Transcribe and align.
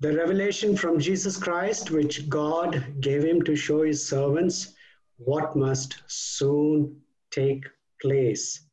the 0.00 0.12
revelation 0.16 0.76
from 0.76 0.98
Jesus 0.98 1.36
Christ, 1.36 1.90
which 1.90 2.28
God 2.28 3.00
gave 3.00 3.24
him 3.24 3.42
to 3.42 3.54
show 3.54 3.82
his 3.82 4.06
servants 4.06 4.74
what 5.16 5.54
must 5.54 6.02
soon 6.06 7.00
take 7.30 7.64
place. 8.00 8.66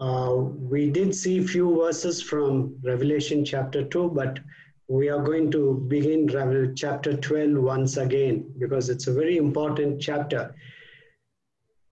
Uh, 0.00 0.34
we 0.34 0.90
did 0.90 1.14
see 1.14 1.38
a 1.38 1.46
few 1.46 1.76
verses 1.76 2.22
from 2.22 2.76
Revelation 2.82 3.44
chapter 3.44 3.84
2, 3.84 4.10
but 4.10 4.40
we 4.88 5.08
are 5.08 5.22
going 5.22 5.50
to 5.52 5.84
begin 5.88 6.26
chapter 6.74 7.16
12 7.16 7.62
once 7.62 7.96
again 7.96 8.52
because 8.58 8.88
it's 8.88 9.06
a 9.06 9.12
very 9.12 9.36
important 9.36 10.00
chapter. 10.00 10.54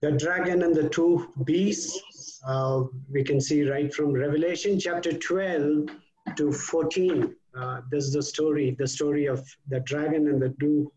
The 0.01 0.11
dragon 0.11 0.63
and 0.63 0.75
the 0.75 0.89
two 0.89 1.29
beasts, 1.45 2.41
uh, 2.45 2.83
we 3.09 3.23
can 3.23 3.39
see 3.39 3.69
right 3.69 3.93
from 3.93 4.11
Revelation 4.11 4.79
chapter 4.79 5.13
12 5.13 5.89
to 6.35 6.51
14. 6.51 7.35
Uh, 7.59 7.81
this 7.91 8.05
is 8.05 8.13
the 8.13 8.21
story, 8.21 8.75
the 8.79 8.87
story 8.87 9.25
of 9.25 9.45
the 9.67 9.79
dragon 9.81 10.27
and 10.27 10.41
the 10.41 10.53
two 10.59 10.91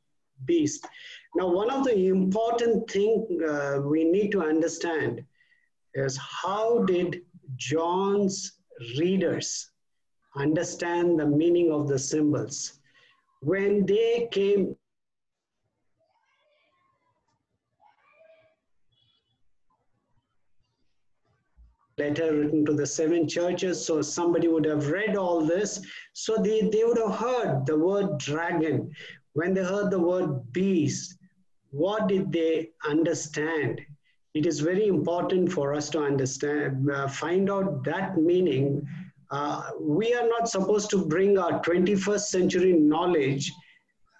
beasts. 0.45 0.87
Now, 1.35 1.48
one 1.48 1.71
of 1.71 1.85
the 1.85 2.07
important 2.07 2.91
thing 2.91 3.27
uh, 3.48 3.80
we 3.83 4.05
need 4.05 4.30
to 4.33 4.43
understand 4.43 5.25
is 5.95 6.16
how 6.19 6.85
did 6.85 7.23
John's 7.57 8.59
readers 8.98 9.71
understand 10.37 11.19
the 11.19 11.27
meaning 11.27 11.73
of 11.73 11.88
the 11.88 11.98
symbols? 11.98 12.80
When 13.41 13.85
they 13.87 14.29
came 14.30 14.77
letter 22.02 22.34
written 22.37 22.65
to 22.66 22.73
the 22.73 22.87
seven 22.87 23.29
churches. 23.29 23.84
So 23.84 24.02
somebody 24.02 24.48
would 24.48 24.65
have 24.66 24.88
read 24.88 25.16
all 25.16 25.45
this. 25.45 25.80
So 26.12 26.37
they, 26.37 26.62
they 26.62 26.84
would 26.84 26.98
have 26.98 27.16
heard 27.16 27.66
the 27.66 27.79
word 27.79 28.19
dragon. 28.19 28.91
When 29.34 29.55
they 29.55 29.65
heard 29.65 29.91
the 29.91 29.98
word 29.98 30.52
beast, 30.52 31.16
what 31.71 32.07
did 32.09 32.32
they 32.32 32.71
understand? 32.88 33.80
It 34.35 34.46
is 34.46 34.60
very 34.60 34.87
important 34.87 35.52
for 35.52 35.74
us 35.74 35.90
to 35.90 36.02
understand, 36.02 36.90
uh, 36.90 37.09
find 37.09 37.51
out 37.51 37.85
that 37.85 38.16
meaning. 38.18 38.87
Uh, 39.30 39.71
we 39.80 40.15
are 40.15 40.29
not 40.29 40.49
supposed 40.49 40.90
to 40.90 41.07
bring 41.07 41.38
our 41.38 41.60
21st 41.62 42.21
century 42.21 42.73
knowledge 42.73 43.51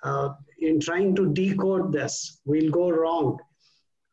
uh, 0.03 0.31
in 0.61 0.81
trying 0.81 1.14
to 1.17 1.33
decode 1.33 1.92
this. 1.92 2.41
We'll 2.47 2.70
go 2.70 2.91
wrong. 2.91 3.39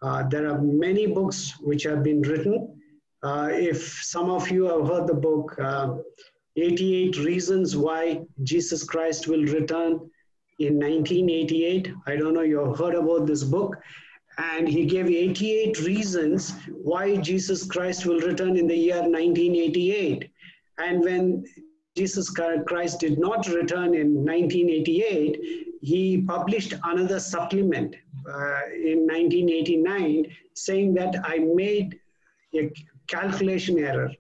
Uh, 0.02 0.24
there 0.28 0.50
are 0.50 0.62
many 0.62 1.08
books 1.08 1.56
which 1.62 1.84
have 1.84 2.04
been 2.04 2.22
written 2.22 2.79
uh, 3.24 3.50
if 3.52 4.04
some 4.04 4.30
of 4.30 4.50
you 4.50 4.66
have 4.66 4.88
heard 4.88 5.08
the 5.08 5.14
book, 5.14 5.56
uh, 5.60 5.96
88 6.56 7.18
Reasons 7.20 7.76
Why 7.76 8.22
Jesus 8.44 8.84
Christ 8.84 9.28
Will 9.28 9.44
Return 9.44 10.10
in 10.60 10.76
1988, 10.76 11.92
I 12.08 12.16
don't 12.16 12.34
know 12.34 12.42
you 12.42 12.74
heard 12.74 12.96
about 12.96 13.28
this 13.28 13.44
book. 13.44 13.78
And 14.38 14.68
he 14.68 14.86
gave 14.86 15.08
88 15.08 15.82
reasons 15.82 16.54
why 16.82 17.18
Jesus 17.18 17.66
Christ 17.66 18.06
will 18.06 18.22
return 18.22 18.56
in 18.56 18.68
the 18.68 18.76
year 18.76 19.02
1988. 19.02 20.30
And 20.78 21.04
when 21.04 21.46
Jesus 21.98 22.30
Christ 22.30 23.02
did 23.02 23.20
not 23.20 23.48
return 23.48 23.94
in 23.96 24.16
1988, 24.16 25.40
he 25.82 26.22
published 26.22 26.74
another 26.84 27.20
supplement 27.20 27.96
uh, 28.28 28.62
in 28.74 29.08
1989 29.08 30.26
saying 30.54 30.94
that 30.94 31.16
I 31.24 31.40
made 31.40 32.00
a 32.54 32.72
calculation 33.10 33.80
error. 33.80 34.12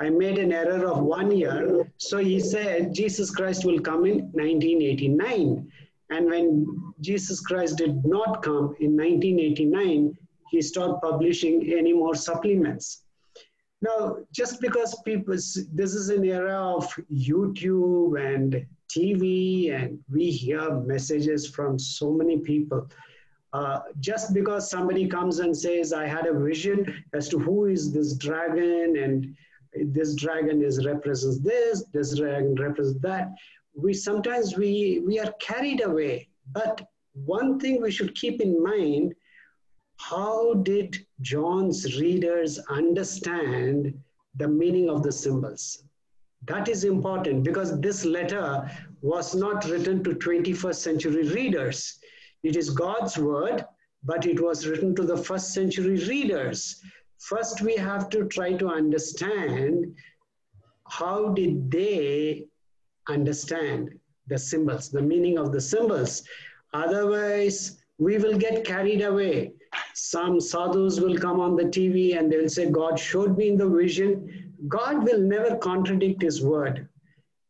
I 0.00 0.08
made 0.08 0.38
an 0.38 0.52
error 0.52 0.86
of 0.86 1.02
one 1.02 1.30
year. 1.30 1.92
So 1.98 2.18
he 2.18 2.40
said 2.40 2.94
Jesus 2.94 3.30
Christ 3.30 3.64
will 3.64 3.80
come 3.80 4.06
in 4.06 4.30
1989. 4.32 5.70
And 6.08 6.26
when 6.26 6.92
Jesus 7.00 7.40
Christ 7.40 7.76
did 7.76 8.04
not 8.04 8.42
come 8.42 8.74
in 8.80 8.96
1989, 8.96 10.16
he 10.50 10.62
stopped 10.62 11.02
publishing 11.02 11.72
any 11.76 11.92
more 11.92 12.14
supplements. 12.14 13.02
Now, 13.82 14.16
just 14.32 14.60
because 14.60 15.00
people, 15.04 15.34
this 15.34 15.94
is 15.94 16.10
an 16.10 16.24
era 16.24 16.58
of 16.58 16.92
YouTube 17.10 18.20
and 18.20 18.66
TV, 18.90 19.72
and 19.72 19.98
we 20.10 20.30
hear 20.30 20.80
messages 20.80 21.48
from 21.48 21.78
so 21.78 22.10
many 22.12 22.40
people. 22.40 22.88
Uh, 23.52 23.80
just 23.98 24.32
because 24.32 24.70
somebody 24.70 25.08
comes 25.08 25.40
and 25.40 25.56
says, 25.56 25.92
I 25.92 26.06
had 26.06 26.26
a 26.26 26.38
vision 26.38 27.04
as 27.12 27.28
to 27.30 27.38
who 27.38 27.66
is 27.66 27.92
this 27.92 28.14
dragon 28.14 28.96
and 28.96 29.34
this 29.92 30.14
dragon 30.14 30.62
is 30.62 30.84
represents 30.84 31.40
this, 31.40 31.84
this 31.92 32.16
dragon 32.16 32.54
represents 32.54 33.00
that, 33.02 33.32
we 33.74 33.92
sometimes 33.92 34.56
we, 34.56 35.02
we 35.06 35.18
are 35.18 35.32
carried 35.40 35.82
away. 35.84 36.28
But 36.52 36.88
one 37.12 37.58
thing 37.58 37.80
we 37.80 37.90
should 37.90 38.14
keep 38.14 38.40
in 38.40 38.62
mind, 38.62 39.14
how 39.96 40.54
did 40.54 40.96
John's 41.20 42.00
readers 42.00 42.58
understand 42.70 43.94
the 44.36 44.48
meaning 44.48 44.88
of 44.88 45.02
the 45.02 45.12
symbols? 45.12 45.84
That 46.46 46.68
is 46.68 46.84
important 46.84 47.44
because 47.44 47.78
this 47.80 48.04
letter 48.04 48.68
was 49.02 49.34
not 49.34 49.64
written 49.66 50.02
to 50.04 50.14
21st 50.14 50.74
century 50.74 51.28
readers 51.28 51.98
it 52.42 52.56
is 52.56 52.70
God's 52.70 53.18
word, 53.18 53.64
but 54.04 54.26
it 54.26 54.40
was 54.40 54.66
written 54.66 54.94
to 54.96 55.02
the 55.02 55.16
first 55.16 55.52
century 55.52 55.96
readers. 56.06 56.80
First, 57.18 57.60
we 57.60 57.76
have 57.76 58.08
to 58.10 58.24
try 58.28 58.54
to 58.54 58.68
understand 58.68 59.94
how 60.88 61.28
did 61.28 61.70
they 61.70 62.46
understand 63.08 63.90
the 64.26 64.38
symbols, 64.38 64.90
the 64.90 65.02
meaning 65.02 65.38
of 65.38 65.52
the 65.52 65.60
symbols. 65.60 66.22
Otherwise, 66.72 67.82
we 67.98 68.16
will 68.16 68.38
get 68.38 68.64
carried 68.64 69.02
away. 69.02 69.52
Some 69.94 70.40
sadhus 70.40 70.98
will 71.00 71.18
come 71.18 71.40
on 71.40 71.56
the 71.56 71.64
TV 71.64 72.18
and 72.18 72.32
they'll 72.32 72.48
say, 72.48 72.70
God 72.70 72.98
showed 72.98 73.36
me 73.36 73.48
in 73.48 73.56
the 73.56 73.68
vision. 73.68 74.54
God 74.68 75.04
will 75.04 75.20
never 75.20 75.56
contradict 75.56 76.22
his 76.22 76.42
word. 76.42 76.88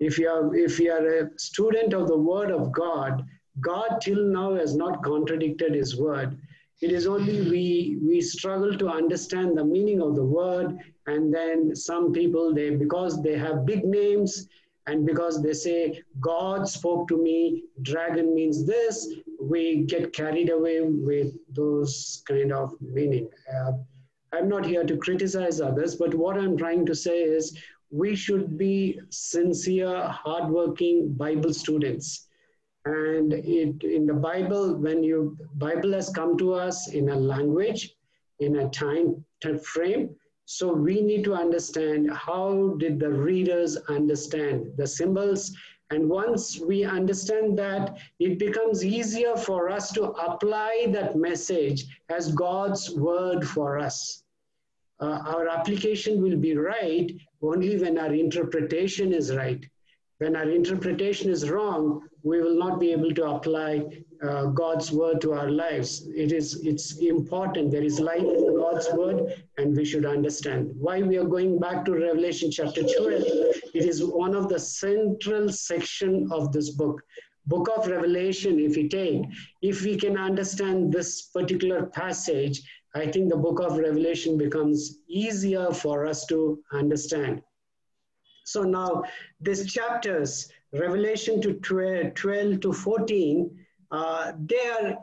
If 0.01 0.19
you 0.19 0.29
are, 0.29 0.55
if 0.57 0.81
you 0.81 0.93
are 0.93 1.07
a 1.07 1.39
student 1.39 1.93
of 1.93 2.09
the 2.09 2.17
word 2.17 2.51
of 2.51 2.73
God, 2.73 3.25
God 3.61 4.01
till 4.01 4.25
now 4.25 4.55
has 4.55 4.75
not 4.75 5.03
contradicted 5.03 5.75
his 5.75 5.97
word. 5.97 6.39
It 6.81 6.93
is 6.93 7.07
only 7.07 7.43
we, 7.51 7.99
we 8.03 8.21
struggle 8.21 8.77
to 8.79 8.89
understand 8.89 9.57
the 9.57 9.65
meaning 9.65 10.01
of 10.01 10.15
the 10.15 10.25
word. 10.25 10.79
And 11.07 11.33
then 11.33 11.77
some 11.77 12.13
people, 12.13 12.55
they 12.55 12.71
because 12.71 13.23
they 13.23 13.37
have 13.37 13.67
big 13.67 13.85
names 13.85 14.49
and 14.87 15.05
because 15.07 15.43
they 15.43 15.53
say, 15.53 16.03
God 16.21 16.69
spoke 16.69 17.07
to 17.09 17.23
me, 17.23 17.65
dragon 17.83 18.35
means 18.35 18.65
this, 18.65 19.15
we 19.41 19.85
get 19.85 20.13
carried 20.13 20.51
away 20.51 20.81
with 20.81 21.35
those 21.55 22.23
kind 22.27 22.53
of 22.53 22.75
meaning. 22.81 23.29
Uh, 23.55 23.73
I'm 24.33 24.49
not 24.49 24.65
here 24.65 24.85
to 24.85 24.97
criticize 24.97 25.61
others, 25.61 25.97
but 25.97 26.15
what 26.15 26.39
I'm 26.39 26.57
trying 26.57 26.87
to 26.87 26.95
say 26.95 27.21
is 27.21 27.59
we 27.91 28.15
should 28.15 28.57
be 28.57 29.01
sincere, 29.11 30.03
hardworking 30.07 31.13
Bible 31.13 31.53
students 31.53 32.29
and 32.85 33.33
it, 33.33 33.85
in 33.85 34.07
the 34.07 34.15
Bible, 34.15 34.75
when 34.77 35.03
you 35.03 35.37
Bible 35.57 35.93
has 35.93 36.11
come 36.11 36.39
to 36.39 36.55
us 36.55 36.89
in 36.89 37.11
a 37.11 37.17
language, 37.17 37.97
in 38.39 38.57
a 38.57 38.71
time, 38.71 39.25
time 39.43 39.59
frame, 39.59 40.17
so 40.47 40.73
we 40.73 41.01
need 41.01 41.23
to 41.25 41.35
understand 41.35 42.11
how 42.11 42.75
did 42.79 42.99
the 42.99 43.09
readers 43.09 43.77
understand 43.89 44.73
the 44.77 44.87
symbols. 44.87 45.55
And 45.91 46.09
once 46.09 46.59
we 46.59 46.85
understand 46.85 47.59
that, 47.59 47.99
it 48.19 48.39
becomes 48.39 48.85
easier 48.85 49.37
for 49.37 49.71
us 49.71 49.93
to 49.93 50.05
apply 50.05 50.87
that 50.91 51.17
message 51.17 51.87
as 52.09 52.33
God's 52.33 52.91
word 52.91 53.47
for 53.47 53.79
us. 53.79 54.25
Uh, 55.01 55.23
our 55.25 55.49
application 55.49 56.21
will 56.21 56.37
be 56.37 56.57
right 56.57 57.11
only 57.43 57.79
when 57.79 57.99
our 57.99 58.13
interpretation 58.13 59.13
is 59.13 59.35
right. 59.35 59.65
When 60.19 60.35
our 60.35 60.51
interpretation 60.51 61.31
is 61.31 61.49
wrong, 61.49 62.09
we 62.23 62.41
will 62.41 62.59
not 62.59 62.79
be 62.79 62.93
able 62.93 63.13
to 63.13 63.25
apply 63.25 63.85
uh, 64.23 64.47
God's 64.47 64.93
word 64.93 65.21
to 65.23 65.33
our 65.33 65.51
lives. 65.51 66.07
It 66.15 66.33
is 66.33 66.61
it's 66.65 66.99
important. 66.99 67.71
There 67.71 67.83
is 67.83 67.99
life 67.99 68.21
in 68.21 68.57
God's 68.57 68.89
word, 68.93 69.43
and 69.57 69.77
we 69.77 69.85
should 69.85 70.05
understand 70.05 70.71
why 70.77 71.03
we 71.03 71.17
are 71.17 71.25
going 71.25 71.59
back 71.59 71.85
to 71.87 71.93
Revelation 71.93 72.51
chapter 72.51 72.83
12. 72.83 73.23
It 73.75 73.85
is 73.85 74.05
one 74.05 74.35
of 74.35 74.49
the 74.49 74.59
central 74.59 75.49
section 75.49 76.29
of 76.31 76.53
this 76.53 76.71
book. 76.71 77.03
Book 77.47 77.71
of 77.75 77.87
Revelation, 77.87 78.61
if 78.61 78.77
we 78.77 78.89
take, 78.89 79.23
if 79.63 79.83
we 79.83 79.97
can 79.97 80.19
understand 80.19 80.93
this 80.93 81.23
particular 81.23 81.87
passage, 81.87 82.61
I 82.95 83.07
think 83.07 83.31
the 83.31 83.37
book 83.37 83.61
of 83.61 83.79
Revelation 83.79 84.37
becomes 84.37 84.99
easier 85.09 85.73
for 85.73 86.07
us 86.07 86.27
to 86.27 86.63
understand. 86.73 87.43
So 88.45 88.63
now 88.63 89.05
these 89.41 89.73
chapters, 89.73 90.51
Revelation 90.73 91.41
to 91.43 91.55
12 91.55 92.61
to 92.61 92.73
14, 92.73 93.59
uh, 93.91 94.33
they 94.47 94.69
are, 94.69 94.99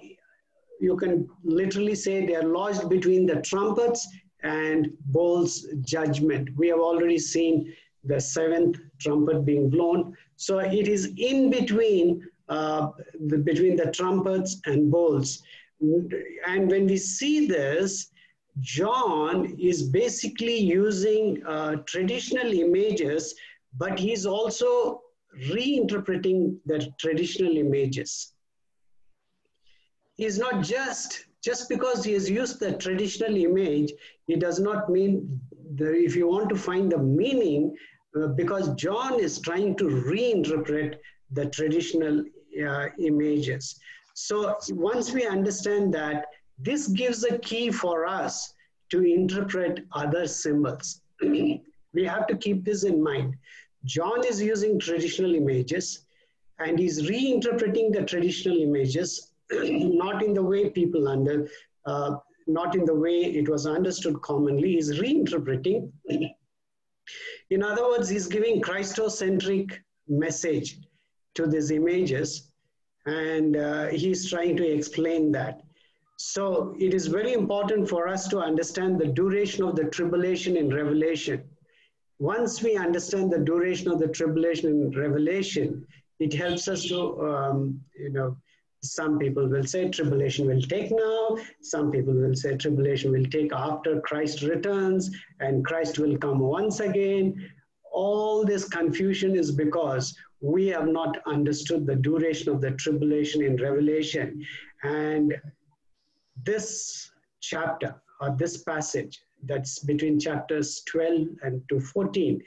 you 0.79 0.95
can 0.95 1.27
literally 1.43 1.95
say 1.95 2.25
they 2.25 2.35
are 2.35 2.47
lodged 2.47 2.87
between 2.89 3.25
the 3.25 3.41
trumpets 3.41 4.07
and 4.43 4.89
bowls 5.07 5.67
judgment. 5.81 6.49
We 6.55 6.69
have 6.69 6.79
already 6.79 7.19
seen 7.19 7.73
the 8.05 8.19
seventh 8.19 8.79
trumpet 8.99 9.45
being 9.45 9.69
blown. 9.69 10.15
So 10.37 10.59
it 10.59 10.87
is 10.87 11.13
in 11.17 11.49
between 11.49 12.25
uh, 12.47 12.89
the, 13.25 13.37
between 13.37 13.75
the 13.75 13.91
trumpets 13.91 14.61
and 14.65 14.89
bowls. 14.89 15.43
And 15.81 16.69
when 16.71 16.87
we 16.87 16.97
see 16.97 17.45
this, 17.47 18.09
John 18.61 19.55
is 19.59 19.83
basically 19.83 20.57
using 20.57 21.43
uh, 21.45 21.75
traditional 21.85 22.51
images, 22.53 23.35
but 23.77 23.99
he's 23.99 24.25
also 24.25 25.01
reinterpreting 25.49 26.57
the 26.65 26.91
traditional 26.99 27.57
images. 27.57 28.33
He's 30.15 30.39
not 30.39 30.63
just, 30.63 31.25
just 31.43 31.69
because 31.69 32.03
he 32.03 32.13
has 32.13 32.29
used 32.29 32.59
the 32.59 32.73
traditional 32.73 33.35
image, 33.35 33.93
it 34.27 34.39
does 34.39 34.59
not 34.59 34.89
mean 34.89 35.39
that 35.75 35.93
if 35.93 36.15
you 36.15 36.27
want 36.27 36.49
to 36.49 36.55
find 36.55 36.91
the 36.91 36.97
meaning, 36.97 37.75
uh, 38.15 38.27
because 38.27 38.73
John 38.75 39.19
is 39.19 39.39
trying 39.39 39.75
to 39.77 39.83
reinterpret 39.83 40.95
the 41.31 41.45
traditional 41.47 42.23
uh, 42.65 42.87
images. 42.99 43.79
So 44.15 44.57
once 44.69 45.11
we 45.11 45.27
understand 45.27 45.93
that, 45.93 46.25
this 46.57 46.87
gives 46.87 47.23
a 47.23 47.37
key 47.39 47.69
for 47.69 48.07
us 48.07 48.53
to 48.89 49.03
interpret 49.03 49.85
other 49.91 50.27
symbols. 50.27 51.01
we 51.21 52.03
have 52.05 52.25
to 52.27 52.37
keep 52.37 52.63
this 52.63 52.83
in 52.83 53.03
mind. 53.03 53.35
John 53.87 54.25
is 54.25 54.41
using 54.41 54.79
traditional 54.79 55.33
images 55.33 56.05
and 56.59 56.77
he's 56.77 57.09
reinterpreting 57.09 57.93
the 57.93 58.03
traditional 58.03 58.57
images, 58.57 59.31
not 59.51 60.23
in 60.23 60.33
the 60.33 60.43
way 60.43 60.69
people 60.69 61.07
under, 61.07 61.47
uh, 61.85 62.17
not 62.47 62.75
in 62.75 62.83
the 62.83 62.93
way 62.93 63.21
it 63.21 63.47
was 63.47 63.65
understood 63.65 64.21
commonly. 64.21 64.73
He's 64.73 64.99
reinterpreting. 64.99 65.89
in 67.49 67.63
other 67.63 67.83
words, 67.83 68.09
he's 68.09 68.27
giving 68.27 68.61
Christocentric 68.61 69.71
message 70.09 70.79
to 71.35 71.47
these 71.47 71.71
images 71.71 72.51
and 73.05 73.55
uh, 73.55 73.85
he's 73.87 74.29
trying 74.29 74.57
to 74.57 74.67
explain 74.67 75.31
that. 75.31 75.61
So 76.17 76.75
it 76.77 76.93
is 76.93 77.07
very 77.07 77.31
important 77.33 77.87
for 77.87 78.09
us 78.09 78.27
to 78.29 78.39
understand 78.39 78.99
the 78.99 79.05
duration 79.05 79.63
of 79.63 79.75
the 79.77 79.85
tribulation 79.85 80.57
in 80.57 80.73
Revelation. 80.73 81.43
Once 82.19 82.63
we 82.63 82.75
understand 82.75 83.31
the 83.31 83.37
duration 83.37 83.91
of 83.91 83.99
the 83.99 84.07
tribulation 84.07 84.69
in 84.69 84.91
Revelation, 84.99 85.85
it 86.19 86.33
helps 86.33 86.67
us 86.67 86.83
to, 86.85 87.21
um, 87.21 87.79
you 87.95 88.11
know, 88.11 88.35
some 88.83 89.19
people 89.19 89.47
will 89.47 89.63
say 89.63 89.89
tribulation 89.89 90.47
will 90.47 90.61
take 90.61 90.91
now. 90.91 91.37
Some 91.61 91.91
people 91.91 92.13
will 92.13 92.35
say 92.35 92.55
tribulation 92.55 93.11
will 93.11 93.25
take 93.25 93.51
after 93.53 94.01
Christ 94.01 94.41
returns 94.43 95.11
and 95.39 95.65
Christ 95.65 95.99
will 95.99 96.17
come 96.17 96.39
once 96.39 96.79
again. 96.79 97.49
All 97.91 98.45
this 98.45 98.67
confusion 98.67 99.35
is 99.35 99.51
because 99.51 100.15
we 100.41 100.67
have 100.67 100.87
not 100.87 101.17
understood 101.25 101.85
the 101.85 101.95
duration 101.95 102.51
of 102.53 102.61
the 102.61 102.71
tribulation 102.71 103.43
in 103.43 103.57
Revelation. 103.57 104.45
And 104.83 105.35
this 106.43 107.09
chapter 107.41 107.95
or 108.21 108.35
this 108.37 108.63
passage 108.63 109.19
that's 109.43 109.79
between 109.79 110.19
chapters 110.19 110.81
12 110.87 111.27
and 111.43 111.61
to 111.69 111.79
14, 111.79 112.41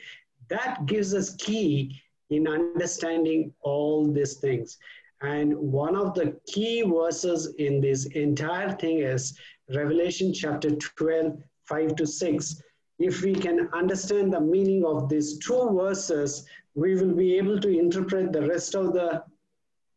that 0.49 0.87
gives 0.87 1.15
us 1.15 1.35
key 1.37 2.01
in 2.31 2.47
understanding 2.47 3.53
all 3.63 4.07
these 4.11 4.35
things. 4.35 4.79
And 5.23 5.57
one 5.57 5.97
of 5.97 6.15
the 6.15 6.39
key 6.47 6.83
verses 6.83 7.55
in 7.59 7.81
this 7.81 8.07
entire 8.07 8.73
thing 8.73 8.99
is 8.99 9.39
Revelation 9.75 10.33
chapter 10.33 10.71
12, 10.71 11.39
5 11.65 11.97
to 11.97 12.07
6. 12.07 12.63
If 12.99 13.23
we 13.23 13.35
can 13.35 13.69
understand 13.73 14.33
the 14.33 14.41
meaning 14.41 14.85
of 14.85 15.09
these 15.09 15.39
two 15.39 15.71
verses, 15.79 16.47
we 16.75 16.95
will 16.95 17.15
be 17.15 17.37
able 17.37 17.61
to 17.61 17.69
interpret 17.69 18.33
the 18.33 18.47
rest 18.47 18.75
of 18.75 18.93
the 18.93 19.23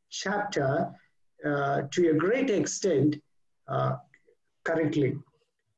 chapter 0.09 0.93
uh, 1.45 1.83
to 1.91 2.09
a 2.09 2.13
great 2.13 2.49
extent 2.49 3.21
uh, 3.67 3.97
correctly. 4.63 5.17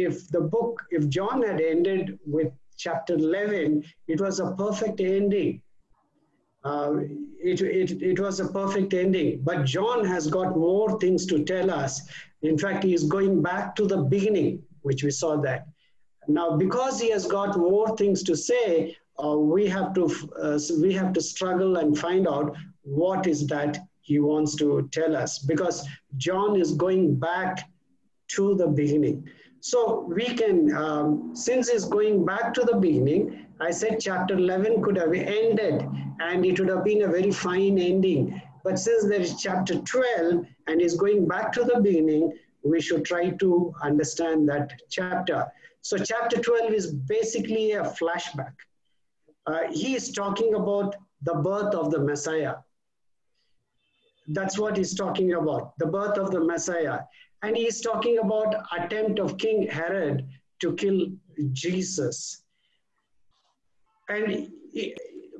if 0.05 0.29
the 0.29 0.41
book, 0.41 0.83
if 0.91 1.09
John 1.09 1.43
had 1.43 1.61
ended 1.61 2.19
with 2.27 2.53
chapter 2.77 3.15
11, 3.15 3.85
it 4.09 4.21
was 4.21 4.41
a 4.41 4.53
perfect 4.53 5.01
ending. 5.01 5.63
Uh, 6.65 6.97
it, 7.43 7.61
it, 7.61 8.03
it 8.03 8.19
was 8.19 8.41
a 8.41 8.49
perfect 8.49 8.93
ending. 8.93 9.41
But 9.43 9.65
John 9.65 10.05
has 10.05 10.27
got 10.27 10.57
more 10.57 10.99
things 10.99 11.25
to 11.27 11.45
tell 11.45 11.71
us. 11.71 12.03
In 12.43 12.59
fact, 12.59 12.85
he 12.85 12.93
is 12.93 13.05
going 13.05 13.41
back 13.43 13.77
to 13.77 13.87
the 13.87 13.99
beginning, 13.99 14.63
which 14.83 15.03
we 15.03 15.11
saw 15.11 15.37
that. 15.43 15.67
Now, 16.29 16.57
because 16.57 17.01
he 17.01 17.11
has 17.11 17.27
got 17.27 17.57
more 17.57 17.97
things 17.97 18.23
to 18.25 18.37
say, 18.37 18.97
uh, 19.23 19.39
we 19.39 19.67
have 19.69 19.95
to 19.95 20.05
uh, 20.43 20.59
we 20.81 20.93
have 20.93 21.13
to 21.15 21.21
struggle 21.23 21.77
and 21.77 21.97
find 21.97 22.29
out 22.29 22.55
what 22.83 23.27
is 23.27 23.47
that 23.47 23.79
he 24.01 24.19
wants 24.19 24.55
to 24.57 24.89
tell 24.93 25.17
us. 25.17 25.39
Because 25.39 25.89
John 26.17 26.61
is 26.61 26.73
going 26.73 27.17
back 27.17 27.69
to 28.29 28.55
the 28.55 28.67
beginning. 28.67 29.29
So 29.67 30.07
we 30.09 30.27
can, 30.27 30.73
um, 30.77 31.35
since 31.35 31.69
it's 31.69 31.87
going 31.87 32.25
back 32.25 32.55
to 32.55 32.63
the 32.63 32.77
beginning, 32.77 33.47
I 33.59 33.73
said 33.73 33.99
chapter 34.01 34.35
11 34.35 34.81
could 34.81 34.97
have 34.97 35.13
ended 35.13 35.85
and 36.21 36.47
it 36.47 36.61
would 36.61 36.69
have 36.69 36.85
been 36.85 37.03
a 37.03 37.09
very 37.09 37.33
fine 37.33 37.77
ending. 37.77 38.41
But 38.63 38.79
since 38.79 39.09
there 39.09 39.21
is 39.21 39.43
chapter 39.43 39.81
12 39.81 40.47
and 40.69 40.81
is 40.81 40.95
going 40.95 41.27
back 41.27 41.53
to 41.55 41.65
the 41.65 41.81
beginning, 41.81 42.33
we 42.63 42.81
should 42.81 43.05
try 43.05 43.31
to 43.31 43.75
understand 43.83 44.49
that 44.51 44.71
chapter. 44.89 45.45
So 45.81 45.99
chapter 45.99 46.41
12 46.41 46.73
is 46.73 46.93
basically 46.93 47.73
a 47.73 47.83
flashback. 47.83 48.55
Uh, 49.47 49.63
he 49.73 49.97
is 49.97 50.13
talking 50.13 50.55
about 50.55 50.95
the 51.23 51.35
birth 51.35 51.75
of 51.75 51.91
the 51.91 51.99
Messiah. 51.99 52.55
That's 54.29 54.61
what 54.61 54.77
he's 54.77 54.95
talking 54.95 55.33
about, 55.33 55.77
the 55.79 55.87
birth 55.87 56.19
of 56.19 56.31
the 56.31 56.41
Messiah 56.41 57.01
and 57.43 57.57
he 57.57 57.67
is 57.67 57.81
talking 57.81 58.19
about 58.19 58.55
attempt 58.77 59.19
of 59.19 59.39
king 59.39 59.67
herod 59.67 60.27
to 60.61 60.75
kill 60.75 61.07
jesus. 61.53 62.43
And 64.09 64.51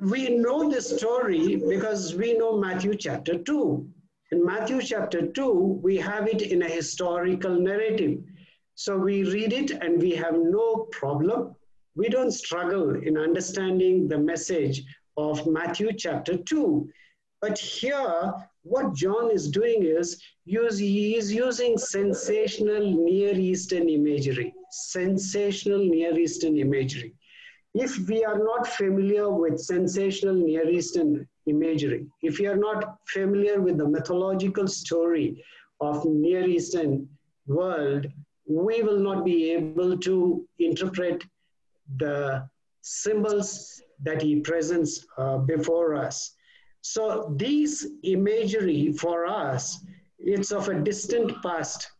we 0.01 0.29
know 0.29 0.69
this 0.69 0.95
story 0.97 1.55
because 1.55 2.15
we 2.15 2.37
know 2.37 2.57
matthew 2.59 2.95
chapter 2.95 3.37
2 3.37 3.89
in 4.31 4.45
matthew 4.45 4.81
chapter 4.81 5.25
2 5.25 5.79
we 5.81 5.97
have 5.97 6.27
it 6.27 6.41
in 6.41 6.61
a 6.61 6.69
historical 6.69 7.59
narrative. 7.59 8.19
So 8.75 8.97
we 8.97 9.23
read 9.23 9.53
it 9.53 9.71
and 9.71 9.99
we 9.99 10.11
have 10.11 10.35
no 10.37 10.87
problem. 10.91 11.55
We 11.95 12.09
don't 12.09 12.31
struggle 12.31 12.95
in 12.95 13.17
understanding 13.17 14.07
the 14.07 14.19
message 14.19 14.83
of 15.15 15.47
matthew 15.47 15.93
chapter 15.93 16.37
2 16.37 16.87
but 17.41 17.57
here 17.57 18.33
what 18.69 18.93
John 18.93 19.31
is 19.31 19.49
doing 19.49 19.83
is 19.83 20.21
use, 20.45 20.77
he 20.77 21.15
is 21.15 21.33
using 21.33 21.77
sensational 21.77 22.83
Near 23.05 23.33
Eastern 23.35 23.89
imagery, 23.89 24.53
sensational 24.71 25.79
Near 25.79 26.17
Eastern 26.17 26.57
imagery. 26.57 27.13
If 27.73 28.07
we 28.07 28.25
are 28.25 28.39
not 28.39 28.67
familiar 28.67 29.29
with 29.29 29.59
sensational 29.59 30.35
Near 30.35 30.67
Eastern 30.69 31.27
imagery, 31.45 32.07
if 32.21 32.39
you 32.39 32.49
are 32.51 32.57
not 32.57 32.97
familiar 33.07 33.61
with 33.61 33.77
the 33.77 33.87
mythological 33.87 34.67
story 34.67 35.43
of 35.79 36.03
Near 36.05 36.47
Eastern 36.47 37.07
world, 37.45 38.07
we 38.47 38.81
will 38.81 38.99
not 38.99 39.25
be 39.25 39.51
able 39.51 39.97
to 39.97 40.47
interpret 40.59 41.23
the 41.97 42.47
symbols 42.81 43.81
that 44.03 44.21
he 44.21 44.39
presents 44.39 45.05
uh, 45.17 45.37
before 45.37 45.95
us. 45.95 46.36
So 46.89 47.35
these 47.35 47.85
imagery 48.03 48.93
for 48.93 49.25
us, 49.25 49.83
it's 50.19 50.53
of 50.53 50.69
a 50.69 50.79
distant 50.79 51.43
past. 51.43 51.91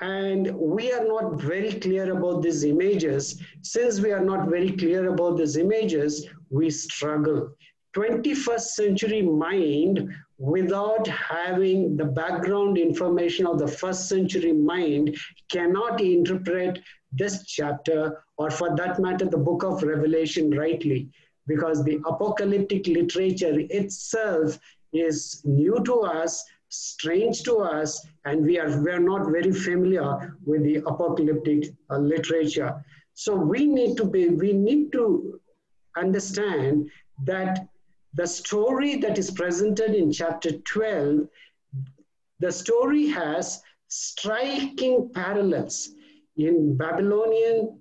And 0.00 0.56
we 0.56 0.92
are 0.92 1.04
not 1.04 1.40
very 1.42 1.72
clear 1.72 2.16
about 2.16 2.42
these 2.42 2.62
images. 2.62 3.42
Since 3.62 4.00
we 4.00 4.12
are 4.12 4.24
not 4.24 4.48
very 4.48 4.70
clear 4.70 5.08
about 5.08 5.38
these 5.38 5.56
images, 5.56 6.28
we 6.50 6.70
struggle. 6.70 7.50
21st 7.96 8.60
century 8.60 9.22
mind 9.22 10.08
without 10.38 11.06
having 11.08 11.96
the 11.96 12.04
background 12.04 12.78
information 12.78 13.44
of 13.44 13.58
the 13.58 13.68
first 13.68 14.08
century 14.08 14.52
mind 14.52 15.16
cannot 15.50 16.00
interpret 16.00 16.78
this 17.10 17.44
chapter 17.44 18.22
or 18.38 18.50
for 18.50 18.74
that 18.76 19.00
matter 19.00 19.26
the 19.26 19.44
book 19.48 19.64
of 19.64 19.82
revelation 19.82 20.50
rightly 20.52 21.10
because 21.52 21.84
the 21.84 21.98
apocalyptic 22.06 22.86
literature 22.86 23.56
itself 23.80 24.58
is 24.92 25.42
new 25.44 25.82
to 25.84 26.00
us 26.00 26.44
strange 26.72 27.42
to 27.42 27.58
us 27.58 28.06
and 28.24 28.46
we 28.46 28.58
are 28.58 28.80
we 28.82 28.90
are 28.90 29.06
not 29.12 29.30
very 29.30 29.52
familiar 29.52 30.38
with 30.46 30.62
the 30.64 30.76
apocalyptic 30.76 31.70
uh, 31.90 31.98
literature. 31.98 32.82
So 33.12 33.36
we 33.36 33.66
need 33.66 33.96
to 33.98 34.04
be 34.04 34.30
we 34.30 34.52
need 34.54 34.90
to 34.92 35.38
understand 35.96 36.90
that 37.24 37.68
the 38.14 38.26
story 38.26 38.96
that 38.96 39.18
is 39.18 39.30
presented 39.30 39.94
in 39.94 40.12
chapter 40.12 40.52
12, 40.52 41.28
the 42.40 42.52
story 42.52 43.06
has 43.08 43.62
striking 43.88 45.10
parallels 45.14 45.90
in 46.36 46.76
Babylonian 46.76 47.78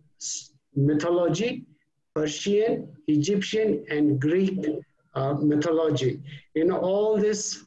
mythology, 0.75 1.65
Persian, 2.13 2.95
Egyptian, 3.07 3.85
and 3.89 4.19
Greek 4.19 4.65
uh, 5.13 5.33
mythology. 5.33 6.21
In 6.55 6.71
all 6.71 7.17
this, 7.17 7.65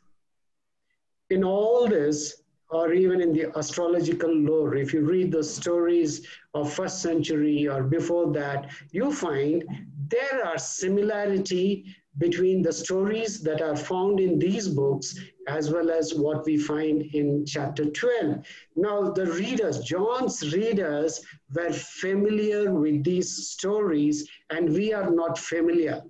in 1.31 1.45
all 1.45 1.87
this, 1.87 2.43
or 2.71 2.93
even 2.93 3.21
in 3.21 3.33
the 3.33 3.57
astrological 3.57 4.35
lore, 4.35 4.75
if 4.75 4.93
you 4.93 5.03
read 5.03 5.31
the 5.31 5.45
stories 5.45 6.27
of 6.55 6.73
first 6.73 7.01
century 7.03 7.69
or 7.69 7.83
before 7.83 8.33
that, 8.33 8.71
you 8.91 9.13
find 9.13 9.65
there 10.09 10.45
are 10.45 10.59
similarity 10.59 11.85
between 12.19 12.63
the 12.63 12.73
stories 12.73 13.41
that 13.43 13.61
are 13.61 13.77
found 13.77 14.21
in 14.21 14.39
these 14.39 14.69
books 14.69 15.19
as 15.49 15.71
well 15.71 15.91
as 15.91 16.15
what 16.15 16.45
we 16.45 16.57
find 16.57 17.03
in 17.15 17.45
chapter 17.47 17.85
12. 17.85 18.45
Now, 18.77 19.11
the 19.11 19.27
readers, 19.27 19.81
John's 19.81 20.55
readers, 20.55 21.21
were 21.55 21.73
familiar 21.73 22.73
with 22.73 23.05
these 23.05 23.49
stories, 23.49 24.29
and 24.51 24.73
we 24.73 24.93
are 24.93 25.11
not 25.11 25.39
familiar. 25.39 26.03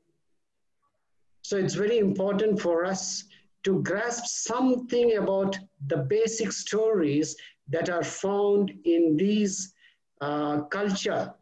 So, 1.43 1.57
it's 1.57 1.75
very 1.75 1.99
important 1.99 2.61
for 2.61 2.85
us 2.85 3.25
to 3.65 3.83
grasp 3.83 4.27
something 4.27 5.17
about 5.17 5.59
the 5.87 5.99
basic 5.99 6.53
stories 6.53 7.37
that 7.69 7.89
are 7.89 8.05
found 8.05 8.73
in 8.85 9.17
these 9.17 9.75
uh, 10.21 10.63
culture 10.63 11.35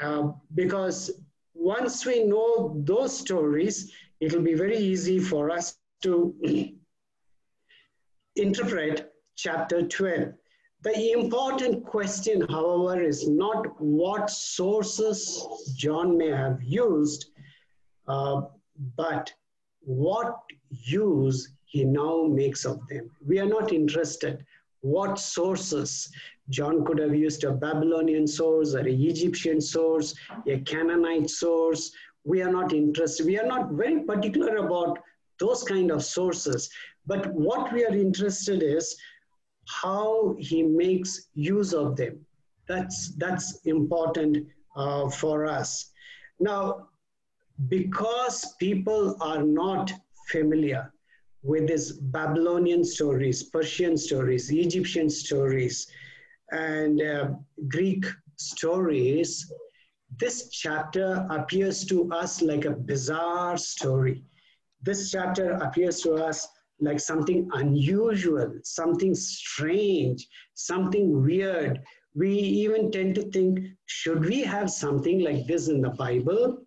uh, 0.00 0.28
because 0.54 1.10
once 1.54 2.04
we 2.06 2.24
know 2.24 2.80
those 2.84 3.16
stories, 3.16 3.92
it 4.20 4.32
will 4.32 4.42
be 4.42 4.54
very 4.54 4.78
easy 4.78 5.18
for 5.18 5.50
us 5.50 5.78
to 6.02 6.34
interpret 8.36 9.12
chapter 9.34 9.82
12. 9.82 10.32
The 10.82 11.12
important 11.12 11.84
question, 11.84 12.46
however, 12.48 13.02
is 13.02 13.28
not 13.28 13.80
what 13.80 14.30
sources 14.30 15.44
John 15.74 16.16
may 16.16 16.30
have 16.30 16.62
used, 16.62 17.26
uh, 18.06 18.42
but 18.96 19.32
what 19.80 20.36
use 20.70 21.48
he 21.64 21.84
now 21.84 22.24
makes 22.24 22.64
of 22.64 22.86
them. 22.88 23.10
We 23.26 23.38
are 23.40 23.46
not 23.46 23.72
interested 23.72 24.44
what 24.80 25.18
sources 25.18 26.10
John 26.48 26.84
could 26.84 26.98
have 26.98 27.14
used 27.14 27.42
a 27.44 27.50
Babylonian 27.50 28.26
source 28.26 28.74
or 28.74 28.80
an 28.80 28.86
Egyptian 28.86 29.60
source, 29.60 30.14
a 30.46 30.60
Canaanite 30.60 31.28
source. 31.28 31.90
We 32.24 32.42
are 32.42 32.52
not 32.52 32.72
interested. 32.72 33.26
We 33.26 33.38
are 33.38 33.46
not 33.46 33.72
very 33.72 34.04
particular 34.04 34.56
about 34.58 35.00
those 35.40 35.64
kind 35.64 35.90
of 35.90 36.04
sources. 36.04 36.70
But 37.06 37.32
what 37.32 37.72
we 37.72 37.84
are 37.84 37.94
interested 37.94 38.62
is 38.62 38.96
how 39.68 40.36
he 40.38 40.62
makes 40.62 41.28
use 41.34 41.72
of 41.72 41.96
them. 41.96 42.24
That's, 42.68 43.14
that's 43.16 43.60
important 43.64 44.46
uh, 44.76 45.08
for 45.08 45.46
us. 45.46 45.90
Now, 46.40 46.88
because 47.68 48.54
people 48.58 49.16
are 49.20 49.42
not 49.42 49.92
familiar 50.30 50.92
with 51.42 51.68
these 51.68 51.92
Babylonian 51.92 52.84
stories, 52.84 53.44
Persian 53.44 53.96
stories, 53.96 54.50
Egyptian 54.50 55.08
stories, 55.08 55.86
and 56.50 57.00
uh, 57.00 57.30
Greek 57.68 58.04
stories, 58.36 59.50
this 60.18 60.50
chapter 60.50 61.26
appears 61.30 61.84
to 61.86 62.10
us 62.12 62.42
like 62.42 62.64
a 62.64 62.70
bizarre 62.70 63.56
story. 63.56 64.24
This 64.82 65.10
chapter 65.10 65.52
appears 65.52 66.00
to 66.02 66.14
us 66.14 66.46
like 66.80 67.00
something 67.00 67.48
unusual, 67.52 68.52
something 68.64 69.14
strange, 69.14 70.26
something 70.54 71.22
weird. 71.22 71.80
We 72.14 72.30
even 72.30 72.90
tend 72.90 73.14
to 73.16 73.22
think, 73.30 73.60
should 73.86 74.24
we 74.24 74.42
have 74.42 74.70
something 74.70 75.20
like 75.20 75.46
this 75.46 75.68
in 75.68 75.80
the 75.80 75.90
Bible? 75.90 76.58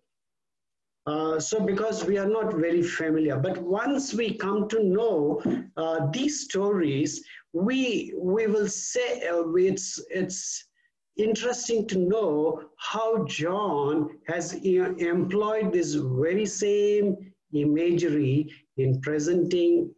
Uh, 1.06 1.40
so 1.40 1.60
because 1.60 2.04
we 2.04 2.18
are 2.18 2.28
not 2.28 2.54
very 2.54 2.82
familiar, 2.82 3.38
but 3.38 3.58
once 3.58 4.14
we 4.14 4.34
come 4.34 4.68
to 4.68 4.84
know 4.84 5.42
uh, 5.76 6.06
these 6.12 6.44
stories, 6.44 7.24
we 7.52 8.12
we 8.16 8.46
will 8.46 8.68
say 8.68 9.26
uh, 9.28 9.42
it's 9.54 10.00
it's 10.10 10.68
interesting 11.16 11.86
to 11.88 11.98
know 11.98 12.62
how 12.76 13.24
John 13.24 14.10
has 14.28 14.52
employed 14.54 15.72
this 15.72 15.94
very 15.94 16.46
same 16.46 17.16
imagery 17.52 18.52
in 18.76 19.00
presenting 19.00 19.92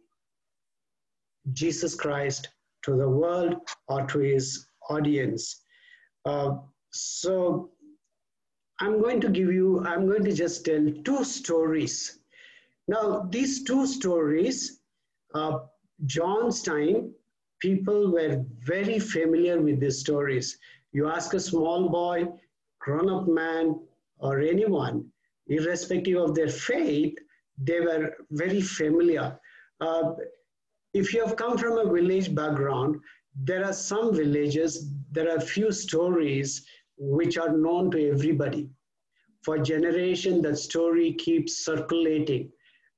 Jesus 1.51 1.95
Christ 1.95 2.49
to 2.83 2.95
the 2.95 3.09
world 3.09 3.55
or 3.87 4.05
to 4.07 4.19
his 4.19 4.67
audience. 4.89 5.61
Uh, 6.25 6.55
so 6.91 7.71
I'm 8.79 9.01
going 9.01 9.21
to 9.21 9.29
give 9.29 9.51
you, 9.51 9.83
I'm 9.85 10.07
going 10.07 10.23
to 10.23 10.33
just 10.33 10.65
tell 10.65 10.85
two 11.03 11.23
stories. 11.23 12.19
Now, 12.87 13.27
these 13.29 13.63
two 13.63 13.85
stories, 13.87 14.79
uh, 15.33 15.59
John's 16.05 16.61
time, 16.61 17.13
people 17.61 18.11
were 18.11 18.43
very 18.59 18.99
familiar 18.99 19.61
with 19.61 19.79
these 19.79 19.99
stories. 19.99 20.57
You 20.91 21.07
ask 21.09 21.33
a 21.33 21.39
small 21.39 21.89
boy, 21.89 22.27
grown 22.79 23.09
up 23.09 23.27
man, 23.27 23.79
or 24.19 24.39
anyone, 24.39 25.05
irrespective 25.47 26.17
of 26.17 26.35
their 26.35 26.49
faith, 26.49 27.15
they 27.57 27.79
were 27.79 28.13
very 28.31 28.61
familiar. 28.61 29.39
Uh, 29.79 30.13
if 30.93 31.13
you 31.13 31.25
have 31.25 31.35
come 31.35 31.57
from 31.57 31.77
a 31.77 31.91
village 31.91 32.33
background, 32.33 32.99
there 33.35 33.65
are 33.65 33.73
some 33.73 34.15
villages, 34.15 34.91
there 35.11 35.35
are 35.35 35.39
few 35.39 35.71
stories 35.71 36.65
which 36.97 37.37
are 37.37 37.57
known 37.57 37.89
to 37.91 38.09
everybody. 38.11 38.69
For 39.41 39.57
generation, 39.57 40.41
that 40.43 40.57
story 40.57 41.13
keeps 41.13 41.65
circulating. 41.65 42.51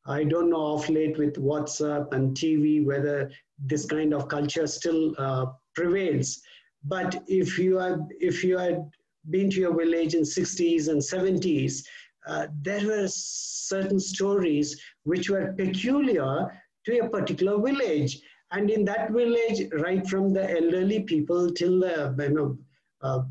I 0.05 0.23
don't 0.23 0.49
know 0.49 0.73
of 0.73 0.87
late 0.89 1.17
with 1.17 1.35
WhatsApp 1.35 2.13
and 2.13 2.37
TV 2.37 2.85
whether 2.85 3.31
this 3.57 3.85
kind 3.85 4.13
of 4.13 4.27
culture 4.27 4.67
still 4.67 5.15
uh, 5.17 5.47
prevails. 5.73 6.41
But 6.83 7.23
if 7.27 7.57
you 7.57 7.77
had 7.77 7.99
if 8.19 8.43
you 8.43 8.57
had 8.57 8.87
been 9.31 9.49
to 9.49 9.59
your 9.59 9.75
village 9.75 10.13
in 10.13 10.21
60s 10.21 10.89
and 10.89 11.01
70s, 11.01 11.83
uh, 12.27 12.47
there 12.61 12.85
were 12.85 13.07
certain 13.07 13.99
stories 13.99 14.79
which 15.03 15.29
were 15.29 15.53
peculiar 15.53 16.51
to 16.85 16.99
a 16.99 17.09
particular 17.09 17.59
village. 17.61 18.21
And 18.51 18.69
in 18.69 18.85
that 18.85 19.11
village, 19.11 19.61
right 19.73 20.05
from 20.07 20.33
the 20.33 20.49
elderly 20.49 21.03
people 21.03 21.51
till 21.51 21.79
the 21.79 22.15
you 22.19 22.29
know, 22.29 22.57
uh, 23.01 23.23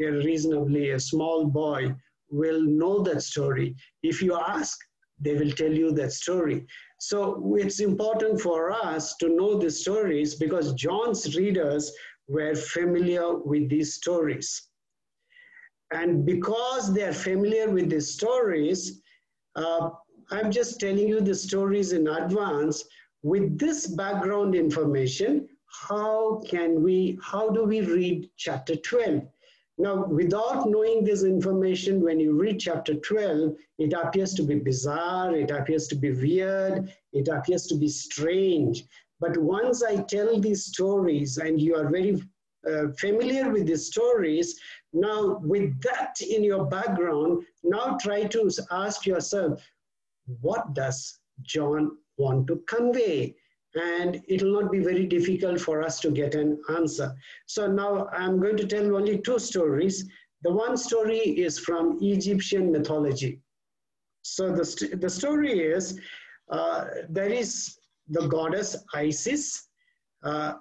a 0.00 0.10
reasonably 0.10 0.90
a 0.90 1.00
small 1.00 1.46
boy 1.46 1.94
will 2.30 2.62
know 2.62 3.02
that 3.02 3.22
story. 3.22 3.74
If 4.02 4.22
you 4.22 4.34
ask, 4.36 4.78
they 5.20 5.34
will 5.34 5.50
tell 5.50 5.72
you 5.72 5.92
that 5.92 6.12
story. 6.12 6.66
So 6.98 7.54
it's 7.58 7.80
important 7.80 8.40
for 8.40 8.70
us 8.72 9.16
to 9.16 9.28
know 9.28 9.58
the 9.58 9.70
stories 9.70 10.34
because 10.34 10.72
John's 10.74 11.36
readers 11.36 11.92
were 12.28 12.54
familiar 12.54 13.36
with 13.36 13.68
these 13.68 13.94
stories. 13.94 14.68
And 15.92 16.24
because 16.24 16.94
they 16.94 17.02
are 17.02 17.12
familiar 17.12 17.68
with 17.68 17.90
these 17.90 18.14
stories, 18.14 19.02
uh, 19.56 19.90
I'm 20.30 20.50
just 20.50 20.78
telling 20.78 21.08
you 21.08 21.20
the 21.20 21.34
stories 21.34 21.92
in 21.92 22.06
advance. 22.06 22.84
With 23.22 23.58
this 23.58 23.86
background 23.86 24.54
information, 24.54 25.48
how 25.66 26.42
can 26.48 26.82
we, 26.82 27.18
how 27.22 27.50
do 27.50 27.64
we 27.64 27.82
read 27.82 28.30
chapter 28.36 28.76
12? 28.76 29.22
Now, 29.76 30.06
without 30.06 30.68
knowing 30.68 31.04
this 31.04 31.22
information, 31.22 32.02
when 32.02 32.18
you 32.18 32.32
read 32.32 32.60
chapter 32.60 32.94
12, 32.94 33.56
it 33.78 33.92
appears 33.92 34.34
to 34.34 34.42
be 34.42 34.56
bizarre, 34.56 35.34
it 35.34 35.50
appears 35.50 35.86
to 35.88 35.94
be 35.94 36.12
weird, 36.12 36.92
it 37.12 37.28
appears 37.28 37.66
to 37.66 37.74
be 37.76 37.88
strange. 37.88 38.84
But 39.20 39.36
once 39.36 39.82
I 39.82 40.02
tell 40.02 40.40
these 40.40 40.64
stories 40.66 41.38
and 41.38 41.60
you 41.60 41.76
are 41.76 41.88
very 41.88 42.22
uh, 42.70 42.88
familiar 42.98 43.50
with 43.50 43.66
these 43.66 43.86
stories, 43.86 44.58
now 44.92 45.38
with 45.42 45.80
that 45.82 46.20
in 46.20 46.42
your 46.42 46.66
background, 46.66 47.44
now 47.62 47.96
try 48.00 48.24
to 48.24 48.50
ask 48.70 49.06
yourself, 49.06 49.66
what 50.40 50.74
does 50.74 51.18
John 51.42 51.96
want 52.24 52.46
to 52.48 52.56
convey? 52.66 53.34
and 53.74 54.20
it 54.28 54.42
will 54.42 54.62
not 54.62 54.72
be 54.72 54.80
very 54.80 55.06
difficult 55.06 55.60
for 55.60 55.82
us 55.82 56.00
to 56.00 56.10
get 56.10 56.34
an 56.34 56.60
answer. 56.76 57.14
So 57.46 57.70
now 57.70 58.08
I'm 58.08 58.40
going 58.40 58.56
to 58.56 58.66
tell 58.66 58.96
only 58.96 59.18
two 59.18 59.38
stories. 59.38 60.08
The 60.42 60.52
one 60.52 60.76
story 60.76 61.18
is 61.18 61.58
from 61.58 61.98
Egyptian 62.00 62.72
mythology. 62.72 63.40
So 64.22 64.52
the, 64.52 64.64
st 64.64 65.00
the 65.00 65.08
story 65.08 65.60
is, 65.60 66.00
uh, 66.50 66.86
there 67.08 67.28
is 67.30 67.78
the 68.08 68.26
goddess 68.26 68.76
Isis. 68.92 69.68
Uh, 70.22 70.54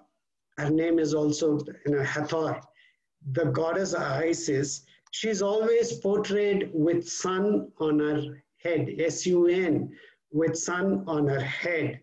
her 0.57 0.69
name 0.69 0.99
is 0.99 1.13
also 1.13 1.59
you 1.85 1.95
know, 1.95 2.03
Hathor. 2.03 2.61
The 3.31 3.45
goddess 3.45 3.93
Isis, 3.95 4.83
she's 5.11 5.41
always 5.41 5.93
portrayed 5.93 6.69
with 6.73 7.07
sun 7.09 7.71
on 7.79 7.99
her 7.99 8.43
head, 8.57 8.89
S-U-N, 8.99 9.91
with 10.31 10.57
sun 10.57 11.03
on 11.07 11.27
her 11.27 11.39
head. 11.39 11.99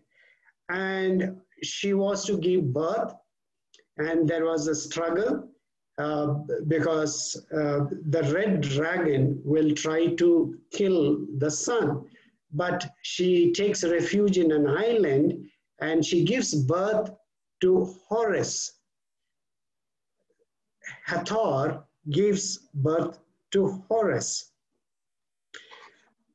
And 0.69 1.37
she 1.63 1.93
was 1.93 2.25
to 2.25 2.37
give 2.37 2.73
birth 2.73 3.13
and 3.97 4.27
there 4.27 4.45
was 4.45 4.67
a 4.67 4.75
struggle 4.75 5.49
uh, 5.97 6.27
because 6.67 7.45
uh, 7.51 7.85
the 8.09 8.23
red 8.33 8.61
dragon 8.61 9.41
will 9.43 9.73
try 9.73 10.07
to 10.15 10.55
kill 10.71 11.25
the 11.39 11.49
sun. 11.49 12.05
But 12.53 12.87
she 13.01 13.51
takes 13.53 13.83
refuge 13.83 14.37
in 14.37 14.51
an 14.51 14.67
island 14.67 15.49
and 15.81 16.05
she 16.05 16.23
gives 16.23 16.53
birth 16.53 17.09
to 17.61 17.93
horus. 18.07 18.73
Hathor 21.05 21.83
gives 22.09 22.69
birth 22.75 23.19
to 23.51 23.83
horus 23.89 24.51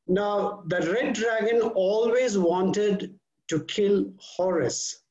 now 0.07 0.63
the 0.67 0.81
red 0.91 1.13
dragon 1.13 1.61
always 1.61 2.37
wanted 2.37 3.17
to 3.49 3.63
kill 3.65 4.11
Horus. 4.17 5.03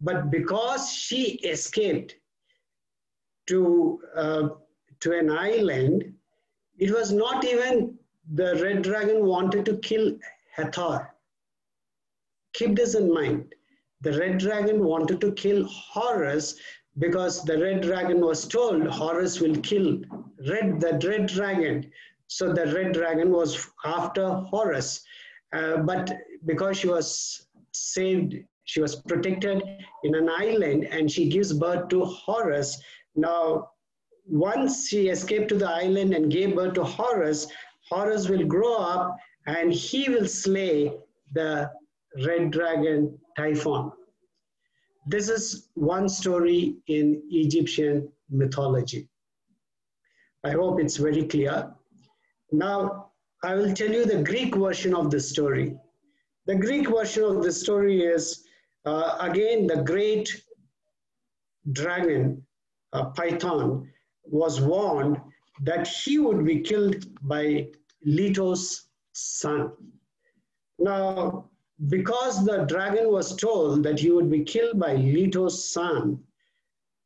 But 0.00 0.30
because 0.30 0.92
she 0.92 1.38
escaped 1.44 2.14
to, 3.46 4.00
uh, 4.14 4.48
to 5.00 5.18
an 5.18 5.30
island, 5.30 6.14
it 6.78 6.92
was 6.92 7.12
not 7.12 7.44
even 7.44 7.98
the 8.34 8.56
red 8.62 8.82
dragon 8.82 9.24
wanted 9.26 9.64
to 9.66 9.78
kill 9.78 10.16
Hathor. 10.54 11.08
Keep 12.52 12.76
this 12.76 12.94
in 12.94 13.12
mind. 13.12 13.54
The 14.00 14.18
red 14.18 14.38
dragon 14.38 14.84
wanted 14.84 15.20
to 15.22 15.32
kill 15.32 15.64
Horus 15.64 16.56
because 16.98 17.44
the 17.44 17.58
red 17.58 17.82
dragon 17.82 18.20
was 18.20 18.46
told 18.46 18.86
Horus 18.86 19.40
will 19.40 19.56
kill 19.60 20.00
red, 20.48 20.80
the 20.80 21.00
red 21.08 21.26
dragon. 21.26 21.90
So 22.28 22.52
the 22.52 22.72
red 22.74 22.92
dragon 22.92 23.32
was 23.32 23.68
after 23.84 24.28
Horus. 24.28 25.02
Uh, 25.52 25.78
but 25.78 26.12
because 26.46 26.78
she 26.78 26.88
was 26.88 27.48
saved, 27.72 28.36
she 28.64 28.80
was 28.80 28.96
protected 28.96 29.62
in 30.04 30.14
an 30.14 30.28
island 30.28 30.84
and 30.84 31.10
she 31.10 31.28
gives 31.28 31.52
birth 31.52 31.88
to 31.88 32.04
Horus. 32.04 32.80
Now, 33.16 33.70
once 34.26 34.88
she 34.88 35.08
escaped 35.08 35.48
to 35.48 35.56
the 35.56 35.68
island 35.68 36.12
and 36.14 36.30
gave 36.30 36.54
birth 36.54 36.74
to 36.74 36.84
Horus, 36.84 37.46
Horus 37.90 38.28
will 38.28 38.44
grow 38.44 38.76
up 38.76 39.16
and 39.46 39.72
he 39.72 40.10
will 40.10 40.28
slay 40.28 40.92
the 41.32 41.70
red 42.26 42.50
dragon 42.50 43.18
Typhon. 43.36 43.92
This 45.06 45.30
is 45.30 45.68
one 45.74 46.08
story 46.08 46.76
in 46.88 47.22
Egyptian 47.30 48.12
mythology. 48.28 49.08
I 50.44 50.50
hope 50.50 50.80
it's 50.80 50.98
very 50.98 51.24
clear. 51.24 51.72
Now, 52.50 53.10
I 53.42 53.54
will 53.54 53.72
tell 53.74 53.90
you 53.90 54.04
the 54.04 54.22
Greek 54.22 54.54
version 54.54 54.94
of 54.94 55.10
the 55.10 55.20
story. 55.20 55.76
The 56.46 56.56
Greek 56.56 56.88
version 56.88 57.24
of 57.24 57.42
the 57.42 57.52
story 57.52 58.02
is 58.02 58.44
uh, 58.84 59.18
again 59.20 59.66
the 59.66 59.82
great 59.82 60.42
dragon, 61.72 62.44
uh, 62.92 63.10
Python, 63.10 63.90
was 64.24 64.60
warned 64.60 65.20
that 65.62 65.86
he 65.86 66.18
would 66.18 66.44
be 66.44 66.60
killed 66.60 67.04
by 67.28 67.68
Leto's 68.04 68.88
son. 69.12 69.72
Now, 70.78 71.50
because 71.88 72.44
the 72.44 72.64
dragon 72.64 73.10
was 73.10 73.36
told 73.36 73.82
that 73.82 74.00
he 74.00 74.10
would 74.10 74.30
be 74.30 74.44
killed 74.44 74.78
by 74.78 74.94
Leto's 74.94 75.70
son, 75.70 76.20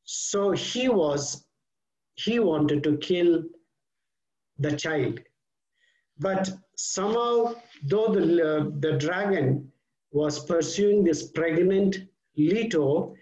so 0.05 0.53
he 0.53 0.89
was, 0.89 1.45
he 2.15 2.39
wanted 2.39 2.83
to 2.85 2.97
kill 2.99 3.43
the 4.59 4.77
child. 4.77 5.21
But 6.23 6.51
somehow 6.77 7.55
though 7.83 8.09
the, 8.15 8.23
uh, 8.23 8.71
the 8.79 8.93
dragon 8.93 9.71
was 10.13 10.45
pursuing 10.45 11.05
this 11.05 11.31
pregnant 11.31 11.97
Leto, 12.37 13.15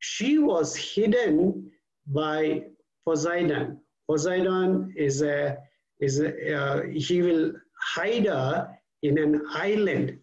she 0.00 0.38
was 0.38 0.74
hidden 0.76 1.70
by 2.06 2.64
Poseidon. 3.04 3.80
Poseidon 4.08 4.92
is 4.96 5.22
a, 5.22 5.58
is 6.00 6.20
a, 6.20 6.54
uh, 6.54 6.82
he 6.82 7.22
will 7.22 7.52
hide 7.80 8.26
her 8.26 8.76
in 9.02 9.18
an 9.18 9.42
island. 9.50 10.18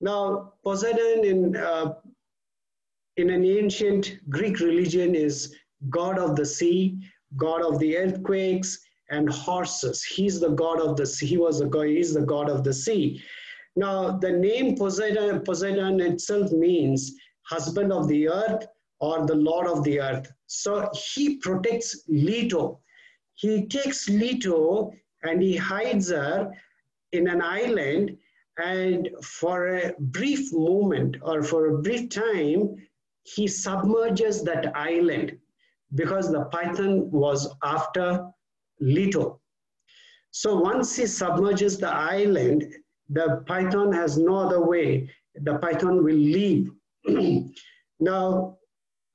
Now, 0.00 0.54
Poseidon 0.64 1.24
in, 1.24 1.56
uh, 1.56 1.94
in 3.16 3.30
an 3.30 3.44
ancient 3.44 4.18
Greek 4.28 4.60
religion 4.60 5.14
is 5.14 5.54
god 5.88 6.18
of 6.18 6.36
the 6.36 6.46
sea, 6.46 6.98
god 7.36 7.62
of 7.62 7.78
the 7.78 7.96
earthquakes, 7.96 8.78
and 9.10 9.28
horses. 9.28 10.02
He's 10.04 10.40
the 10.40 10.50
god 10.50 10.80
of 10.80 10.96
the 10.96 11.06
sea. 11.06 11.26
He 11.26 11.36
was 11.36 11.60
a 11.60 11.66
god, 11.66 11.86
he's 11.86 12.14
the 12.14 12.22
god 12.22 12.48
of 12.48 12.64
the 12.64 12.72
sea. 12.72 13.22
Now, 13.76 14.18
the 14.18 14.32
name 14.32 14.76
Poseidon, 14.76 15.40
Poseidon 15.40 16.00
itself 16.00 16.50
means 16.52 17.14
husband 17.42 17.92
of 17.92 18.08
the 18.08 18.28
earth 18.28 18.66
or 19.00 19.26
the 19.26 19.34
lord 19.34 19.66
of 19.66 19.84
the 19.84 20.00
earth. 20.00 20.32
So 20.46 20.90
he 20.94 21.36
protects 21.36 22.04
Leto. 22.08 22.80
He 23.34 23.66
takes 23.66 24.08
Leto 24.08 24.92
and 25.22 25.42
he 25.42 25.56
hides 25.56 26.10
her 26.10 26.52
in 27.12 27.28
an 27.28 27.42
island 27.42 28.16
and 28.58 29.08
for 29.22 29.76
a 29.76 29.94
brief 29.98 30.52
moment 30.52 31.16
or 31.22 31.42
for 31.42 31.66
a 31.66 31.78
brief 31.78 32.10
time, 32.10 32.76
he 33.22 33.46
submerges 33.46 34.42
that 34.42 34.76
island 34.76 35.38
because 35.94 36.30
the 36.30 36.44
python 36.46 37.10
was 37.10 37.48
after 37.62 38.26
Leto. 38.80 39.40
So 40.30 40.58
once 40.58 40.96
he 40.96 41.06
submerges 41.06 41.78
the 41.78 41.92
island, 41.92 42.74
the 43.08 43.42
python 43.46 43.92
has 43.92 44.16
no 44.16 44.36
other 44.36 44.64
way. 44.64 45.10
The 45.34 45.58
python 45.58 46.04
will 46.04 46.16
leave. 46.16 46.70
now, 48.00 48.56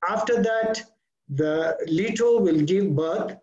after 0.08 0.42
that, 0.42 0.82
the 1.28 1.76
Leto 1.86 2.40
will 2.40 2.60
give 2.60 2.94
birth 2.94 3.36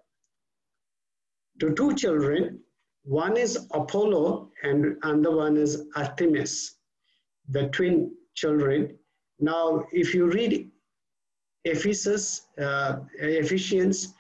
to 1.60 1.74
two 1.74 1.96
children. 1.96 2.60
One 3.04 3.36
is 3.36 3.68
Apollo 3.72 4.52
and 4.64 4.98
another 5.04 5.36
one 5.36 5.58
is 5.58 5.86
Artemis, 5.96 6.76
the 7.50 7.68
twin 7.70 8.16
children. 8.36 8.98
Now, 9.40 9.86
if 9.92 10.14
you 10.14 10.28
read 10.28 10.72
Ephesus, 11.66 12.48
uh, 12.60 13.00
Ephesians 13.20 14.14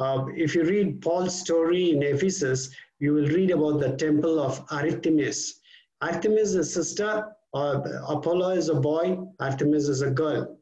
uh, 0.00 0.24
if 0.34 0.54
you 0.54 0.64
read 0.64 1.02
Paul's 1.02 1.38
story 1.38 1.90
in 1.90 2.02
Ephesus, 2.02 2.70
you 2.98 3.12
will 3.12 3.28
read 3.28 3.50
about 3.50 3.80
the 3.80 3.96
temple 3.96 4.40
of 4.40 4.64
Artemis. 4.70 5.60
Artemis 6.00 6.50
is 6.50 6.54
a 6.54 6.64
sister, 6.64 7.26
uh, 7.52 7.80
Apollo 8.08 8.50
is 8.50 8.70
a 8.70 8.74
boy, 8.74 9.18
Artemis 9.40 9.88
is 9.88 10.00
a 10.00 10.10
girl. 10.10 10.56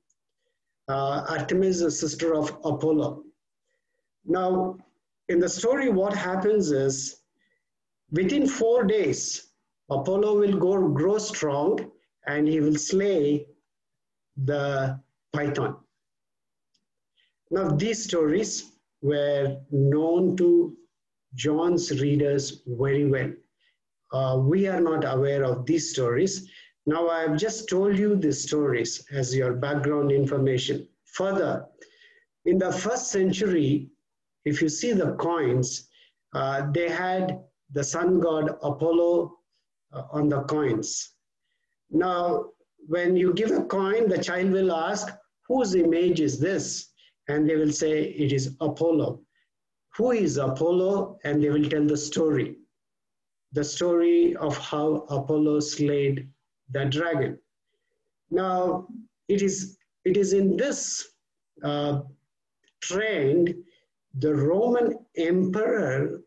Uh, 0.89 1.25
Artemis 1.29 1.77
is 1.77 1.83
a 1.83 1.91
sister 1.91 2.35
of 2.35 2.51
Apollo. 2.65 3.23
Now, 4.25 4.77
in 5.29 5.39
the 5.39 5.49
story, 5.49 5.89
what 5.89 6.15
happens 6.15 6.73
is 6.73 7.21
within 8.11 8.47
four 8.49 8.85
days, 8.85 9.51
Apollo 9.89 10.41
will 10.41 10.59
go, 10.59 10.89
grow 10.89 11.19
strong 11.19 11.91
and 12.27 12.49
he 12.49 12.61
will 12.61 12.77
slay 12.77 13.47
the 14.37 14.99
python. 15.33 15.77
Now, 17.51 17.69
these 17.71 18.03
stories 18.03 18.73
were 19.03 19.57
known 19.71 20.37
to 20.37 20.77
John's 21.35 22.01
readers 22.01 22.63
very 22.67 23.07
well. 23.07 23.33
Uh, 24.13 24.39
we 24.41 24.67
are 24.67 24.81
not 24.81 25.05
aware 25.05 25.45
of 25.45 25.67
these 25.67 25.91
stories. 25.91 26.51
Now, 26.87 27.09
I 27.09 27.21
have 27.23 27.37
just 27.37 27.69
told 27.69 27.99
you 27.99 28.17
these 28.17 28.43
stories 28.43 29.05
as 29.13 29.35
your 29.37 29.53
background 29.53 30.11
information. 30.11 30.89
Further, 31.05 31.67
in 32.47 32.59
the 32.59 32.73
first 32.73 33.11
century, 33.11 33.91
if 34.45 34.63
you 34.63 34.69
see 34.69 34.93
the 34.93 35.15
coins, 35.17 35.89
uh, 36.35 36.71
they 36.73 36.89
had 36.89 37.45
the 37.73 37.85
sun 37.85 38.21
god 38.21 38.57
Apollo 38.63 39.37
uh, 39.93 40.05
on 40.11 40.29
the 40.29 40.43
coins. 40.45 41.11
Now, 41.91 42.47
when 42.87 43.17
you 43.17 43.35
give 43.35 43.51
a 43.51 43.65
coin, 43.65 44.09
the 44.09 44.23
child 44.23 44.51
will 44.51 44.73
ask, 44.73 45.09
whose 45.47 45.75
image 45.75 46.21
is 46.21 46.39
this? 46.39 46.89
And 47.29 47.49
they 47.49 47.57
will 47.57 47.73
say, 47.73 48.05
it 48.05 48.33
is 48.33 48.57
Apollo. 48.61 49.21
Who 49.97 50.13
is 50.13 50.37
Apollo? 50.37 51.19
And 51.25 51.43
they 51.43 51.51
will 51.51 51.69
tell 51.69 51.85
the 51.85 51.97
story. 51.97 52.57
The 53.53 53.65
story 53.65 54.37
of 54.37 54.57
how 54.59 55.07
Apollo 55.11 55.61
slayed 55.61 56.29
the 56.71 56.85
dragon. 56.87 57.39
Now, 58.31 58.87
it 59.29 59.43
is, 59.43 59.79
it 60.05 60.17
is 60.17 60.33
in 60.33 60.57
this 60.57 61.09
uh, 61.63 62.01
trend, 62.83 63.55
the 64.19 64.35
Roman 64.35 64.99
emperor, 65.17 66.23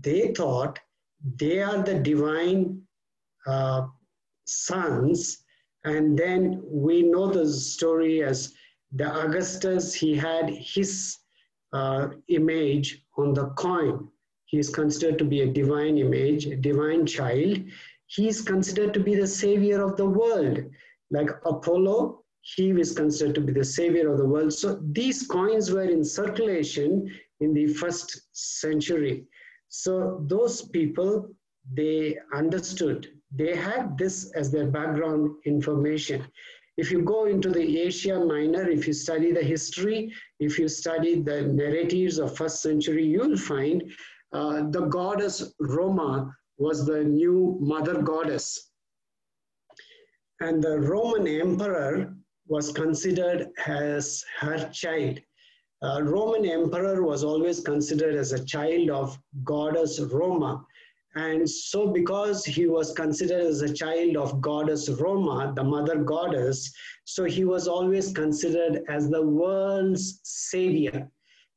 they 0.00 0.32
thought 0.34 0.78
they 1.36 1.62
are 1.62 1.82
the 1.82 1.94
divine 1.94 2.80
uh, 3.46 3.86
sons. 4.46 5.44
And 5.84 6.18
then 6.18 6.62
we 6.64 7.02
know 7.02 7.30
the 7.30 7.46
story 7.52 8.22
as 8.22 8.54
the 8.94 9.12
Augustus, 9.24 9.92
he 9.92 10.16
had 10.16 10.50
his 10.50 11.18
uh, 11.72 12.08
image 12.28 13.04
on 13.18 13.34
the 13.34 13.46
coin. 13.50 14.08
He 14.46 14.58
is 14.58 14.70
considered 14.70 15.18
to 15.18 15.24
be 15.24 15.40
a 15.40 15.52
divine 15.52 15.98
image, 15.98 16.46
a 16.46 16.56
divine 16.56 17.04
child. 17.06 17.58
He 18.06 18.28
is 18.28 18.40
considered 18.40 18.94
to 18.94 19.00
be 19.00 19.16
the 19.16 19.26
savior 19.26 19.82
of 19.82 19.96
the 19.96 20.08
world. 20.08 20.60
Like 21.10 21.30
Apollo, 21.44 22.24
he 22.42 22.72
was 22.72 22.92
considered 22.92 23.34
to 23.34 23.40
be 23.40 23.52
the 23.52 23.64
savior 23.64 24.12
of 24.12 24.18
the 24.18 24.26
world. 24.26 24.52
So 24.52 24.78
these 24.92 25.26
coins 25.26 25.72
were 25.72 25.88
in 25.88 26.04
circulation 26.04 27.10
in 27.40 27.52
the 27.52 27.66
first 27.66 28.28
century. 28.32 29.24
So 29.68 30.24
those 30.28 30.62
people, 30.68 31.30
they 31.72 32.18
understood, 32.32 33.08
they 33.34 33.56
had 33.56 33.98
this 33.98 34.30
as 34.36 34.52
their 34.52 34.66
background 34.66 35.30
information. 35.46 36.24
If 36.76 36.90
you 36.90 37.02
go 37.02 37.26
into 37.26 37.50
the 37.50 37.80
Asia 37.80 38.18
Minor, 38.18 38.68
if 38.68 38.86
you 38.86 38.92
study 38.92 39.30
the 39.32 39.42
history, 39.42 40.12
if 40.40 40.58
you 40.58 40.68
study 40.68 41.22
the 41.22 41.42
narratives 41.42 42.18
of 42.18 42.36
first 42.36 42.62
century, 42.62 43.06
you'll 43.06 43.36
find 43.36 43.92
uh, 44.32 44.64
the 44.70 44.86
goddess 44.86 45.54
Roma 45.60 46.34
was 46.58 46.84
the 46.84 47.04
new 47.04 47.56
mother 47.60 48.02
goddess. 48.02 48.70
And 50.40 50.62
the 50.62 50.80
Roman 50.80 51.28
emperor 51.28 52.14
was 52.48 52.72
considered 52.72 53.50
as 53.66 54.24
her 54.40 54.68
child. 54.70 55.20
Uh, 55.82 56.02
Roman 56.02 56.44
emperor 56.44 57.02
was 57.04 57.22
always 57.22 57.60
considered 57.60 58.16
as 58.16 58.32
a 58.32 58.44
child 58.44 58.90
of 58.90 59.18
goddess 59.44 60.00
Roma. 60.00 60.64
And 61.16 61.48
so, 61.48 61.86
because 61.86 62.44
he 62.44 62.66
was 62.66 62.92
considered 62.92 63.46
as 63.46 63.62
a 63.62 63.72
child 63.72 64.16
of 64.16 64.40
goddess 64.40 64.88
Roma, 64.88 65.52
the 65.54 65.62
mother 65.62 66.02
goddess, 66.02 66.72
so 67.04 67.24
he 67.24 67.44
was 67.44 67.68
always 67.68 68.12
considered 68.12 68.82
as 68.88 69.08
the 69.08 69.22
world's 69.22 70.20
savior. 70.24 71.08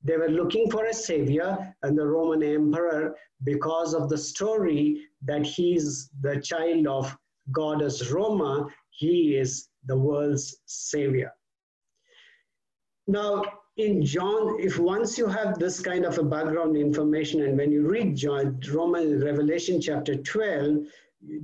They 0.04 0.16
were 0.16 0.30
looking 0.30 0.70
for 0.70 0.86
a 0.86 0.94
savior, 0.94 1.76
and 1.82 1.98
the 1.98 2.06
Roman 2.06 2.44
emperor, 2.44 3.16
because 3.44 3.96
of 3.96 4.10
the 4.10 4.18
story 4.18 5.02
that 5.26 5.44
he's 5.44 6.10
the 6.22 6.40
child 6.40 6.86
of 6.86 7.18
goddess 7.52 8.12
Roma, 8.12 8.68
he 8.92 9.36
is 9.36 9.70
the 9.86 9.98
world's 9.98 10.62
savior. 10.66 11.32
Now, 13.08 13.44
in 13.78 14.04
John, 14.04 14.60
if 14.60 14.80
once 14.80 15.20
you 15.20 15.28
have 15.28 15.60
this 15.60 15.80
kind 15.80 16.04
of 16.04 16.18
a 16.18 16.24
background 16.24 16.76
information, 16.76 17.44
and 17.44 17.56
when 17.58 17.72
you 17.72 17.88
read 17.88 18.16
John, 18.16 18.60
Roman 18.72 19.24
Revelation 19.24 19.80
chapter 19.80 20.16
12, 20.16 20.78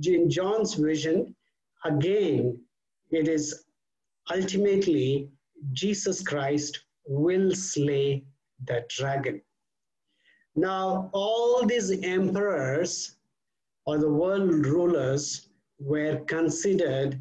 in 0.04 0.28
John's 0.28 0.74
vision, 0.74 1.34
again, 1.84 2.60
it 3.10 3.28
is 3.28 3.64
ultimately 4.32 5.30
Jesus 5.72 6.22
Christ 6.22 6.80
will 7.06 7.54
slay 7.54 8.24
the 8.64 8.84
dragon. 8.88 9.40
Now, 10.56 11.10
all 11.12 11.64
these 11.64 11.90
emperors 12.02 13.16
or 13.86 13.98
the 13.98 14.10
world 14.10 14.50
rulers 14.66 15.48
were 15.78 16.16
considered 16.26 17.20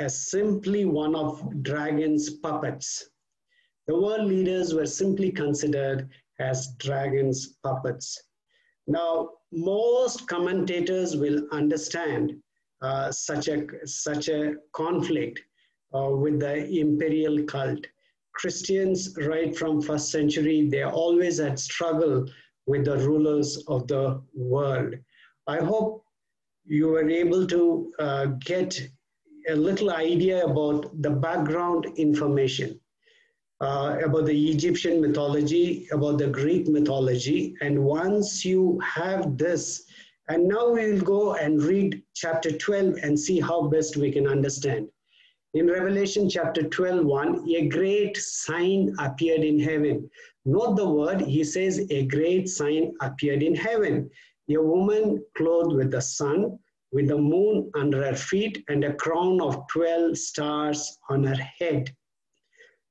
as 0.00 0.30
simply 0.30 0.84
one 0.84 1.14
of 1.14 1.62
dragon's 1.62 2.30
puppets 2.30 3.10
the 3.90 4.00
world 4.00 4.28
leaders 4.28 4.72
were 4.72 4.86
simply 4.86 5.32
considered 5.32 6.08
as 6.38 6.76
dragons' 6.78 7.56
puppets. 7.64 8.22
Now, 8.86 9.30
most 9.50 10.28
commentators 10.28 11.16
will 11.16 11.48
understand 11.50 12.40
uh, 12.82 13.10
such, 13.10 13.48
a, 13.48 13.66
such 13.88 14.28
a 14.28 14.54
conflict 14.72 15.40
uh, 15.92 16.10
with 16.10 16.38
the 16.38 16.68
imperial 16.68 17.42
cult. 17.42 17.84
Christians, 18.32 19.16
right 19.26 19.56
from 19.56 19.82
first 19.82 20.10
century, 20.10 20.68
they 20.68 20.84
always 20.84 21.40
had 21.40 21.58
struggle 21.58 22.28
with 22.66 22.84
the 22.84 22.98
rulers 22.98 23.64
of 23.66 23.88
the 23.88 24.22
world. 24.34 24.94
I 25.48 25.58
hope 25.58 26.04
you 26.64 26.86
were 26.90 27.10
able 27.10 27.44
to 27.44 27.92
uh, 27.98 28.26
get 28.52 28.80
a 29.48 29.56
little 29.56 29.90
idea 29.90 30.44
about 30.44 31.02
the 31.02 31.10
background 31.10 31.86
information 31.96 32.79
uh, 33.60 33.98
about 34.02 34.26
the 34.26 34.50
Egyptian 34.50 35.00
mythology, 35.00 35.86
about 35.92 36.18
the 36.18 36.28
Greek 36.28 36.66
mythology. 36.68 37.54
And 37.60 37.84
once 37.84 38.44
you 38.44 38.80
have 38.80 39.36
this, 39.36 39.84
and 40.28 40.48
now 40.48 40.70
we 40.70 40.92
will 40.92 41.00
go 41.00 41.34
and 41.34 41.62
read 41.62 42.02
chapter 42.14 42.50
12 42.50 42.98
and 43.02 43.18
see 43.18 43.40
how 43.40 43.68
best 43.68 43.96
we 43.96 44.10
can 44.10 44.26
understand. 44.26 44.88
In 45.54 45.66
Revelation 45.66 46.30
chapter 46.30 46.62
12, 46.62 47.04
1, 47.04 47.48
a 47.50 47.68
great 47.68 48.16
sign 48.16 48.94
appeared 49.00 49.42
in 49.42 49.58
heaven. 49.58 50.08
Note 50.44 50.76
the 50.76 50.88
word, 50.88 51.20
he 51.20 51.42
says, 51.42 51.84
a 51.90 52.06
great 52.06 52.48
sign 52.48 52.94
appeared 53.00 53.42
in 53.42 53.54
heaven. 53.54 54.08
A 54.48 54.56
woman 54.56 55.22
clothed 55.36 55.74
with 55.74 55.90
the 55.90 56.00
sun, 56.00 56.58
with 56.92 57.08
the 57.08 57.18
moon 57.18 57.70
under 57.74 58.04
her 58.04 58.14
feet, 58.14 58.64
and 58.68 58.84
a 58.84 58.94
crown 58.94 59.40
of 59.40 59.66
12 59.68 60.16
stars 60.16 60.98
on 61.08 61.24
her 61.24 61.48
head. 61.58 61.94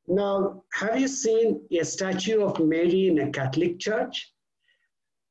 Now, 0.09 0.63
have 0.73 0.99
you 0.99 1.07
seen 1.07 1.61
a 1.71 1.85
statue 1.85 2.43
of 2.43 2.59
Mary 2.59 3.09
in 3.09 3.19
a 3.19 3.29
Catholic 3.29 3.77
church? 3.79 4.33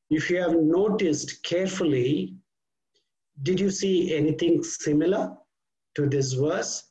If 0.09 0.31
you 0.31 0.41
have 0.41 0.55
noticed 0.55 1.43
carefully, 1.43 2.37
did 3.43 3.59
you 3.59 3.71
see 3.71 4.15
anything 4.15 4.63
similar 4.63 5.37
to 5.97 6.09
this 6.09 6.33
verse? 6.35 6.85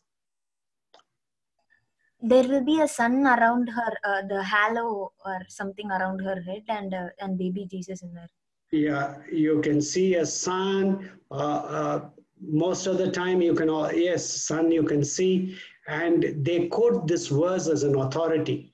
There 2.19 2.45
will 2.47 2.65
be 2.65 2.81
a 2.81 2.89
sun 2.89 3.25
around 3.25 3.69
her, 3.69 3.93
uh, 4.03 4.21
the 4.27 4.43
halo 4.43 5.13
or 5.25 5.39
something 5.47 5.89
around 5.89 6.19
her 6.19 6.41
head, 6.41 6.63
and 6.67 6.93
uh, 6.93 7.07
and 7.21 7.37
baby 7.37 7.67
Jesus 7.69 8.01
in 8.01 8.13
there. 8.13 8.29
Yeah, 8.71 9.15
you 9.31 9.61
can 9.61 9.81
see 9.81 10.15
a 10.15 10.25
sun. 10.25 11.11
Uh, 11.31 11.35
uh 11.35 12.09
most 12.41 12.85
of 12.87 12.97
the 12.97 13.11
time, 13.11 13.41
you 13.41 13.53
can. 13.53 13.69
All 13.69 13.91
yes, 13.93 14.25
sun 14.25 14.71
you 14.71 14.83
can 14.83 15.03
see, 15.03 15.55
and 15.87 16.45
they 16.45 16.67
quote 16.67 17.07
this 17.07 17.27
verse 17.27 17.67
as 17.67 17.83
an 17.83 17.95
authority. 17.95 18.73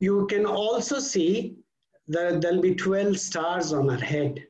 You 0.00 0.26
can 0.26 0.44
also 0.44 0.98
see 0.98 1.56
that 2.08 2.40
there'll 2.40 2.60
be 2.60 2.74
12 2.74 3.18
stars 3.18 3.72
on 3.72 3.88
her 3.88 4.04
head. 4.04 4.44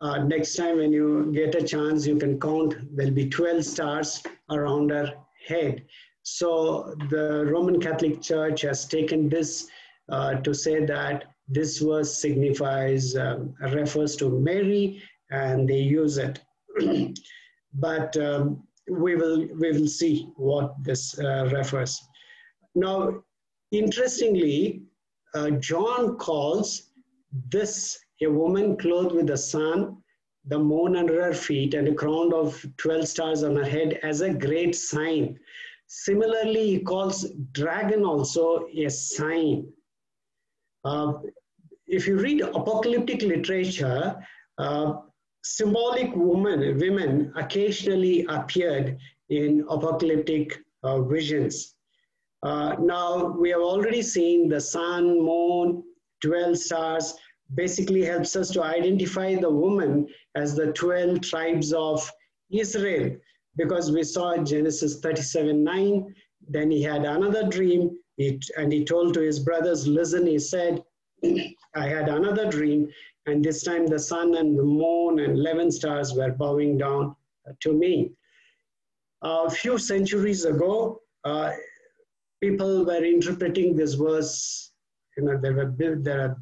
Uh, 0.00 0.22
next 0.24 0.54
time 0.54 0.76
when 0.76 0.92
you 0.92 1.32
get 1.32 1.54
a 1.54 1.62
chance, 1.62 2.06
you 2.06 2.16
can 2.16 2.38
count, 2.38 2.74
there'll 2.96 3.12
be 3.12 3.28
12 3.28 3.64
stars 3.64 4.22
around 4.50 4.90
her 4.90 5.14
head. 5.46 5.84
So 6.22 6.94
the 7.10 7.46
Roman 7.46 7.80
Catholic 7.80 8.22
Church 8.22 8.62
has 8.62 8.86
taken 8.86 9.28
this 9.28 9.68
uh, 10.08 10.34
to 10.36 10.54
say 10.54 10.84
that 10.84 11.24
this 11.48 11.78
verse 11.78 12.20
signifies, 12.20 13.16
um, 13.16 13.54
refers 13.60 14.16
to 14.16 14.28
Mary, 14.28 15.02
and 15.30 15.68
they 15.68 15.78
use 15.78 16.18
it. 16.18 16.40
but 17.74 18.16
um, 18.16 18.65
we 18.90 19.16
will 19.16 19.46
we 19.58 19.72
will 19.72 19.88
see 19.88 20.28
what 20.36 20.74
this 20.82 21.18
uh, 21.18 21.48
refers. 21.52 22.00
Now, 22.74 23.22
interestingly, 23.72 24.82
uh, 25.34 25.50
John 25.50 26.16
calls 26.16 26.90
this 27.50 27.98
a 28.22 28.26
woman 28.26 28.76
clothed 28.76 29.12
with 29.12 29.26
the 29.26 29.36
sun, 29.36 29.98
the 30.46 30.58
moon 30.58 30.96
under 30.96 31.22
her 31.22 31.34
feet, 31.34 31.74
and 31.74 31.88
a 31.88 31.94
crown 31.94 32.32
of 32.32 32.64
12 32.76 33.08
stars 33.08 33.42
on 33.42 33.56
her 33.56 33.64
head 33.64 33.98
as 34.02 34.20
a 34.20 34.32
great 34.32 34.74
sign. 34.74 35.38
Similarly, 35.88 36.66
he 36.66 36.78
calls 36.80 37.30
dragon 37.52 38.04
also 38.04 38.66
a 38.76 38.88
sign. 38.88 39.68
Uh, 40.84 41.14
if 41.86 42.06
you 42.06 42.18
read 42.18 42.40
apocalyptic 42.40 43.22
literature, 43.22 44.16
uh, 44.58 44.94
symbolic 45.46 46.10
women, 46.14 46.76
women 46.78 47.32
occasionally 47.36 48.26
appeared 48.28 48.98
in 49.28 49.64
apocalyptic 49.68 50.58
uh, 50.82 51.00
visions. 51.02 51.74
Uh, 52.42 52.74
now, 52.80 53.28
we 53.28 53.50
have 53.50 53.60
already 53.60 54.02
seen 54.02 54.48
the 54.48 54.60
sun, 54.60 55.04
moon, 55.24 55.82
12 56.22 56.58
stars 56.58 57.14
basically 57.54 58.02
helps 58.02 58.34
us 58.34 58.50
to 58.50 58.62
identify 58.62 59.36
the 59.36 59.48
woman 59.48 60.08
as 60.34 60.56
the 60.56 60.72
12 60.72 61.20
tribes 61.20 61.72
of 61.72 62.10
Israel 62.50 63.16
because 63.56 63.92
we 63.92 64.02
saw 64.02 64.36
Genesis 64.38 64.98
37 65.00 65.62
9. 65.62 66.14
Then 66.48 66.70
he 66.70 66.82
had 66.82 67.04
another 67.04 67.48
dream 67.48 67.96
it, 68.18 68.44
and 68.56 68.72
he 68.72 68.84
told 68.84 69.14
to 69.14 69.20
his 69.20 69.38
brothers, 69.38 69.86
Listen, 69.86 70.26
he 70.26 70.38
said, 70.38 70.82
I 71.74 71.88
had 71.88 72.08
another 72.08 72.50
dream, 72.50 72.88
and 73.26 73.44
this 73.44 73.62
time 73.62 73.86
the 73.86 73.98
sun 73.98 74.36
and 74.36 74.58
the 74.58 74.62
moon 74.62 75.20
and 75.20 75.38
11 75.38 75.70
stars 75.72 76.14
were 76.14 76.30
bowing 76.32 76.78
down 76.78 77.16
to 77.60 77.72
me. 77.72 78.12
A 79.22 79.50
few 79.50 79.78
centuries 79.78 80.44
ago, 80.44 81.00
uh, 81.24 81.52
people 82.42 82.84
were 82.84 83.04
interpreting 83.04 83.76
this 83.76 83.94
verse, 83.94 84.72
you 85.16 85.24
know, 85.24 85.38
there 85.38 85.54
were 85.54 85.74
there 85.78 86.20
are 86.20 86.36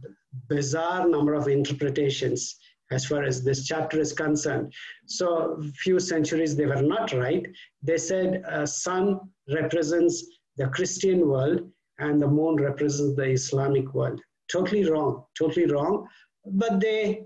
bizarre 0.48 1.08
number 1.08 1.34
of 1.34 1.46
interpretations 1.48 2.56
as 2.90 3.06
far 3.06 3.22
as 3.22 3.42
this 3.42 3.66
chapter 3.66 4.00
is 4.00 4.12
concerned. 4.12 4.72
So 5.06 5.62
few 5.76 5.98
centuries 6.00 6.54
they 6.54 6.66
were 6.66 6.82
not 6.82 7.12
right. 7.12 7.46
They 7.82 7.96
said 7.96 8.42
uh, 8.44 8.66
sun 8.66 9.20
represents 9.52 10.26
the 10.56 10.68
Christian 10.68 11.28
world 11.28 11.70
and 11.98 12.20
the 12.20 12.28
moon 12.28 12.56
represents 12.56 13.16
the 13.16 13.30
Islamic 13.30 13.94
world. 13.94 14.20
Totally 14.50 14.88
wrong, 14.88 15.24
totally 15.38 15.66
wrong. 15.66 16.06
But 16.46 16.80
they 16.80 17.24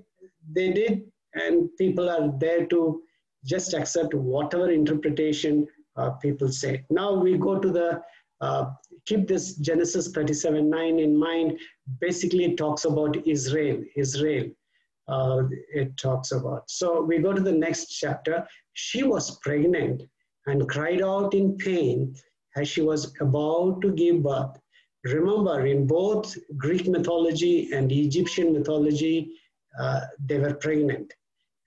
they 0.52 0.72
did, 0.72 1.02
and 1.34 1.68
people 1.76 2.08
are 2.08 2.32
there 2.38 2.66
to 2.66 3.02
just 3.44 3.74
accept 3.74 4.14
whatever 4.14 4.70
interpretation 4.70 5.66
uh, 5.96 6.10
people 6.10 6.48
say. 6.48 6.84
Now 6.90 7.14
we 7.14 7.36
go 7.36 7.58
to 7.58 7.70
the 7.70 8.02
uh, 8.40 8.70
keep 9.06 9.26
this 9.26 9.54
Genesis 9.56 10.08
37 10.12 10.70
9 10.70 10.98
in 10.98 11.16
mind. 11.16 11.58
Basically, 12.00 12.44
it 12.44 12.56
talks 12.56 12.84
about 12.84 13.16
Israel. 13.26 13.82
Israel, 13.96 14.46
uh, 15.08 15.42
it 15.74 15.96
talks 15.96 16.32
about. 16.32 16.70
So 16.70 17.02
we 17.02 17.18
go 17.18 17.32
to 17.32 17.40
the 17.40 17.52
next 17.52 17.86
chapter. 17.86 18.46
She 18.74 19.02
was 19.02 19.38
pregnant 19.38 20.02
and 20.46 20.68
cried 20.68 21.02
out 21.02 21.34
in 21.34 21.56
pain 21.56 22.14
as 22.56 22.68
she 22.68 22.82
was 22.82 23.14
about 23.20 23.80
to 23.82 23.92
give 23.92 24.22
birth. 24.22 24.56
Remember, 25.04 25.66
in 25.66 25.86
both 25.86 26.36
Greek 26.56 26.88
mythology 26.88 27.72
and 27.72 27.90
Egyptian 27.90 28.52
mythology, 28.52 29.30
uh, 29.78 30.00
they 30.24 30.38
were 30.38 30.54
pregnant. 30.54 31.12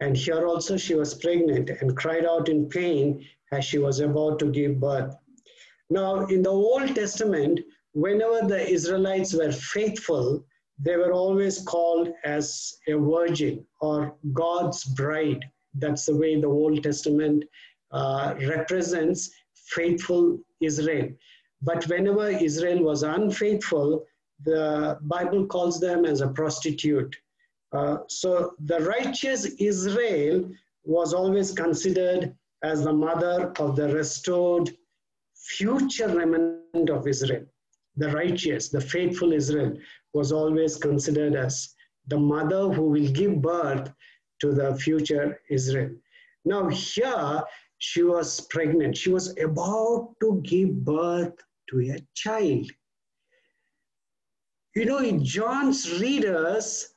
And 0.02 0.18
here 0.18 0.46
also 0.48 0.78
she 0.78 0.96
was 0.96 1.14
pregnant 1.14 1.70
and 1.70 1.96
cried 1.96 2.26
out 2.26 2.50
in 2.50 2.68
pain 2.68 3.26
as 3.52 3.64
she 3.64 3.78
was 3.78 4.00
about 4.00 4.40
to 4.40 4.52
give 4.52 4.80
birth. 4.80 5.16
Now, 5.90 6.26
in 6.26 6.42
the 6.42 6.50
Old 6.50 6.96
Testament, 6.96 7.60
whenever 7.94 8.48
the 8.48 8.68
Israelites 8.68 9.34
were 9.34 9.52
faithful, 9.52 10.44
they 10.80 10.98
were 10.98 11.14
always 11.14 11.62
called 11.62 12.10
as 12.24 12.78
a 12.88 12.96
virgin 12.96 13.66
or 13.82 14.16
God's 14.34 14.84
bride. 14.84 15.44
That's 15.76 16.06
the 16.06 16.16
way 16.16 16.40
the 16.40 16.48
Old 16.48 16.82
Testament 16.84 17.44
uh, 17.92 18.36
represents 18.40 19.30
faithful 19.54 20.40
Israel. 20.60 21.10
But 21.62 21.84
whenever 21.88 22.30
Israel 22.30 22.84
was 22.84 23.04
unfaithful, 23.04 24.06
the 24.44 24.98
Bible 25.02 25.46
calls 25.46 25.80
them 25.80 26.06
as 26.06 26.22
a 26.22 26.28
prostitute. 26.30 27.16
Uh, 27.72 27.98
so 28.08 28.54
the 28.66 28.80
righteous 28.80 29.46
Israel 29.60 30.50
was 30.84 31.14
always 31.14 31.52
considered 31.52 32.36
as 32.64 32.84
the 32.84 32.94
mother 32.94 33.54
of 33.60 33.76
the 33.76 33.94
restored 33.94 34.72
future 35.36 36.08
remnant 36.08 36.90
of 36.90 37.08
Israel, 37.08 37.46
the 37.96 38.10
righteous, 38.10 38.70
the 38.70 38.82
faithful 38.82 39.32
Israel, 39.32 39.78
was 40.14 40.32
always 40.32 40.78
considered 40.78 41.36
as 41.36 41.76
the 42.08 42.18
mother 42.18 42.70
who 42.70 42.84
will 42.84 43.08
give 43.12 43.42
birth 43.42 43.92
to 44.40 44.54
the 44.54 44.76
future 44.76 45.40
Israel. 45.50 45.92
Now, 46.46 46.68
here 46.70 47.44
she 47.78 48.04
was 48.04 48.42
pregnant. 48.42 48.98
She 48.98 49.12
was 49.12 49.38
about 49.38 50.16
to 50.22 50.42
give 50.44 50.84
birth 50.84 51.34
to 51.72 51.80
a 51.80 52.00
child. 52.14 52.70
You 54.76 54.86
know, 54.86 55.20
John's 55.20 56.00
readers 56.00 56.94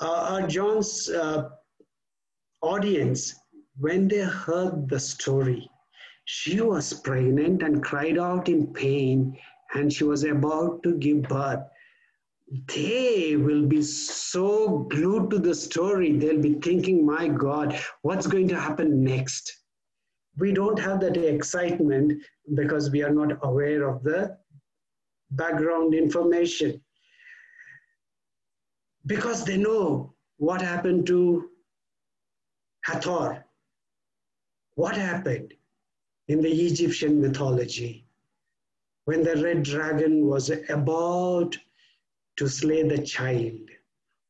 uh, 0.00 0.38
or 0.42 0.46
John's 0.48 1.08
uh, 1.08 1.48
audience, 2.62 3.34
when 3.78 4.08
they 4.08 4.20
heard 4.20 4.88
the 4.88 5.00
story, 5.00 5.70
she 6.24 6.60
was 6.60 6.92
pregnant 6.92 7.62
and 7.62 7.82
cried 7.82 8.18
out 8.18 8.48
in 8.48 8.72
pain, 8.72 9.38
and 9.74 9.92
she 9.92 10.04
was 10.04 10.24
about 10.24 10.82
to 10.82 10.94
give 10.98 11.22
birth. 11.22 11.60
They 12.68 13.36
will 13.36 13.66
be 13.66 13.82
so 13.82 14.86
glued 14.90 15.30
to 15.30 15.38
the 15.38 15.54
story, 15.54 16.18
they'll 16.18 16.40
be 16.40 16.54
thinking, 16.54 17.04
my 17.04 17.28
God, 17.28 17.78
what's 18.02 18.26
going 18.26 18.48
to 18.48 18.60
happen 18.60 19.02
next? 19.02 19.65
We 20.38 20.52
don't 20.52 20.78
have 20.78 21.00
that 21.00 21.16
excitement 21.16 22.22
because 22.54 22.90
we 22.90 23.02
are 23.02 23.12
not 23.12 23.38
aware 23.42 23.88
of 23.88 24.02
the 24.02 24.36
background 25.30 25.94
information. 25.94 26.80
Because 29.06 29.44
they 29.44 29.56
know 29.56 30.14
what 30.38 30.60
happened 30.60 31.06
to 31.06 31.50
Hathor. 32.84 33.44
What 34.74 34.96
happened? 34.96 35.54
in 36.28 36.42
the 36.42 36.50
Egyptian 36.50 37.20
mythology 37.20 38.04
when 39.04 39.22
the 39.22 39.36
red 39.42 39.62
dragon 39.62 40.26
was 40.26 40.50
about 40.68 41.56
to 42.36 42.48
slay 42.48 42.82
the 42.82 42.98
child. 42.98 43.60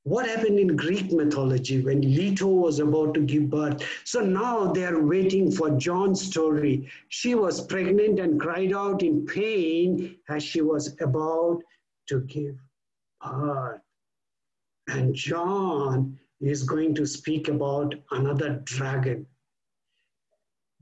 What 0.06 0.28
happened 0.28 0.60
in 0.60 0.76
Greek 0.76 1.10
mythology 1.10 1.80
when 1.80 2.00
Leto 2.00 2.46
was 2.46 2.78
about 2.78 3.12
to 3.14 3.20
give 3.22 3.50
birth? 3.50 3.82
So 4.04 4.20
now 4.20 4.72
they 4.72 4.84
are 4.84 5.04
waiting 5.04 5.50
for 5.50 5.70
John's 5.70 6.22
story. 6.22 6.88
She 7.08 7.34
was 7.34 7.66
pregnant 7.66 8.20
and 8.20 8.40
cried 8.40 8.72
out 8.72 9.02
in 9.02 9.26
pain 9.26 10.16
as 10.28 10.44
she 10.44 10.60
was 10.60 10.94
about 11.00 11.60
to 12.06 12.20
give 12.20 12.54
birth. 13.20 13.80
And 14.86 15.12
John 15.12 16.16
is 16.40 16.62
going 16.62 16.94
to 16.94 17.04
speak 17.04 17.48
about 17.48 17.96
another 18.12 18.60
dragon 18.62 19.26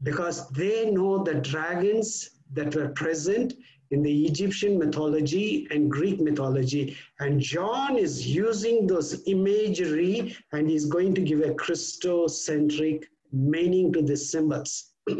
because 0.03 0.51
they 0.51 0.91
know 0.91 1.25
the 1.25 1.37
dragons 1.37 2.29
that 2.53 2.75
were 2.75 2.89
present 2.89 3.55
in 3.91 4.03
the 4.03 4.27
Egyptian 4.27 4.79
mythology 4.79 5.67
and 5.71 5.91
Greek 5.91 6.21
mythology. 6.21 6.97
And 7.21 7.41
John 7.41 7.97
is 7.97 8.27
using 8.27 8.87
those 8.87 9.23
imagery 9.27 10.37
and 10.53 10.69
he's 10.69 10.87
going 10.87 11.15
to 11.15 11.21
give 11.21 11.41
a 11.41 11.55
Christocentric 11.55 13.05
meaning 13.33 13.93
to 13.93 14.03
the 14.03 14.17
symbols. 14.17 14.93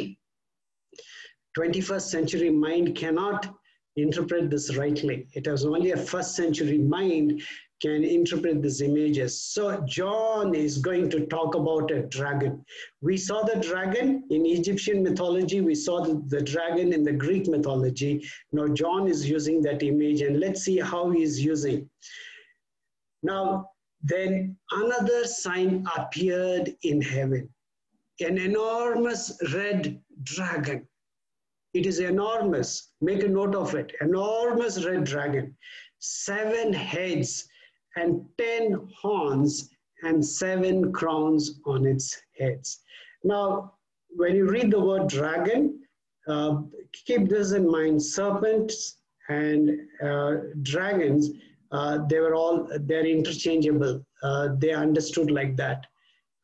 21st 1.59 2.03
century 2.03 2.51
mind 2.51 2.97
cannot 2.97 3.55
interpret 3.97 4.51
this 4.51 4.77
rightly. 4.77 5.29
It 5.35 5.47
has 5.47 5.65
only 5.65 5.93
a 5.93 5.97
first 5.97 6.35
century 6.35 6.79
mind 6.79 7.43
can 7.85 8.03
interpret 8.03 8.63
these 8.63 8.81
images. 8.81 9.43
So 9.43 9.79
John 9.83 10.55
is 10.55 10.79
going 10.79 11.11
to 11.11 11.27
talk 11.27 11.55
about 11.55 11.91
a 11.91 12.05
dragon. 12.05 12.65
We 13.03 13.19
saw 13.19 13.43
the 13.43 13.61
dragon 13.61 14.25
in 14.31 14.47
Egyptian 14.47 15.03
mythology. 15.03 15.61
We 15.61 15.75
saw 15.75 16.03
the, 16.03 16.23
the 16.29 16.41
dragon 16.41 16.95
in 16.95 17.05
the 17.05 17.13
Greek 17.13 17.47
mythology. 17.47 18.27
Now 18.53 18.69
John 18.69 19.07
is 19.07 19.29
using 19.29 19.61
that 19.63 19.83
image 19.83 20.23
and 20.23 20.41
let's 20.41 20.63
see 20.63 20.79
how 20.79 21.11
he's 21.11 21.45
using. 21.45 21.91
Now, 23.23 23.69
then 24.03 24.57
another 24.73 25.27
sign 25.27 25.85
appeared 25.95 26.75
in 26.85 27.03
heaven. 27.03 27.51
An 28.21 28.39
enormous 28.39 29.39
red 29.53 30.01
dragon. 30.23 30.89
It 31.75 31.85
is 31.85 31.99
enormous. 31.99 32.93
Make 33.03 33.25
a 33.25 33.29
note 33.29 33.55
of 33.55 33.75
it. 33.75 33.93
Enormous 34.01 34.87
red 34.87 35.05
dragon. 35.05 35.55
Seven 35.99 36.73
heads 36.73 37.47
and 37.97 38.25
ten 38.39 38.89
horns 39.01 39.71
and 40.03 40.25
seven 40.25 40.93
crowns 40.93 41.61
on 41.67 41.87
its 41.87 42.21
heads. 42.39 42.81
Now, 43.23 43.75
when 44.11 44.37
you 44.37 44.49
read 44.49 44.71
the 44.71 44.81
word 44.81 45.09
dragon, 45.09 45.81
uh, 46.29 46.63
keep 47.07 47.29
this 47.29 47.53
in 47.53 47.69
mind. 47.71 48.03
Serpents 48.03 48.99
and 49.29 49.71
uh, 50.03 50.35
dragons, 50.63 51.31
uh, 51.73 51.99
they 52.09 52.21
were 52.21 52.35
all, 52.35 52.69
they're 52.81 53.07
interchangeable. 53.07 54.05
Uh, 54.23 54.49
they 54.59 54.73
understood 54.73 55.31
like 55.31 55.57
that. 55.57 55.87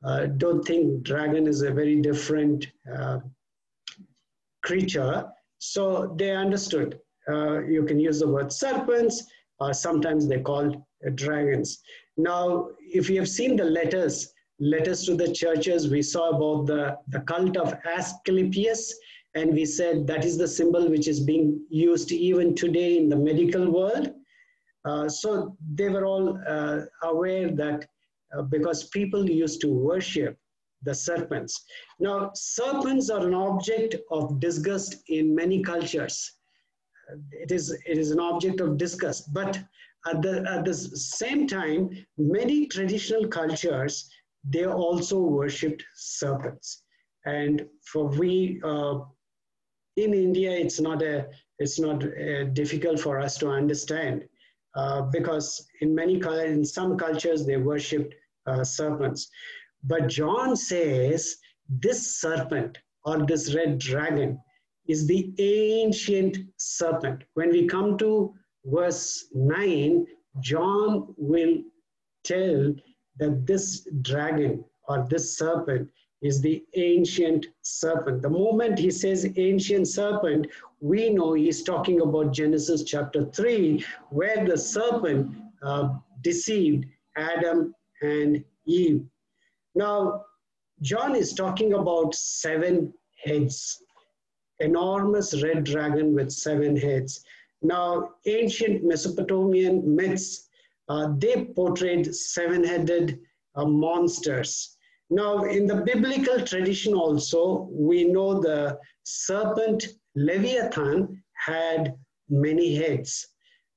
Uh, 0.05 0.27
don't 0.27 0.65
think 0.65 1.03
dragon 1.03 1.47
is 1.47 1.63
a 1.63 1.71
very 1.71 2.01
different 2.01 2.67
uh, 2.95 3.21
creature. 4.63 5.27
So 5.59 6.15
they 6.19 6.35
understood. 6.35 6.99
you 7.29 7.85
can 7.87 8.01
use 8.01 8.21
the 8.21 8.29
word 8.29 8.51
serpents, 8.51 9.25
sometimes 9.73 10.27
they're 10.27 10.41
called 10.41 10.83
dragons. 11.15 11.81
Now, 12.17 12.69
if 12.81 13.09
you 13.09 13.19
have 13.19 13.29
seen 13.29 13.57
the 13.57 13.65
letters, 13.65 14.33
letters 14.59 15.05
to 15.07 15.15
the 15.15 15.33
churches, 15.33 15.89
we 15.89 16.03
saw 16.03 16.31
about 16.31 16.67
the, 16.67 16.99
the 17.09 17.21
cult 17.21 17.57
of 17.57 17.75
Asclepius 17.85 18.93
And 19.35 19.53
we 19.53 19.65
said 19.65 20.07
that 20.09 20.25
is 20.25 20.37
the 20.37 20.49
symbol 20.49 20.89
which 20.91 21.07
is 21.07 21.21
being 21.21 21.61
used 21.71 22.11
even 22.13 22.55
today 22.55 22.99
in 22.99 23.09
the 23.09 23.17
medical 23.17 23.71
world. 23.71 24.13
Uh, 24.85 25.09
so 25.09 25.57
they 25.75 25.89
were 25.89 26.05
all 26.05 26.39
uh, 26.49 26.81
aware 27.03 27.51
that 27.51 27.87
uh, 28.37 28.43
because 28.43 28.85
people 28.85 29.29
used 29.29 29.61
to 29.61 29.69
worship 29.69 30.37
the 30.83 30.95
serpents. 30.95 31.65
Now, 31.99 32.31
serpents 32.35 33.11
are 33.11 33.27
an 33.27 33.35
object 33.35 33.97
of 34.11 34.41
disgust 34.41 34.97
in 35.09 35.35
many 35.35 35.63
cultures. 35.63 36.33
It 37.33 37.53
is, 37.53 37.71
it 37.87 37.99
is 37.99 38.11
an 38.11 38.21
object 38.21 38.61
of 38.61 38.79
disgust. 38.79 39.33
But 39.35 39.61
at 40.07 40.23
the, 40.23 40.45
at 40.49 40.65
the 40.65 40.75
same 40.75 41.47
time, 41.47 41.91
many 42.17 42.67
traditional 42.67 43.29
cultures, 43.29 44.09
they 44.45 44.67
also 44.67 45.19
worshipped 45.21 45.85
serpents. 45.95 46.83
And 47.27 47.67
for 47.85 48.07
we, 48.07 48.61
uh, 48.65 49.01
in 49.97 50.15
India, 50.15 50.53
it's 50.53 50.81
not, 50.81 51.03
a, 51.03 51.29
it's 51.59 51.79
not 51.79 52.03
uh, 52.03 52.45
difficult 52.53 53.01
for 53.01 53.21
us 53.21 53.37
to 53.39 53.51
understand 53.51 54.25
uh, 54.75 55.03
because 55.03 55.67
in 55.81 55.95
many, 55.95 56.21
in 56.45 56.65
some 56.65 56.97
cultures, 56.97 57.45
they 57.45 57.57
worshipped 57.59 58.15
uh, 58.47 58.65
serpents. 58.65 59.29
But 59.85 60.09
John 60.09 60.57
says 60.57 61.37
this 61.69 62.21
serpent 62.21 62.79
or 63.05 63.27
this 63.27 63.55
red 63.55 63.79
dragon 63.79 64.39
is 64.89 65.07
the 65.07 65.33
ancient 65.39 66.39
serpent. 66.57 67.23
When 67.35 67.51
we 67.51 67.67
come 67.67 67.99
to 67.99 68.35
verse 68.65 69.27
9, 69.35 70.07
John 70.41 71.15
will 71.17 71.59
tell 72.25 72.75
that 73.19 73.47
this 73.47 73.89
dragon 74.03 74.65
or 74.89 75.07
this 75.09 75.37
serpent 75.37 75.91
is 76.23 76.41
the 76.41 76.63
ancient 76.75 77.47
serpent. 77.63 78.23
The 78.23 78.29
moment 78.29 78.79
he 78.79 78.91
says 78.91 79.27
ancient 79.37 79.89
serpent, 79.89 80.47
we 80.81 81.11
know 81.11 81.33
he's 81.33 81.63
talking 81.63 82.01
about 82.03 82.33
Genesis 82.33 82.85
chapter 82.85 83.25
3, 83.27 83.85
where 84.11 84.47
the 84.47 84.59
serpent 84.59 85.35
uh, 85.63 85.95
deceived 86.21 86.85
Adam 87.17 87.75
and 88.03 88.45
Eve. 88.67 89.05
Now, 89.75 90.25
John 90.83 91.15
is 91.15 91.33
talking 91.35 91.75
about 91.75 92.15
seven 92.15 92.93
heads, 93.23 93.83
enormous 94.59 95.43
red 95.43 95.65
dragon 95.65 96.15
with 96.15 96.31
seven 96.31 96.77
heads. 96.77 97.25
Now, 97.63 98.11
ancient 98.27 98.85
Mesopotamian 98.85 99.95
myths, 99.95 100.49
uh, 100.89 101.13
they 101.19 101.45
portrayed 101.45 102.15
seven-headed 102.15 103.21
uh, 103.55 103.65
monsters. 103.65 104.77
Now, 105.11 105.45
in 105.45 105.67
the 105.67 105.77
biblical 105.77 106.41
tradition 106.45 106.95
also, 106.95 107.69
we 107.73 108.05
know 108.05 108.41
the 108.41 108.79
serpent 109.03 109.89
Leviathan 110.15 111.23
had 111.35 111.95
many 112.29 112.75
heads. 112.75 113.27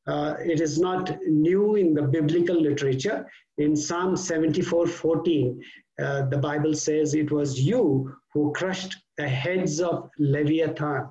Uh, 0.05 0.35
it 0.39 0.61
is 0.61 0.79
not 0.79 1.17
new 1.25 1.75
in 1.75 1.93
the 1.93 2.03
biblical 2.03 2.59
literature. 2.59 3.27
In 3.57 3.75
Psalm 3.75 4.15
74 4.15 4.87
14, 4.87 5.61
uh, 6.01 6.25
the 6.25 6.37
Bible 6.37 6.73
says 6.73 7.13
it 7.13 7.31
was 7.31 7.59
you 7.59 8.13
who 8.33 8.51
crushed 8.53 8.97
the 9.17 9.27
heads 9.27 9.79
of 9.79 10.09
Leviathan. 10.19 11.07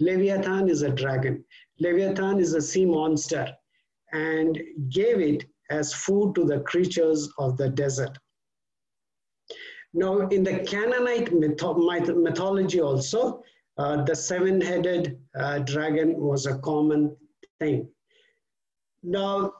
Leviathan 0.00 0.68
is 0.68 0.82
a 0.82 0.90
dragon. 0.90 1.44
Leviathan 1.78 2.40
is 2.40 2.54
a 2.54 2.60
sea 2.60 2.86
monster 2.86 3.46
and 4.12 4.60
gave 4.88 5.20
it 5.20 5.44
as 5.70 5.94
food 5.94 6.34
to 6.34 6.44
the 6.44 6.60
creatures 6.60 7.28
of 7.38 7.56
the 7.56 7.68
desert. 7.68 8.16
Now, 9.92 10.28
in 10.28 10.42
the 10.42 10.60
Canaanite 10.60 11.32
myth 11.32 11.62
mythology 12.16 12.80
also, 12.80 13.42
uh, 13.78 14.04
the 14.04 14.14
seven-headed 14.14 15.18
uh, 15.38 15.58
dragon 15.60 16.20
was 16.20 16.46
a 16.46 16.58
common 16.58 17.16
thing. 17.58 17.88
Now, 19.02 19.52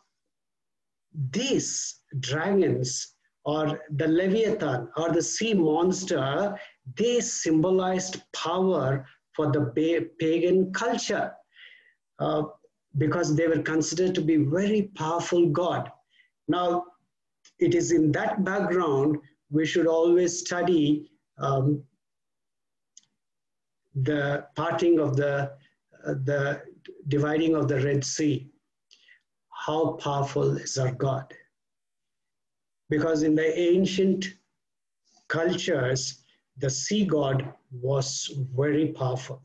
these 1.33 2.01
dragons 2.21 3.15
or 3.45 3.81
the 3.91 4.07
Leviathan 4.07 4.89
or 4.97 5.11
the 5.11 5.23
sea 5.23 5.55
monster, 5.55 6.57
they 6.97 7.21
symbolized 7.21 8.23
power 8.33 9.07
for 9.41 9.51
the 9.53 10.11
pagan 10.19 10.73
culture 10.73 11.33
uh, 12.19 12.43
because 12.99 13.35
they 13.35 13.47
were 13.47 13.63
considered 13.63 14.15
to 14.15 14.21
be 14.21 14.37
very 14.37 14.83
powerful 14.95 15.49
God. 15.49 15.91
Now, 16.49 16.85
it 17.59 17.75
is 17.75 17.93
in 17.93 18.13
that 18.13 18.45
background 18.45 19.17
we 19.51 19.65
should 19.67 19.87
always 19.87 20.39
study 20.41 21.11
um, 21.39 21.83
the 23.95 24.47
parting 24.57 25.01
of 25.01 25.17
the, 25.17 25.53
uh, 26.07 26.15
the 26.25 26.63
dividing 27.09 27.57
of 27.57 27.69
the 27.69 27.81
Red 27.81 28.05
Sea. 28.05 28.51
How 29.67 29.93
powerful 29.93 30.57
is 30.57 30.77
our 30.79 30.93
God? 30.93 31.33
because 32.91 33.23
in 33.23 33.37
the 33.37 33.59
ancient 33.59 34.35
cultures, 35.29 36.25
the 36.59 36.69
sea 36.69 37.07
god 37.07 37.55
was 37.71 38.31
very 38.57 38.89
powerful. 38.89 39.43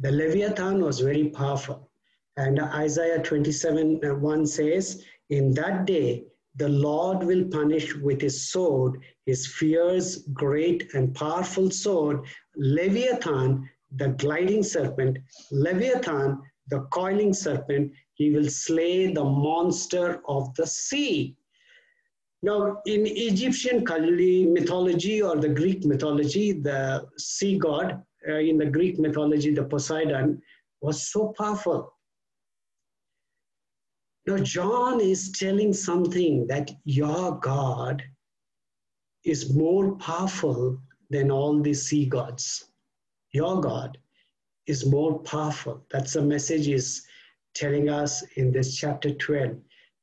The 0.00 0.12
Leviathan 0.12 0.82
was 0.82 1.00
very 1.00 1.28
powerful. 1.30 1.90
And 2.36 2.60
Isaiah 2.60 3.22
27 3.22 4.00
uh, 4.04 4.14
1 4.14 4.46
says, 4.46 5.04
In 5.30 5.52
that 5.54 5.86
day, 5.86 6.24
the 6.54 6.68
Lord 6.68 7.24
will 7.24 7.44
punish 7.48 7.94
with 7.96 8.20
his 8.20 8.50
sword, 8.50 9.00
his 9.26 9.46
fierce, 9.46 10.18
great, 10.32 10.94
and 10.94 11.14
powerful 11.14 11.70
sword, 11.70 12.20
Leviathan, 12.56 13.68
the 13.96 14.08
gliding 14.10 14.62
serpent, 14.62 15.18
Leviathan, 15.50 16.40
the 16.68 16.80
coiling 16.92 17.32
serpent, 17.32 17.92
he 18.14 18.30
will 18.30 18.48
slay 18.48 19.12
the 19.12 19.24
monster 19.24 20.20
of 20.28 20.54
the 20.54 20.66
sea. 20.66 21.36
Now, 22.42 22.80
in 22.86 23.04
Egyptian 23.04 23.84
mythology 24.52 25.20
or 25.22 25.36
the 25.36 25.48
Greek 25.48 25.84
mythology, 25.84 26.52
the 26.52 27.08
sea 27.16 27.58
god, 27.58 28.02
uh, 28.28 28.34
in 28.34 28.58
the 28.58 28.66
Greek 28.66 28.98
mythology, 28.98 29.52
the 29.52 29.64
Poseidon, 29.64 30.40
was 30.80 31.10
so 31.10 31.34
powerful. 31.36 31.92
Now, 34.26 34.38
John 34.38 35.00
is 35.00 35.32
telling 35.32 35.72
something 35.72 36.46
that 36.46 36.70
your 36.84 37.38
God 37.40 38.02
is 39.24 39.52
more 39.52 39.96
powerful 39.96 40.78
than 41.10 41.30
all 41.30 41.60
the 41.60 41.74
sea 41.74 42.06
gods. 42.06 42.66
Your 43.32 43.60
God 43.60 43.98
is 44.66 44.86
more 44.86 45.18
powerful. 45.20 45.84
That's 45.90 46.12
the 46.12 46.22
message 46.22 46.68
is 46.68 47.04
telling 47.54 47.88
us 47.88 48.22
in 48.36 48.52
this 48.52 48.76
chapter 48.76 49.12
12. 49.12 49.56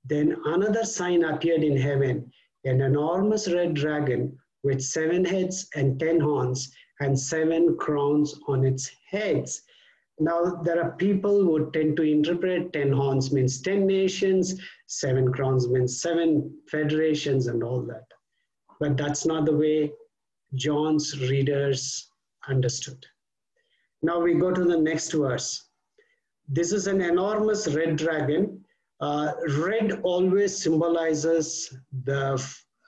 Then 0.08 0.38
another 0.46 0.86
sign 0.86 1.24
appeared 1.24 1.64
in 1.64 1.78
heaven 1.78 2.32
an 2.64 2.82
enormous 2.82 3.52
red 3.52 3.74
dragon 3.74 4.38
with 4.64 4.82
seven 4.82 5.24
heads 5.26 5.68
and 5.76 6.00
ten 6.00 6.20
horns 6.20 6.72
and 7.00 7.20
seven 7.20 7.78
crowns 7.78 8.40
on 8.48 8.64
its 8.64 8.90
heads. 9.10 9.62
Now, 10.20 10.62
there 10.64 10.82
are 10.82 10.96
people 10.96 11.44
who 11.44 11.70
tend 11.72 11.98
to 11.98 12.04
interpret 12.04 12.72
10 12.72 12.92
horns 12.92 13.34
means 13.34 13.62
10 13.62 13.86
nations, 13.86 14.62
seven 14.88 15.32
crowns 15.32 15.68
means 15.68 16.02
seven 16.02 16.58
federations, 16.70 17.48
and 17.48 17.64
all 17.64 17.82
that. 17.82 18.06
But 18.80 18.98
that's 18.98 19.26
not 19.26 19.46
the 19.46 19.56
way 19.56 19.92
John's 20.54 21.20
readers 21.30 22.10
understood. 22.48 23.06
Now 24.02 24.20
we 24.22 24.36
go 24.36 24.52
to 24.52 24.64
the 24.64 24.78
next 24.78 25.12
verse. 25.12 25.68
This 26.48 26.72
is 26.72 26.88
an 26.88 27.02
enormous 27.02 27.68
red 27.68 27.98
dragon 27.98 28.64
uh, 29.02 29.34
red 29.58 30.00
always 30.04 30.62
symbolizes 30.62 31.76
the, 32.04 32.34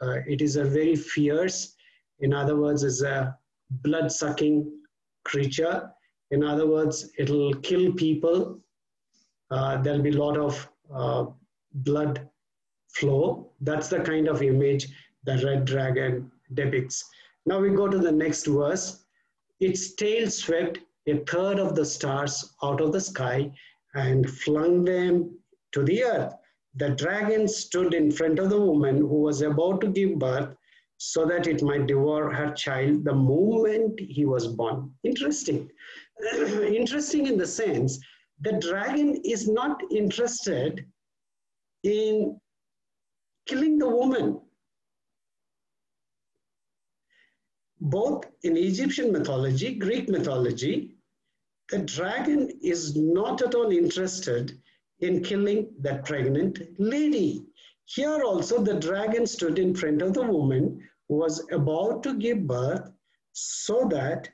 uh, 0.01 0.17
it 0.27 0.41
is 0.41 0.55
a 0.55 0.63
very 0.63 0.95
fierce, 0.95 1.75
in 2.19 2.33
other 2.33 2.55
words, 2.55 2.83
is 2.83 3.01
a 3.01 3.37
blood 3.83 4.11
sucking 4.11 4.71
creature. 5.25 5.89
In 6.31 6.43
other 6.43 6.67
words, 6.67 7.11
it'll 7.17 7.53
kill 7.55 7.91
people. 7.93 8.59
Uh, 9.51 9.81
there'll 9.81 10.01
be 10.01 10.11
a 10.11 10.23
lot 10.23 10.37
of 10.37 10.69
uh, 10.93 11.25
blood 11.73 12.27
flow. 12.89 13.51
That's 13.61 13.89
the 13.89 13.99
kind 13.99 14.27
of 14.27 14.41
image 14.41 14.87
the 15.25 15.37
red 15.45 15.65
dragon 15.65 16.31
depicts. 16.53 17.03
Now 17.45 17.59
we 17.59 17.69
go 17.69 17.87
to 17.87 17.97
the 17.97 18.11
next 18.11 18.47
verse. 18.47 19.03
Its 19.59 19.93
tail 19.95 20.29
swept 20.29 20.79
a 21.07 21.17
third 21.25 21.59
of 21.59 21.75
the 21.75 21.85
stars 21.85 22.53
out 22.63 22.81
of 22.81 22.91
the 22.91 23.01
sky 23.01 23.51
and 23.93 24.29
flung 24.29 24.83
them 24.83 25.37
to 25.77 25.83
the 25.83 26.03
earth. 26.03 26.33
The 26.75 26.89
dragon 26.89 27.47
stood 27.47 27.93
in 27.93 28.11
front 28.11 28.39
of 28.39 28.49
the 28.49 28.59
woman 28.59 28.97
who 28.97 29.21
was 29.21 29.41
about 29.41 29.81
to 29.81 29.87
give 29.87 30.19
birth 30.19 30.55
so 30.97 31.25
that 31.25 31.47
it 31.47 31.61
might 31.61 31.87
devour 31.87 32.31
her 32.33 32.53
child 32.53 33.03
the 33.03 33.13
moment 33.13 33.99
he 33.99 34.25
was 34.25 34.47
born. 34.47 34.91
Interesting. 35.03 35.69
Interesting 36.81 37.27
in 37.27 37.37
the 37.37 37.47
sense 37.47 37.99
the 38.41 38.59
dragon 38.59 39.19
is 39.23 39.47
not 39.47 39.81
interested 39.91 40.85
in 41.83 42.39
killing 43.47 43.79
the 43.79 43.89
woman. 43.89 44.41
both 47.79 48.25
in 48.43 48.57
Egyptian 48.57 49.11
mythology, 49.11 49.75
Greek 49.75 50.09
mythology, 50.09 50.97
the 51.69 51.79
dragon 51.79 52.49
is 52.61 52.95
not 52.95 53.41
at 53.41 53.55
all 53.55 53.71
interested 53.71 54.57
in 54.99 55.23
killing 55.23 55.69
that 55.79 56.05
pregnant 56.05 56.59
lady. 56.79 57.45
Here 57.85 58.23
also, 58.23 58.61
the 58.61 58.79
dragon 58.79 59.25
stood 59.25 59.59
in 59.59 59.75
front 59.75 60.01
of 60.01 60.13
the 60.13 60.23
woman 60.23 60.81
who 61.07 61.15
was 61.15 61.45
about 61.51 62.03
to 62.03 62.15
give 62.15 62.47
birth 62.47 62.91
so 63.33 63.87
that 63.91 64.29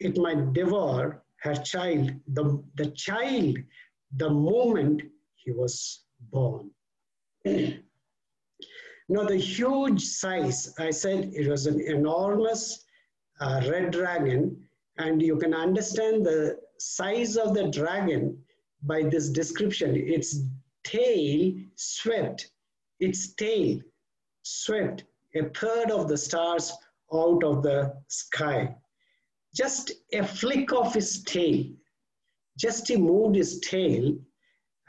it 0.00 0.16
might 0.16 0.52
devour 0.52 1.22
her 1.40 1.54
child, 1.54 2.10
the, 2.28 2.62
the 2.76 2.90
child, 2.92 3.56
the 4.16 4.30
moment 4.30 5.02
he 5.34 5.52
was 5.52 6.04
born. 6.30 6.70
now, 7.44 9.24
the 9.24 9.36
huge 9.36 10.02
size, 10.02 10.72
I 10.78 10.90
said 10.90 11.32
it 11.34 11.48
was 11.48 11.66
an 11.66 11.80
enormous 11.80 12.84
uh, 13.40 13.62
red 13.68 13.90
dragon, 13.90 14.56
and 14.98 15.20
you 15.20 15.36
can 15.36 15.52
understand 15.54 16.24
the 16.24 16.58
size 16.78 17.36
of 17.36 17.54
the 17.54 17.68
dragon 17.68 18.38
by 18.82 19.02
this 19.02 19.28
description. 19.30 19.96
Its 19.96 20.40
tail 20.84 21.54
swept, 21.74 22.50
its 23.00 23.34
tail 23.34 23.80
swept 24.42 25.04
a 25.34 25.48
third 25.50 25.90
of 25.90 26.08
the 26.08 26.16
stars 26.16 26.72
out 27.12 27.44
of 27.44 27.62
the 27.62 27.94
sky. 28.08 28.74
Just 29.54 29.92
a 30.12 30.26
flick 30.26 30.72
of 30.72 30.94
his 30.94 31.22
tail, 31.24 31.64
just 32.58 32.88
he 32.88 32.96
moved 32.96 33.36
his 33.36 33.60
tail 33.60 34.16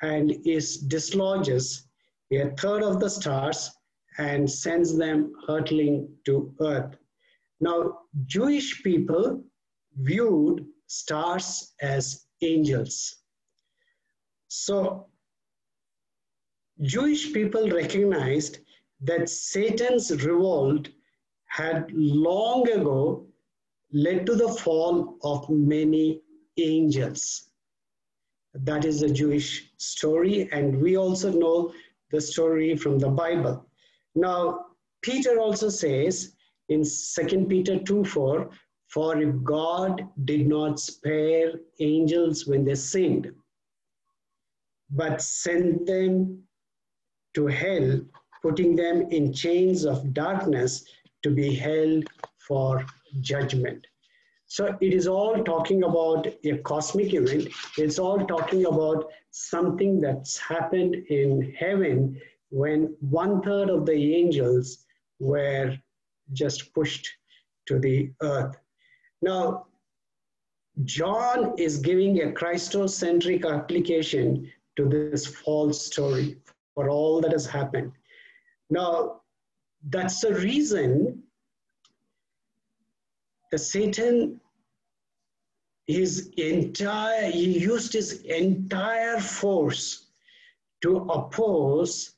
and 0.02 0.32
is 0.46 0.78
dislodges 0.78 1.88
a 2.32 2.50
third 2.58 2.84
of 2.84 3.00
the 3.00 3.10
stars 3.10 3.72
and 4.18 4.50
sends 4.50 4.98
them 4.98 5.34
hurtling 5.48 6.10
to 6.26 6.54
earth. 6.60 6.98
Now, 7.60 8.00
Jewish 8.26 8.84
people 8.84 9.44
viewed 9.98 10.66
stars 10.88 11.74
as 11.82 12.26
angels. 12.42 13.16
So, 14.48 15.08
Jewish 16.82 17.34
people 17.34 17.70
recognized 17.70 18.60
that 19.02 19.30
Satan's 19.30 20.12
revolt 20.24 20.90
had 21.46 21.92
long 21.92 22.70
ago 22.70 23.28
led 23.92 24.26
to 24.26 24.36
the 24.36 24.50
fall 24.50 25.18
of 25.24 25.50
many 25.50 26.22
angels. 26.58 27.50
That 28.54 28.86
is 28.86 29.02
a 29.02 29.10
Jewish 29.10 29.72
story, 29.78 30.50
and 30.52 30.82
we 30.82 30.98
also 30.98 31.32
know 31.32 31.74
the 32.12 32.22
story 32.22 32.76
from 32.76 33.00
the 33.00 33.10
Bible. 33.10 33.66
Now, 34.16 34.68
Peter 35.02 35.40
also 35.40 35.70
says 35.70 36.36
in 36.70 36.84
2 36.84 37.46
Peter 37.46 37.80
2 37.80 38.04
4, 38.04 38.50
for 38.88 39.22
if 39.22 39.44
God 39.44 40.08
did 40.26 40.48
not 40.48 40.80
spare 40.80 41.54
angels 41.80 42.48
when 42.48 42.64
they 42.66 42.76
sinned, 42.76 43.32
but 44.90 45.22
sent 45.22 45.86
them 45.86 46.44
to 47.34 47.48
hell, 47.48 48.02
putting 48.42 48.76
them 48.76 49.02
in 49.12 49.34
chains 49.34 49.86
of 49.86 50.14
darkness 50.14 50.86
to 51.24 51.30
be 51.30 51.54
held 51.54 52.06
for 52.48 52.86
judgment. 53.22 53.86
So 54.48 54.78
it 54.80 54.94
is 54.94 55.08
all 55.08 55.44
talking 55.44 55.84
about 55.84 56.28
a 56.46 56.58
cosmic 56.60 57.14
event. 57.14 57.50
It's 57.78 58.00
all 58.00 58.26
talking 58.26 58.66
about 58.66 59.10
something 59.32 60.00
that's 60.00 60.38
happened 60.38 60.96
in 61.10 61.54
heaven 61.58 62.20
when 62.50 62.96
one 63.02 63.42
third 63.42 63.70
of 63.70 63.86
the 63.86 64.16
angels 64.16 64.86
were 65.20 65.78
just 66.32 66.74
pushed 66.74 67.08
to 67.68 67.78
the 67.78 68.12
earth. 68.22 68.56
Now, 69.22 69.66
John 70.86 71.56
is 71.58 71.80
giving 71.80 72.22
a 72.22 72.32
Christocentric 72.32 73.46
application 73.46 74.50
to 74.78 74.88
this 74.88 75.26
false 75.26 75.86
story 75.86 76.38
for 76.74 76.90
all 76.90 77.20
that 77.22 77.32
has 77.32 77.46
happened. 77.46 77.92
Now, 78.70 79.22
that's 79.90 80.22
the 80.22 80.36
reason 80.36 81.24
the 83.52 83.58
Satan 83.58 84.40
his 85.88 86.30
entire 86.38 87.32
he 87.32 87.60
used 87.60 87.94
his 87.94 88.22
entire 88.24 89.20
force 89.20 90.08
to 90.82 90.98
oppose 90.98 92.16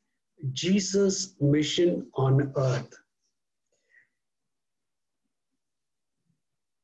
Jesus' 0.54 1.36
mission 1.40 2.08
on 2.16 2.52
earth. 2.56 2.94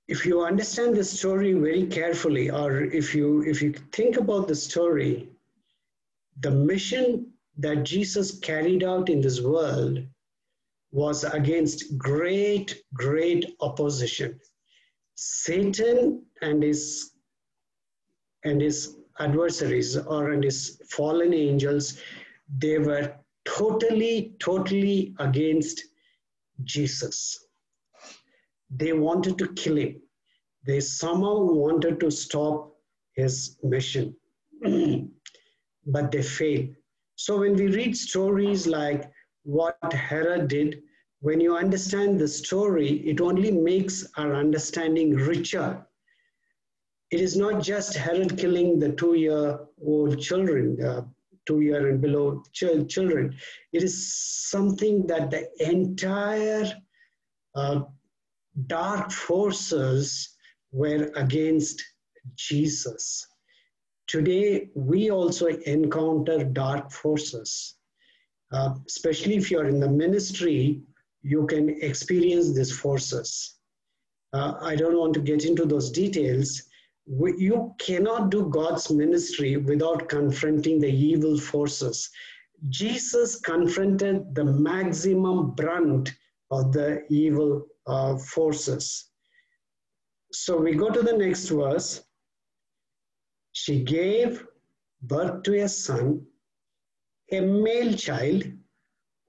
If 0.07 0.26
you 0.26 0.45
understand 0.45 0.95
the 0.95 1.03
story 1.03 1.53
very 1.53 1.88
carefully, 1.88 2.51
or 2.51 2.84
if 2.84 3.15
you 3.15 3.41
if 3.41 3.63
you 3.63 3.73
think 3.91 4.17
about 4.17 4.47
the 4.47 4.55
story, 4.55 5.34
the 6.39 6.51
mission 6.51 7.31
that 7.57 7.83
Jesus 7.83 8.39
carried 8.39 8.83
out 8.83 9.09
in 9.09 9.21
this 9.21 9.41
world 9.41 9.99
was 10.91 11.23
against 11.23 11.97
great, 11.97 12.83
great 12.93 13.55
opposition. 13.59 14.39
Satan 15.15 16.25
and 16.41 16.61
his 16.63 17.11
and 18.43 18.61
his 18.61 18.97
adversaries 19.19 19.97
or 19.97 20.31
and 20.31 20.43
his 20.43 20.81
fallen 20.89 21.33
angels, 21.33 21.99
they 22.57 22.77
were 22.77 23.15
totally, 23.45 24.36
totally 24.39 25.15
against 25.19 25.83
Jesus. 26.63 27.47
They 28.69 28.93
wanted 28.93 29.38
to 29.39 29.47
kill 29.53 29.77
him. 29.77 30.01
They 30.65 30.79
somehow 30.79 31.39
wanted 31.39 31.99
to 32.01 32.11
stop 32.11 32.75
his 33.13 33.57
mission, 33.63 34.15
but 35.86 36.11
they 36.11 36.23
fail. 36.23 36.67
So 37.15 37.39
when 37.39 37.55
we 37.55 37.67
read 37.67 37.95
stories 37.95 38.67
like 38.67 39.09
what 39.43 39.93
Herod 39.93 40.47
did, 40.47 40.81
when 41.21 41.39
you 41.39 41.55
understand 41.55 42.19
the 42.19 42.27
story, 42.27 43.07
it 43.07 43.21
only 43.21 43.51
makes 43.51 44.05
our 44.17 44.36
understanding 44.36 45.15
richer. 45.15 45.86
It 47.11 47.21
is 47.21 47.38
not 47.38 47.63
just 47.63 47.95
Herod 47.95 48.38
killing 48.38 48.79
the 48.79 48.91
two 48.91 49.13
year 49.13 49.59
old 49.81 50.19
children, 50.19 50.81
uh, 50.83 51.03
two 51.45 51.61
year 51.61 51.89
and 51.89 52.01
below 52.01 52.43
ch- 52.51 52.88
children. 52.89 53.38
It 53.71 53.83
is 53.83 54.13
something 54.49 55.07
that 55.07 55.31
the 55.31 55.47
entire 55.59 56.65
uh, 57.55 57.81
dark 58.67 59.11
forces 59.11 60.29
were 60.71 61.11
against 61.15 61.83
Jesus. 62.36 63.25
Today, 64.07 64.69
we 64.75 65.09
also 65.09 65.47
encounter 65.47 66.43
dark 66.43 66.91
forces. 66.91 67.75
Uh, 68.51 68.75
especially 68.87 69.35
if 69.35 69.49
you're 69.49 69.67
in 69.67 69.79
the 69.79 69.89
ministry, 69.89 70.81
you 71.23 71.47
can 71.47 71.69
experience 71.81 72.53
these 72.53 72.71
forces. 72.77 73.55
Uh, 74.33 74.53
I 74.61 74.75
don't 74.75 74.97
want 74.97 75.13
to 75.15 75.21
get 75.21 75.45
into 75.45 75.65
those 75.65 75.89
details. 75.89 76.61
You 77.07 77.73
cannot 77.79 78.29
do 78.29 78.49
God's 78.49 78.91
ministry 78.91 79.57
without 79.57 80.07
confronting 80.09 80.79
the 80.79 80.91
evil 80.91 81.39
forces. 81.39 82.09
Jesus 82.69 83.39
confronted 83.39 84.33
the 84.35 84.45
maximum 84.45 85.51
brunt 85.51 86.13
of 86.51 86.71
the 86.71 87.03
evil 87.09 87.65
uh, 87.87 88.17
forces. 88.17 89.09
So 90.31 90.57
we 90.57 90.75
go 90.75 90.89
to 90.89 91.01
the 91.01 91.17
next 91.17 91.49
verse. 91.49 92.04
She 93.57 93.85
gave 93.85 94.45
birth 95.01 95.43
to 95.43 95.63
a 95.63 95.69
son 95.69 96.27
a 97.31 97.39
male 97.39 97.93
child 97.95 98.43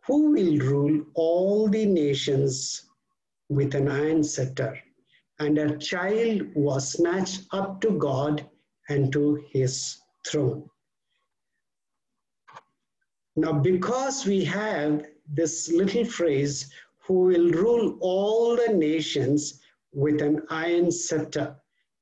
who 0.05 0.33
will 0.33 0.59
rule 0.59 1.07
all 1.15 1.69
the 1.69 1.87
nations 1.87 2.91
with 3.49 3.77
an 3.77 3.87
iron 3.87 4.25
scepter. 4.25 4.77
And 5.39 5.57
a 5.59 5.79
child 5.79 6.43
was 6.57 6.91
snatched 6.91 7.43
up 7.53 7.81
to 7.83 7.93
God 7.93 8.45
and 8.89 9.13
to 9.13 9.37
his 9.53 9.99
throne. 10.27 10.69
Now, 13.37 13.53
because 13.53 14.27
we 14.27 14.45
have 14.45 15.07
this 15.29 15.69
little 15.71 16.05
phrase, 16.05 16.73
who 17.05 17.21
will 17.21 17.51
rule 17.51 17.97
all 18.01 18.57
the 18.57 18.73
nations 18.73 19.61
with 19.93 20.21
an 20.21 20.43
iron 20.51 20.91
scepter. 20.91 21.57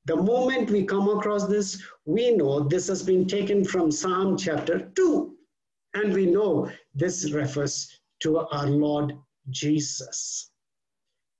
The 0.05 0.15
moment 0.15 0.69
we 0.69 0.85
come 0.85 1.09
across 1.09 1.47
this, 1.47 1.81
we 2.05 2.35
know 2.35 2.59
this 2.59 2.87
has 2.87 3.01
been 3.01 3.25
taken 3.27 3.65
from 3.65 3.91
Psalm 3.91 4.37
chapter 4.37 4.91
2. 4.95 5.35
And 5.95 6.13
we 6.13 6.27
know 6.27 6.69
this 6.93 7.31
refers 7.31 7.99
to 8.19 8.39
our 8.39 8.67
Lord 8.67 9.17
Jesus. 9.49 10.51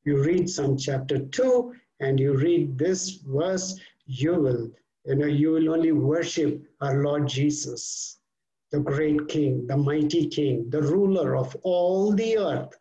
You 0.03 0.23
read 0.23 0.49
Psalm 0.49 0.77
chapter 0.77 1.19
2 1.19 1.73
and 1.99 2.19
you 2.19 2.37
read 2.37 2.77
this 2.77 3.19
verse, 3.25 3.79
you 4.05 4.33
will, 4.33 4.71
you 5.05 5.15
know, 5.15 5.25
you 5.25 5.51
will 5.51 5.73
only 5.73 5.91
worship 5.91 6.61
our 6.81 7.01
Lord 7.03 7.27
Jesus, 7.27 8.19
the 8.71 8.79
great 8.79 9.27
King, 9.27 9.65
the 9.67 9.77
mighty 9.77 10.27
King, 10.27 10.69
the 10.69 10.81
ruler 10.81 11.35
of 11.35 11.55
all 11.63 12.11
the 12.11 12.37
earth. 12.37 12.77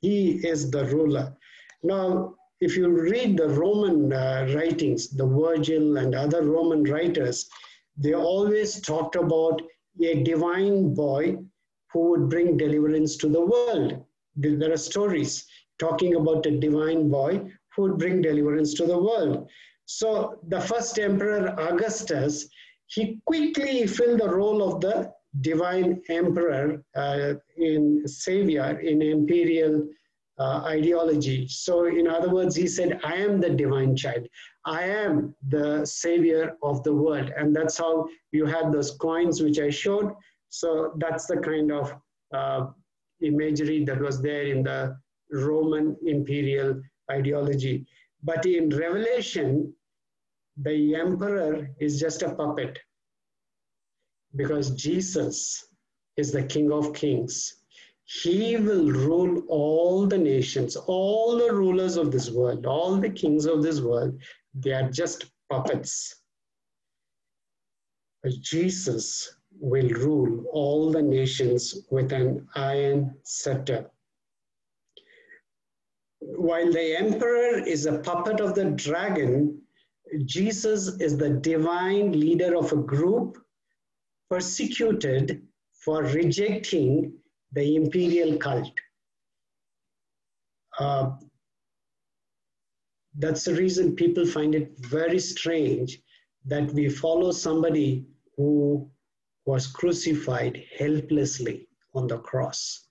He 0.00 0.46
is 0.46 0.70
the 0.70 0.84
ruler. 0.86 1.36
Now, 1.82 2.34
if 2.62 2.76
you 2.76 2.88
read 2.88 3.36
the 3.36 3.48
Roman 3.48 4.12
uh, 4.12 4.46
writings, 4.54 5.08
the 5.08 5.26
Virgil 5.26 5.96
and 5.96 6.14
other 6.14 6.44
Roman 6.44 6.84
writers, 6.84 7.50
they 7.96 8.14
always 8.14 8.80
talked 8.80 9.16
about 9.16 9.60
a 10.00 10.22
divine 10.22 10.94
boy 10.94 11.38
who 11.92 12.10
would 12.10 12.28
bring 12.28 12.56
deliverance 12.56 13.16
to 13.16 13.28
the 13.28 13.44
world. 13.44 14.04
There 14.36 14.72
are 14.72 14.76
stories 14.92 15.44
talking 15.80 16.14
about 16.14 16.46
a 16.46 16.60
divine 16.60 17.10
boy 17.10 17.50
who 17.74 17.82
would 17.82 17.98
bring 17.98 18.22
deliverance 18.22 18.74
to 18.74 18.86
the 18.86 19.02
world. 19.08 19.48
So 19.86 20.38
the 20.46 20.60
first 20.60 21.00
emperor 21.00 21.56
Augustus, 21.58 22.48
he 22.86 23.20
quickly 23.26 23.88
filled 23.88 24.20
the 24.20 24.30
role 24.30 24.62
of 24.62 24.80
the 24.80 25.12
divine 25.40 26.00
emperor 26.08 26.84
uh, 26.94 27.34
in 27.56 28.06
savior 28.06 28.78
in 28.78 29.02
imperial 29.02 29.88
uh, 30.42 30.58
ideology. 30.76 31.46
So, 31.46 31.84
in 31.86 32.08
other 32.08 32.30
words, 32.36 32.56
he 32.56 32.66
said, 32.66 33.00
I 33.04 33.14
am 33.26 33.40
the 33.40 33.50
divine 33.50 33.94
child. 33.94 34.26
I 34.64 34.82
am 34.82 35.34
the 35.48 35.84
savior 35.84 36.56
of 36.62 36.82
the 36.82 36.94
world. 36.94 37.30
And 37.36 37.54
that's 37.54 37.78
how 37.78 38.08
you 38.32 38.44
had 38.46 38.72
those 38.72 38.90
coins 39.06 39.40
which 39.40 39.60
I 39.60 39.70
showed. 39.70 40.12
So, 40.48 40.94
that's 40.96 41.26
the 41.26 41.36
kind 41.36 41.70
of 41.70 41.94
uh, 42.34 42.66
imagery 43.20 43.84
that 43.84 44.00
was 44.00 44.20
there 44.20 44.46
in 44.54 44.64
the 44.64 44.96
Roman 45.30 45.96
imperial 46.04 46.82
ideology. 47.10 47.86
But 48.24 48.44
in 48.44 48.68
Revelation, 48.68 49.72
the 50.56 50.96
emperor 50.96 51.68
is 51.78 52.00
just 52.00 52.22
a 52.22 52.34
puppet 52.34 52.80
because 54.34 54.70
Jesus 54.70 55.66
is 56.16 56.32
the 56.32 56.42
King 56.42 56.72
of 56.72 56.94
Kings 56.94 57.61
he 58.04 58.56
will 58.56 58.90
rule 58.90 59.42
all 59.48 60.06
the 60.06 60.18
nations, 60.18 60.76
all 60.76 61.36
the 61.36 61.52
rulers 61.52 61.96
of 61.96 62.10
this 62.10 62.30
world, 62.30 62.66
all 62.66 62.96
the 62.96 63.10
kings 63.10 63.46
of 63.46 63.62
this 63.62 63.80
world. 63.80 64.20
They 64.54 64.72
are 64.72 64.90
just 64.90 65.26
puppets. 65.48 66.16
But 68.22 68.32
Jesus 68.40 69.36
will 69.58 69.88
rule 69.88 70.44
all 70.52 70.90
the 70.90 71.02
nations 71.02 71.86
with 71.90 72.12
an 72.12 72.46
iron 72.54 73.14
scepter. 73.22 73.90
While 76.20 76.72
the 76.72 76.96
emperor 76.96 77.58
is 77.58 77.86
a 77.86 77.98
puppet 77.98 78.40
of 78.40 78.54
the 78.54 78.66
dragon, 78.66 79.60
Jesus 80.24 81.00
is 81.00 81.16
the 81.16 81.30
divine 81.30 82.12
leader 82.12 82.56
of 82.56 82.72
a 82.72 82.76
group 82.76 83.38
persecuted 84.30 85.42
for 85.72 86.02
rejecting 86.02 87.12
the 87.52 87.76
imperial 87.76 88.36
cult. 88.38 88.72
Uh, 90.78 91.12
that's 93.18 93.44
the 93.44 93.54
reason 93.54 93.94
people 93.94 94.24
find 94.26 94.54
it 94.54 94.72
very 94.78 95.18
strange 95.18 96.00
that 96.46 96.72
we 96.72 96.88
follow 96.88 97.30
somebody 97.30 98.06
who 98.36 98.90
was 99.44 99.66
crucified 99.66 100.62
helplessly 100.78 101.68
on 101.94 102.06
the 102.06 102.18
cross. 102.18 102.86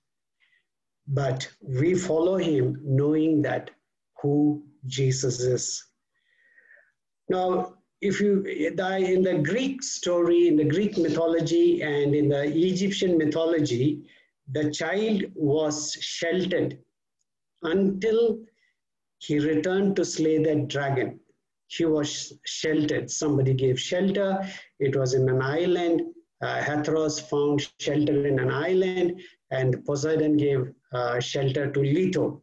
But 1.07 1.49
we 1.61 1.95
follow 1.95 2.37
him 2.37 2.79
knowing 2.83 3.41
that 3.41 3.71
who 4.21 4.63
Jesus 4.85 5.39
is. 5.39 5.83
Now, 7.29 7.73
if 8.01 8.19
you 8.19 8.43
in 8.45 9.23
the 9.23 9.41
Greek 9.43 9.83
story, 9.83 10.47
in 10.47 10.55
the 10.55 10.65
Greek 10.65 10.97
mythology, 10.97 11.81
and 11.81 12.15
in 12.15 12.29
the 12.29 12.43
Egyptian 12.43 13.17
mythology, 13.17 14.07
the 14.51 14.69
child 14.71 15.23
was 15.33 15.93
sheltered 16.01 16.77
until 17.63 18.39
he 19.19 19.39
returned 19.39 19.95
to 19.95 20.03
slay 20.03 20.39
the 20.43 20.55
dragon. 20.67 21.19
He 21.67 21.85
was 21.85 22.33
sheltered. 22.45 23.09
Somebody 23.09 23.53
gave 23.53 23.79
shelter. 23.79 24.45
It 24.79 24.95
was 24.95 25.13
in 25.13 25.29
an 25.29 25.41
island. 25.41 26.01
Uh, 26.41 26.59
Hathros 26.61 27.21
found 27.21 27.69
shelter 27.79 28.25
in 28.25 28.39
an 28.39 28.51
island, 28.51 29.21
and 29.51 29.85
Poseidon 29.85 30.37
gave 30.37 30.73
uh, 30.91 31.19
shelter 31.19 31.71
to 31.71 31.79
Leto. 31.79 32.41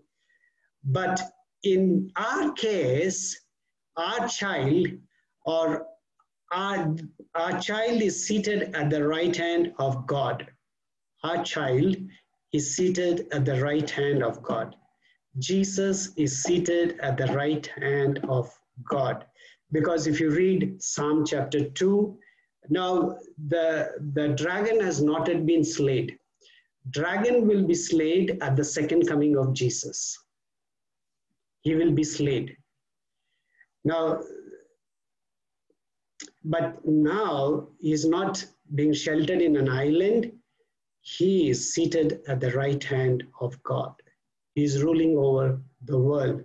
But 0.85 1.21
in 1.65 2.11
our 2.17 2.53
case, 2.53 3.39
our 3.97 4.29
child 4.29 4.87
or 5.45 5.87
our, 6.53 6.97
our 7.35 7.61
child 7.61 8.01
is 8.01 8.25
seated 8.25 8.75
at 8.75 8.89
the 8.89 9.07
right 9.07 9.35
hand 9.37 9.75
of 9.79 10.07
God 10.07 10.49
our 11.25 11.43
child 11.45 11.97
is 12.53 12.77
seated 12.77 13.27
at 13.33 13.45
the 13.45 13.61
right 13.61 13.89
hand 13.89 14.23
of 14.23 14.43
God. 14.43 14.75
Jesus 15.39 16.13
is 16.17 16.43
seated 16.43 16.99
at 17.01 17.17
the 17.17 17.27
right 17.35 17.67
hand 17.81 18.21
of 18.29 18.51
God. 18.89 19.25
Because 19.71 20.07
if 20.07 20.19
you 20.21 20.31
read 20.31 20.83
Psalm 20.83 21.27
chapter 21.27 21.69
2, 21.69 22.19
now 22.71 23.17
the, 23.49 23.91
the 24.15 24.29
dragon 24.29 24.81
has 24.81 25.03
not 25.03 25.29
yet 25.29 25.45
been 25.45 25.65
slayed. 25.65 26.19
Dragon 26.91 27.47
will 27.47 27.67
be 27.67 27.75
slayed 27.75 28.39
at 28.41 28.57
the 28.57 28.65
second 28.65 29.07
coming 29.07 29.37
of 29.37 29.53
Jesus. 29.53 30.17
He 31.63 31.75
will 31.75 31.93
be 31.93 32.05
slayed. 32.05 32.57
Now, 33.85 34.21
but 36.45 36.81
now 36.85 37.69
he's 37.79 38.07
not 38.07 38.45
being 38.75 38.93
sheltered 38.93 39.43
in 39.43 39.57
an 39.57 39.69
island 39.69 40.33
he 41.17 41.49
is 41.49 41.73
seated 41.73 42.21
at 42.29 42.39
the 42.39 42.51
right 42.53 42.85
hand 42.85 43.25
of 43.41 43.61
God. 43.63 43.95
He 44.55 44.65
is 44.65 44.83
ruling 44.83 45.17
over 45.17 45.59
the 45.87 45.99
world. 45.99 46.45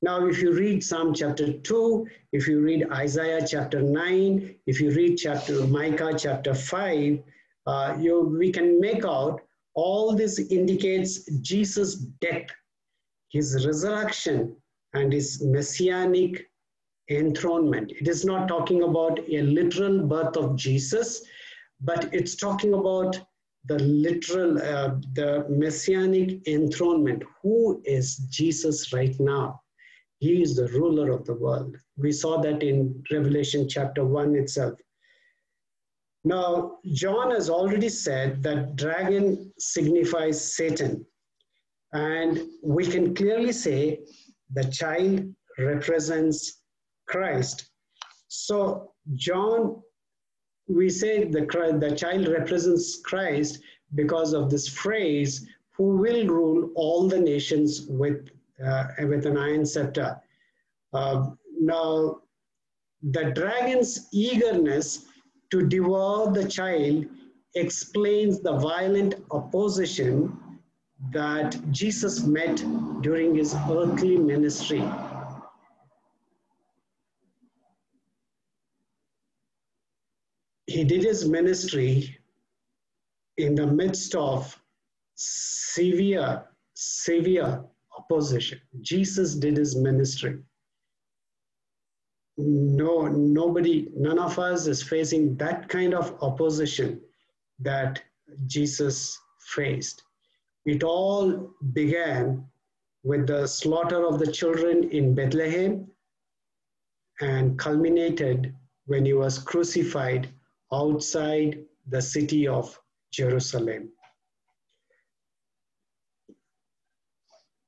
Now, 0.00 0.26
if 0.26 0.40
you 0.40 0.52
read 0.52 0.82
Psalm 0.82 1.12
chapter 1.12 1.52
2, 1.52 2.06
if 2.32 2.48
you 2.48 2.60
read 2.60 2.90
Isaiah 2.90 3.46
chapter 3.46 3.82
9, 3.82 4.54
if 4.66 4.80
you 4.80 4.92
read 4.92 5.16
chapter 5.16 5.66
Micah 5.66 6.14
chapter 6.16 6.54
5, 6.54 7.22
uh, 7.66 7.96
you, 8.00 8.20
we 8.38 8.50
can 8.50 8.80
make 8.80 9.04
out 9.04 9.42
all 9.74 10.14
this 10.14 10.38
indicates 10.38 11.24
Jesus' 11.42 11.96
death, 11.96 12.46
his 13.28 13.66
resurrection, 13.66 14.56
and 14.94 15.12
his 15.12 15.42
messianic 15.42 16.48
enthronement. 17.10 17.92
It 17.92 18.08
is 18.08 18.24
not 18.24 18.48
talking 18.48 18.84
about 18.84 19.20
a 19.28 19.42
literal 19.42 20.06
birth 20.06 20.36
of 20.38 20.56
Jesus, 20.56 21.26
but 21.82 22.08
it's 22.14 22.36
talking 22.36 22.72
about 22.72 23.20
the 23.66 23.78
literal, 23.78 24.60
uh, 24.62 24.96
the 25.14 25.46
messianic 25.48 26.46
enthronement. 26.46 27.22
Who 27.42 27.82
is 27.84 28.16
Jesus 28.30 28.92
right 28.92 29.18
now? 29.18 29.60
He 30.20 30.42
is 30.42 30.56
the 30.56 30.68
ruler 30.68 31.10
of 31.10 31.24
the 31.24 31.34
world. 31.34 31.76
We 31.96 32.12
saw 32.12 32.40
that 32.40 32.62
in 32.62 33.02
Revelation 33.10 33.68
chapter 33.68 34.04
1 34.04 34.34
itself. 34.36 34.78
Now, 36.24 36.78
John 36.92 37.30
has 37.30 37.48
already 37.48 37.88
said 37.88 38.42
that 38.42 38.76
dragon 38.76 39.52
signifies 39.58 40.54
Satan. 40.56 41.06
And 41.92 42.40
we 42.62 42.86
can 42.86 43.14
clearly 43.14 43.52
say 43.52 44.00
the 44.52 44.64
child 44.64 45.32
represents 45.58 46.62
Christ. 47.06 47.70
So, 48.28 48.92
John 49.14 49.82
we 50.68 50.90
say 50.90 51.24
the, 51.24 51.40
the 51.80 51.94
child 51.96 52.28
represents 52.28 53.00
Christ 53.00 53.60
because 53.94 54.32
of 54.34 54.50
this 54.50 54.68
phrase, 54.68 55.46
who 55.76 55.96
will 55.96 56.26
rule 56.26 56.70
all 56.74 57.08
the 57.08 57.18
nations 57.18 57.86
with, 57.88 58.28
uh, 58.64 58.84
with 59.00 59.24
an 59.26 59.38
iron 59.38 59.64
scepter. 59.64 60.20
Uh, 60.92 61.30
now, 61.58 62.18
the 63.10 63.30
dragon's 63.30 64.08
eagerness 64.12 65.06
to 65.50 65.66
devour 65.66 66.32
the 66.32 66.46
child 66.46 67.06
explains 67.54 68.40
the 68.40 68.52
violent 68.52 69.14
opposition 69.30 70.36
that 71.12 71.56
Jesus 71.70 72.24
met 72.24 72.56
during 73.02 73.34
his 73.34 73.54
earthly 73.70 74.16
ministry. 74.16 74.82
He 80.78 80.84
did 80.84 81.02
his 81.02 81.28
ministry 81.28 82.16
in 83.36 83.56
the 83.56 83.66
midst 83.66 84.14
of 84.14 84.56
severe, 85.16 86.44
severe 86.74 87.64
opposition. 87.98 88.60
Jesus 88.80 89.34
did 89.34 89.56
his 89.56 89.74
ministry. 89.74 90.38
No, 92.36 93.08
nobody, 93.08 93.88
none 93.96 94.20
of 94.20 94.38
us 94.38 94.68
is 94.68 94.80
facing 94.80 95.36
that 95.38 95.68
kind 95.68 95.94
of 95.94 96.16
opposition 96.22 97.00
that 97.58 98.00
Jesus 98.46 99.18
faced. 99.48 100.04
It 100.64 100.84
all 100.84 101.54
began 101.72 102.46
with 103.02 103.26
the 103.26 103.48
slaughter 103.48 104.06
of 104.06 104.20
the 104.20 104.30
children 104.30 104.90
in 104.90 105.12
Bethlehem 105.12 105.88
and 107.20 107.58
culminated 107.58 108.54
when 108.86 109.04
he 109.04 109.14
was 109.14 109.40
crucified 109.40 110.28
outside 110.72 111.64
the 111.88 112.00
city 112.00 112.46
of 112.46 112.78
Jerusalem. 113.10 113.90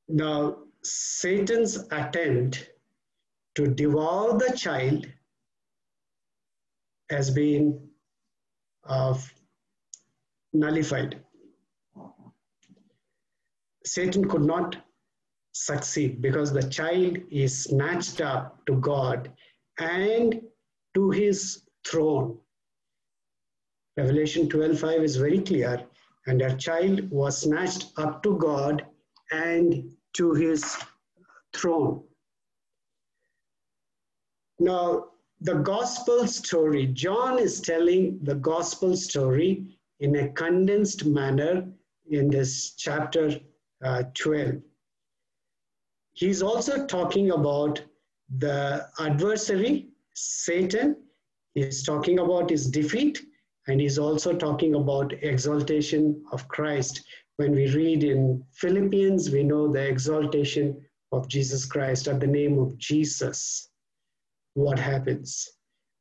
Now, 0.09 0.57
Satan's 0.83 1.87
attempt 1.91 2.71
to 3.55 3.67
devour 3.67 4.39
the 4.39 4.57
child 4.57 5.07
has 7.11 7.31
been 7.31 7.89
uh, 8.85 9.17
nullified. 10.53 11.23
Satan 13.85 14.29
could 14.29 14.43
not 14.43 14.77
succeed 15.53 16.23
because 16.23 16.53
the 16.53 16.69
child 16.69 17.19
is 17.31 17.65
snatched 17.65 18.21
up 18.21 18.65
to 18.67 18.77
God 18.77 19.33
and 19.79 20.41
to 20.95 21.11
his 21.11 21.63
throne. 21.87 22.39
Revelation 24.01 24.49
12:5 24.49 25.03
is 25.05 25.17
very 25.17 25.41
clear, 25.41 25.87
and 26.27 26.41
a 26.41 26.57
child 26.57 27.11
was 27.11 27.43
snatched 27.43 27.93
up 27.99 28.23
to 28.23 28.39
God 28.39 28.87
and 29.31 29.95
to 30.15 30.33
his 30.33 30.65
throne. 31.53 32.03
Now, 34.59 35.11
the 35.43 35.57
gospel 35.57 36.27
story, 36.27 36.87
John 36.87 37.39
is 37.39 37.61
telling 37.61 38.19
the 38.23 38.37
gospel 38.37 38.97
story 38.97 39.79
in 39.99 40.17
a 40.17 40.29
condensed 40.33 41.05
manner 41.05 41.69
in 42.09 42.31
this 42.31 42.75
chapter 42.77 43.39
uh, 43.85 44.05
12. 44.15 44.63
He's 46.13 46.43
also 46.43 46.87
talking 46.87 47.33
about 47.33 47.83
the 48.39 48.89
adversary, 48.99 49.89
Satan. 50.15 50.97
He's 51.55 51.83
talking 51.83 52.19
about 52.19 52.49
his 52.49 52.71
defeat, 52.71 53.21
and 53.67 53.81
he's 53.81 53.99
also 53.99 54.35
talking 54.35 54.75
about 54.75 55.13
exaltation 55.23 56.23
of 56.33 56.49
Christ. 56.49 57.03
When 57.37 57.53
we 57.53 57.71
read 57.71 58.05
in 58.05 58.45
Philippians, 58.55 59.31
we 59.31 59.43
know 59.43 59.71
the 59.71 59.87
exaltation 59.87 60.85
of 61.13 61.29
Jesus 61.29 61.67
Christ 61.67 62.09
at 62.09 62.21
the 62.21 62.27
name 62.27 62.59
of 62.59 62.77
Jesus. 62.79 63.71
What 64.55 64.79
happens? 64.79 65.49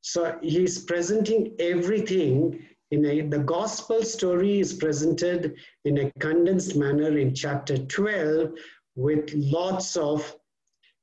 So 0.02 0.38
he's 0.42 0.80
presenting 0.84 1.56
everything 1.60 2.66
in 2.92 3.06
a, 3.06 3.22
the 3.22 3.40
gospel 3.40 4.04
story 4.04 4.60
is 4.60 4.74
presented 4.74 5.56
in 5.86 6.00
a 6.00 6.12
condensed 6.20 6.76
manner 6.76 7.18
in 7.18 7.36
chapter 7.36 7.78
12 7.78 8.52
with 8.96 9.32
lots 9.34 9.96
of 9.96 10.36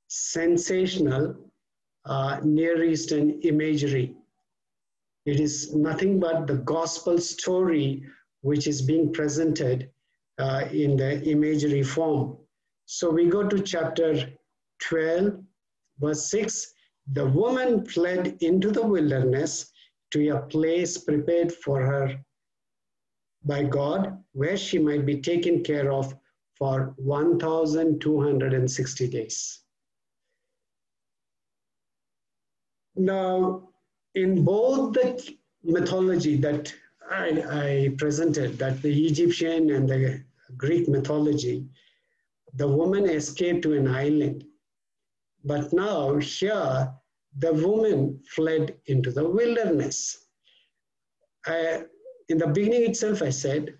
sensational 0.08 1.36
uh, 2.04 2.40
Near 2.42 2.82
Eastern 2.82 3.40
imagery. 3.42 4.14
It 5.26 5.40
is 5.40 5.74
nothing 5.74 6.18
but 6.20 6.46
the 6.46 6.58
gospel 6.58 7.18
story 7.18 8.04
which 8.42 8.68
is 8.68 8.80
being 8.80 9.12
presented 9.12 9.90
uh, 10.38 10.68
in 10.70 10.96
the 10.96 11.20
imagery 11.24 11.82
form. 11.82 12.36
So 12.84 13.10
we 13.10 13.26
go 13.26 13.48
to 13.48 13.60
chapter 13.60 14.30
12, 14.82 15.42
verse 15.98 16.30
6. 16.30 16.74
The 17.12 17.26
woman 17.26 17.84
fled 17.84 18.36
into 18.40 18.70
the 18.70 18.86
wilderness 18.86 19.72
to 20.12 20.28
a 20.28 20.42
place 20.42 20.96
prepared 20.96 21.52
for 21.52 21.82
her 21.82 22.24
by 23.44 23.64
God, 23.64 24.22
where 24.32 24.56
she 24.56 24.78
might 24.78 25.04
be 25.04 25.20
taken 25.20 25.64
care 25.64 25.92
of 25.92 26.14
for 26.56 26.94
1,260 26.98 29.08
days. 29.08 29.58
Now, 32.94 33.70
in 34.16 34.42
both 34.42 34.94
the 34.94 35.36
mythology 35.62 36.36
that 36.36 36.74
I, 37.10 37.28
I 37.50 37.94
presented, 37.98 38.58
that 38.58 38.80
the 38.80 39.06
Egyptian 39.06 39.70
and 39.70 39.88
the 39.88 40.24
Greek 40.56 40.88
mythology, 40.88 41.66
the 42.54 42.66
woman 42.66 43.08
escaped 43.08 43.62
to 43.62 43.74
an 43.74 43.86
island. 43.86 44.44
But 45.44 45.72
now, 45.72 46.16
here, 46.16 46.92
the 47.38 47.52
woman 47.52 48.20
fled 48.34 48.76
into 48.86 49.12
the 49.12 49.28
wilderness. 49.28 50.26
Uh, 51.46 51.82
in 52.30 52.38
the 52.38 52.46
beginning 52.46 52.84
itself, 52.90 53.22
I 53.22 53.30
said, 53.30 53.74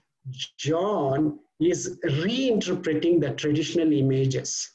John 0.59 1.39
is 1.61 1.99
reinterpreting 2.05 3.21
the 3.21 3.31
traditional 3.31 3.91
images. 3.91 4.71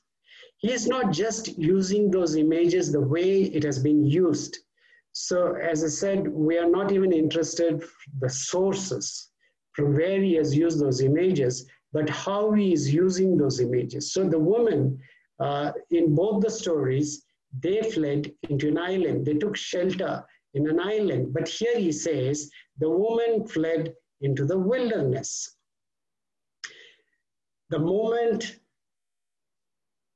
He 0.58 0.72
is 0.72 0.88
not 0.88 1.14
just 1.14 1.56
using 1.60 2.10
those 2.10 2.36
images 2.36 2.92
the 2.92 3.02
way 3.02 3.44
it 3.44 3.64
has 3.64 3.78
been 3.78 4.04
used. 4.04 4.58
So, 5.14 5.56
as 5.56 5.84
I 5.84 5.88
said, 5.88 6.28
we 6.28 6.58
are 6.58 6.70
not 6.70 6.92
even 6.92 7.12
interested 7.12 7.84
the 8.20 8.30
sources 8.30 9.30
from 9.74 9.96
where 9.96 10.22
he 10.22 10.36
has 10.36 10.56
used 10.56 10.80
those 10.80 11.02
images, 11.02 11.68
but 11.94 12.10
how 12.10 12.54
he 12.54 12.74
is 12.74 12.94
using 12.94 13.38
those 13.38 13.60
images. 13.60 14.14
So, 14.14 14.28
the 14.28 14.40
woman 14.40 15.00
uh, 15.40 15.72
in 15.90 16.16
both 16.16 16.44
the 16.44 16.52
stories 16.52 17.26
they 17.60 17.82
fled 17.82 18.32
into 18.50 18.70
an 18.70 18.78
island. 18.78 19.26
They 19.26 19.34
took 19.34 19.58
shelter 19.58 20.24
in 20.54 20.70
an 20.70 20.80
island. 20.80 21.34
But 21.34 21.48
here 21.48 21.78
he 21.78 21.92
says 21.92 22.50
the 22.80 22.90
woman 22.90 23.48
fled 23.48 23.94
into 24.22 24.46
the 24.46 24.58
wilderness. 24.58 25.58
The 27.70 27.80
moment 27.80 28.60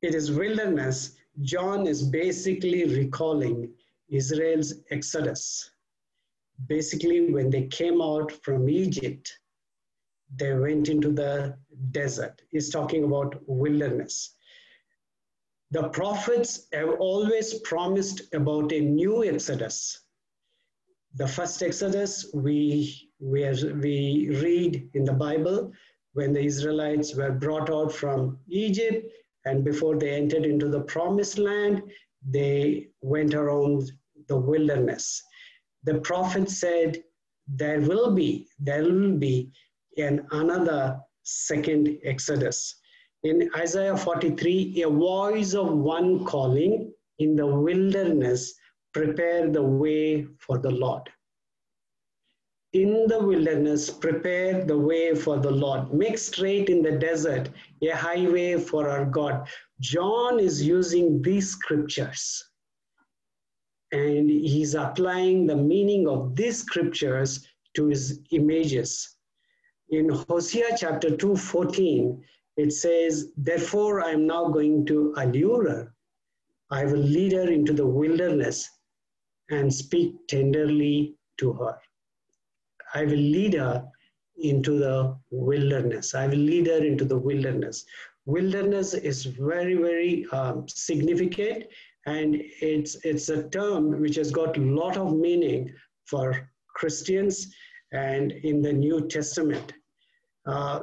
it 0.02 0.14
is 0.14 0.32
wilderness, 0.32 1.16
John 1.41 1.88
is 1.88 2.04
basically 2.04 2.86
recalling 2.86 3.74
Israel's 4.10 4.74
exodus. 4.91 5.70
Basically, 6.68 7.32
when 7.32 7.49
they 7.49 7.68
came 7.68 8.01
out 8.01 8.32
from 8.43 8.70
Egypt, 8.70 9.32
they 10.36 10.53
went 10.53 10.89
into 10.89 11.12
the 11.12 11.58
desert. 11.91 12.41
He's 12.51 12.70
talking 12.70 13.03
about 13.03 13.41
wilderness. 13.47 14.36
The 15.72 15.89
prophets 15.89 16.68
have 16.74 16.89
always 16.99 17.56
promised 17.62 18.34
about 18.34 18.72
a 18.72 18.80
new 18.80 19.24
Exodus. 19.24 20.01
The 21.16 21.28
first 21.28 21.62
Exodus 21.64 22.30
we, 22.34 23.10
we, 23.20 23.49
we 23.82 24.38
read 24.41 24.89
in 24.93 25.03
the 25.03 25.14
Bible 25.14 25.72
when 26.14 26.34
the 26.34 26.41
Israelites 26.43 27.16
were 27.16 27.32
brought 27.32 27.70
out 27.70 27.91
from 27.91 28.39
Egypt 28.47 29.12
and 29.45 29.64
before 29.64 29.97
they 29.97 30.12
entered 30.12 30.45
into 30.45 30.70
the 30.70 30.82
promised 30.82 31.38
land, 31.38 31.84
they 32.30 32.88
went 33.02 33.34
around 33.34 33.92
the 34.28 34.38
wilderness. 34.38 35.22
The 35.84 36.00
prophet 36.00 36.50
said, 36.50 37.04
there 37.48 37.82
will 37.82 38.12
be, 38.12 38.48
there 38.60 38.84
will 38.84 39.18
be 39.18 39.52
an 39.98 40.26
another 40.32 41.00
second 41.24 41.98
Exodus. 42.04 42.76
In 43.24 43.50
Isaiah 43.56 43.98
43, 43.98 44.84
a 44.84 44.90
voice 44.90 45.54
of 45.54 45.72
one 45.72 46.26
calling 46.26 46.92
in 47.20 47.36
the 47.36 47.46
wilderness, 47.46 48.54
prepare 48.94 49.50
the 49.50 49.64
way 49.64 50.28
for 50.40 50.58
the 50.58 50.72
Lord. 50.72 51.04
In 52.76 53.08
the 53.08 53.20
wilderness, 53.20 53.90
prepare 53.90 54.66
the 54.66 54.78
way 54.78 55.16
for 55.16 55.38
the 55.38 55.50
Lord. 55.50 55.94
Make 55.94 56.18
straight 56.18 56.68
in 56.68 56.82
the 56.82 56.92
desert 56.92 57.48
a 57.82 57.92
highway 57.92 58.58
for 58.58 58.90
our 58.90 59.06
God. 59.06 59.48
John 59.80 60.42
is 60.42 60.62
using 60.62 61.22
these 61.22 61.52
scriptures 61.52 62.44
and 63.94 64.30
he's 64.30 64.76
applying 64.76 65.48
the 65.48 65.56
meaning 65.56 66.10
of 66.10 66.36
these 66.36 66.58
scriptures 66.58 67.48
to 67.76 67.88
his 67.88 68.20
images. 68.32 69.16
In 69.88 70.10
Hosea 70.10 70.76
chapter 70.78 71.16
2 71.16 71.38
14, 71.38 72.22
it 72.58 72.74
says, 72.74 73.32
Therefore, 73.38 74.02
I 74.02 74.12
am 74.12 74.28
now 74.28 74.50
going 74.50 74.86
to 74.88 75.14
allure 75.16 75.70
her. 75.70 75.96
I 76.72 76.84
will 76.84 77.08
lead 77.16 77.32
her 77.32 77.50
into 77.50 77.72
the 77.72 77.88
wilderness 77.88 78.70
and 79.50 79.74
speak 79.74 80.28
tenderly 80.28 81.16
to 81.38 81.54
her. 81.54 81.80
I 82.96 83.04
will 83.04 83.26
lead 83.38 83.54
her 83.56 83.86
into 84.38 84.80
the 84.80 85.16
wilderness. 85.30 86.16
I 86.16 86.28
will 86.28 86.46
lead 86.52 86.68
her 86.68 86.84
into 86.84 87.06
the 87.06 87.18
wilderness. 87.18 87.86
Wilderness 88.26 88.93
is 88.93 89.26
very, 89.26 89.76
very 89.76 90.26
um, 90.32 90.66
significant, 90.68 91.66
and 92.06 92.36
it's 92.62 92.96
it's 93.04 93.30
a 93.30 93.48
term 93.50 94.00
which 94.02 94.16
has 94.16 94.32
got 94.32 94.58
a 94.58 94.62
lot 94.62 94.98
of 94.98 95.16
meaning 95.16 95.72
for 96.06 96.50
Christians 96.76 97.54
and 97.91 98.32
in 98.32 98.62
the 98.62 98.74
New 98.74 99.08
Testament. 99.08 99.74
Uh, 100.46 100.80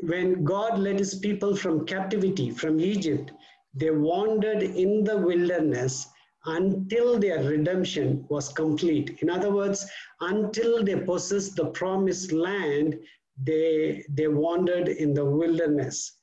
when 0.00 0.44
God 0.44 0.78
led 0.78 0.98
his 0.98 1.14
people 1.14 1.54
from 1.56 1.86
captivity, 1.86 2.50
from 2.50 2.80
Egypt, 2.80 3.30
they 3.74 3.90
wandered 3.90 4.62
in 4.62 5.04
the 5.04 5.16
wilderness 5.16 6.06
until 6.46 7.18
their 7.18 7.42
redemption 7.42 8.24
was 8.28 8.48
complete. 8.48 9.18
In 9.22 9.30
other 9.30 9.52
words, 9.52 9.86
until 10.20 10.82
they 10.84 10.96
possessed 10.96 11.56
the 11.56 11.66
promised 11.66 12.32
land, 12.32 12.98
they, 13.42 14.04
they 14.08 14.28
wandered 14.28 14.88
in 14.88 15.14
the 15.14 15.24
wilderness. 15.24 16.18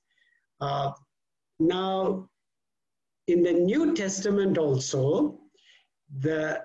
Uh, 0.61 0.91
now, 1.59 2.29
in 3.27 3.43
the 3.43 3.53
New 3.53 3.93
Testament 3.95 4.57
also, 4.57 5.39
the 6.19 6.61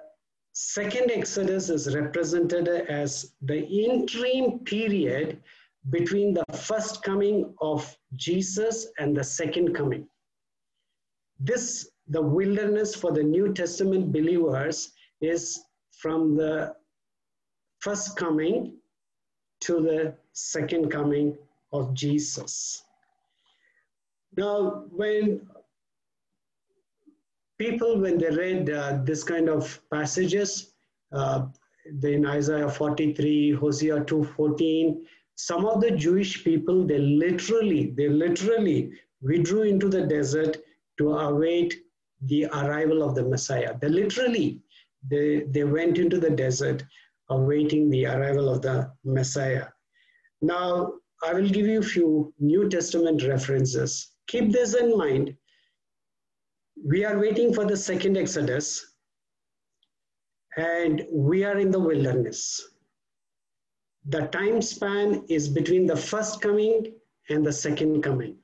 second 0.53 1.11
Exodus 1.11 1.69
is 1.69 1.95
represented 1.95 2.69
as 2.69 3.35
the 3.43 3.67
interim 3.67 4.61
period 4.61 5.43
between 5.91 6.33
the 6.33 6.45
first 6.57 7.03
coming 7.03 7.55
of 7.61 7.97
Jesus 8.15 8.87
and 8.99 9.17
the 9.17 9.25
second 9.25 9.75
coming. 9.75 10.09
This, 11.39 11.91
the 12.09 12.21
wilderness 12.21 12.95
for 12.95 13.13
the 13.13 13.23
New 13.23 13.53
Testament 13.55 14.13
believers, 14.13 14.93
is 15.21 15.61
from 15.93 16.37
the 16.37 16.75
first 17.81 18.17
coming 18.17 18.77
to 19.61 19.81
the 19.81 20.15
second 20.33 20.91
coming 20.91 21.37
of 21.73 21.95
Jesus. 21.95 22.83
Now, 24.37 24.85
when 24.91 25.47
people, 27.59 28.01
when 28.01 28.19
they 28.19 28.31
read 28.31 28.69
uh, 28.69 28.99
this 29.05 29.23
kind 29.23 29.49
of 29.49 29.81
passages, 29.91 30.73
uh, 31.13 31.47
in 32.03 32.27
Isaiah 32.27 32.69
43, 32.69 33.53
Hosea 33.53 34.01
2.14, 34.01 35.03
some 35.37 35.67
of 35.67 35.81
the 35.81 35.91
Jewish 35.91 36.45
people, 36.45 36.87
they 36.87 36.99
literally, 36.99 37.91
they 37.97 38.09
literally 38.09 38.93
withdrew 39.21 39.63
into 39.63 39.89
the 39.89 40.03
desert 40.03 40.57
to 40.99 41.13
await 41.15 41.84
the 42.27 42.47
arrival 42.47 43.03
of 43.03 43.15
the 43.15 43.25
Messiah. 43.25 43.75
They 43.81 43.89
literally, 43.89 44.61
they, 45.09 45.45
they 45.51 45.65
went 45.65 45.99
into 45.99 46.19
the 46.19 46.31
desert 46.31 46.83
awaiting 47.31 47.91
the 47.91 48.07
arrival 48.07 48.49
of 48.49 48.63
the 48.63 48.91
Messiah. 49.05 49.67
Now, 50.43 50.95
I 51.25 51.33
will 51.33 51.49
give 51.49 51.67
you 51.67 51.81
a 51.81 51.83
few 51.83 52.35
New 52.39 52.69
Testament 52.69 53.23
references. 53.23 54.13
Keep 54.27 54.53
this 54.53 54.75
in 54.75 54.97
mind. 54.97 55.35
We 56.85 57.05
are 57.05 57.19
waiting 57.19 57.55
for 57.55 57.65
the 57.65 57.77
second 57.77 58.17
Exodus, 58.17 58.95
and 60.57 61.03
we 61.11 61.45
are 61.45 61.59
in 61.59 61.71
the 61.71 61.81
wilderness. 61.81 62.61
The 64.07 64.27
time 64.27 64.61
span 64.61 65.25
is 65.29 65.49
between 65.49 65.87
the 65.87 65.97
first 65.97 66.43
coming 66.43 66.93
and 67.31 67.45
the 67.45 67.53
second 67.53 68.03
coming. 68.03 68.37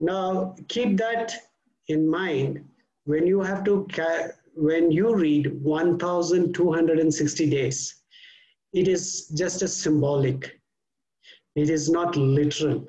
Now, 0.00 0.54
keep 0.68 0.98
that 0.98 1.34
in 1.88 2.08
mind 2.08 2.64
when 3.08 3.26
you 3.26 3.40
have 3.40 3.64
to 3.64 3.86
when 4.54 4.90
you 4.90 5.14
read 5.14 5.46
1260 5.62 7.50
days 7.50 7.98
it 8.72 8.86
is 8.86 9.28
just 9.28 9.62
a 9.62 9.68
symbolic. 9.68 10.60
It 11.56 11.70
is 11.70 11.88
not 11.88 12.16
literal. 12.16 12.86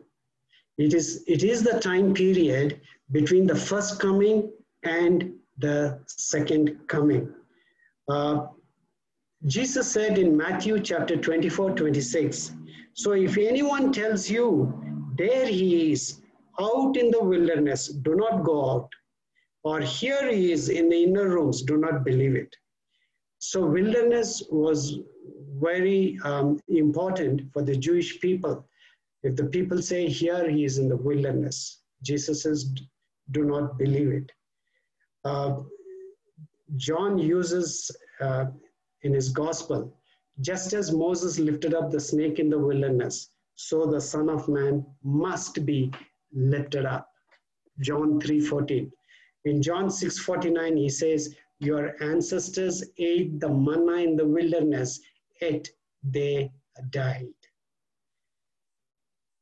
It 0.77 0.93
is 0.93 1.23
it 1.27 1.43
is 1.43 1.63
the 1.63 1.79
time 1.79 2.13
period 2.13 2.81
between 3.11 3.47
the 3.47 3.55
first 3.55 3.99
coming 3.99 4.51
and 4.83 5.33
the 5.57 5.99
second 6.07 6.77
coming. 6.87 7.33
Uh, 8.07 8.47
jesus 9.45 9.89
said 9.89 10.17
in 10.17 10.35
matthew 10.35 10.77
chapter 10.81 11.15
24 11.15 11.71
26 11.71 12.51
so 12.93 13.13
if 13.13 13.37
anyone 13.37 13.93
tells 13.93 14.29
you 14.29 14.47
there 15.17 15.45
he 15.47 15.93
is 15.93 16.19
out 16.59 16.97
in 16.97 17.09
the 17.11 17.23
wilderness 17.23 17.87
do 17.87 18.15
not 18.15 18.43
go 18.43 18.69
out 18.69 18.89
or 19.69 19.79
here 19.81 20.31
he 20.31 20.51
is 20.51 20.69
in 20.69 20.89
the 20.89 21.03
inner 21.03 21.29
rooms, 21.29 21.61
do 21.61 21.77
not 21.77 22.03
believe 22.03 22.35
it. 22.35 22.55
So 23.37 23.65
wilderness 23.65 24.31
was 24.49 24.99
very 25.67 26.17
um, 26.23 26.59
important 26.69 27.53
for 27.53 27.61
the 27.61 27.75
Jewish 27.75 28.19
people. 28.19 28.67
If 29.21 29.35
the 29.35 29.45
people 29.45 29.79
say 29.81 30.07
here 30.07 30.49
he 30.49 30.65
is 30.65 30.79
in 30.79 30.89
the 30.89 30.97
wilderness, 30.97 31.81
Jesus 32.01 32.41
says, 32.43 32.73
do 33.31 33.43
not 33.43 33.77
believe 33.77 34.11
it. 34.19 34.31
Uh, 35.23 35.57
John 36.75 37.19
uses 37.19 37.91
uh, 38.21 38.45
in 39.03 39.13
his 39.13 39.29
gospel, 39.29 39.93
just 40.41 40.73
as 40.73 40.91
Moses 40.91 41.37
lifted 41.37 41.75
up 41.75 41.91
the 41.91 41.99
snake 41.99 42.39
in 42.39 42.49
the 42.49 42.57
wilderness, 42.57 43.29
so 43.53 43.85
the 43.85 44.01
Son 44.01 44.29
of 44.29 44.47
Man 44.47 44.83
must 45.03 45.63
be 45.63 45.91
lifted 46.33 46.85
up. 46.85 47.07
John 47.81 48.19
3:14. 48.19 48.91
In 49.45 49.61
John 49.61 49.87
6:49, 49.87 50.77
he 50.77 50.89
says, 50.89 51.35
Your 51.59 51.95
ancestors 52.03 52.83
ate 52.97 53.39
the 53.39 53.49
manna 53.49 53.93
in 53.93 54.15
the 54.15 54.27
wilderness, 54.27 54.99
yet 55.41 55.69
they 56.03 56.51
died. 56.89 57.33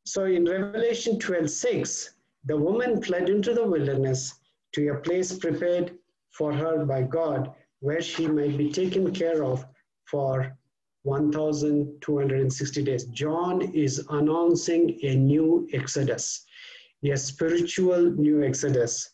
So 0.06 0.26
in 0.26 0.46
Revelation 0.46 1.20
12:6, 1.20 2.10
the 2.46 2.58
woman 2.58 3.02
fled 3.02 3.30
into 3.30 3.54
the 3.54 3.68
wilderness 3.68 4.34
to 4.74 4.88
a 4.90 5.00
place 5.00 5.38
prepared 5.38 5.98
for 6.32 6.54
her 6.54 6.86
by 6.86 7.02
God, 7.02 7.54
where 7.80 8.02
she 8.02 8.28
might 8.28 8.58
be 8.58 8.72
taken 8.72 9.12
care 9.12 9.44
of 9.44 9.66
for 10.06 10.56
1260 11.04 12.84
days. 12.84 13.06
John 13.06 13.62
is 13.74 14.06
announcing 14.10 15.00
a 15.04 15.16
new 15.16 15.68
exodus, 15.74 16.46
a 17.04 17.18
spiritual 17.18 18.12
new 18.12 18.44
exodus. 18.44 19.10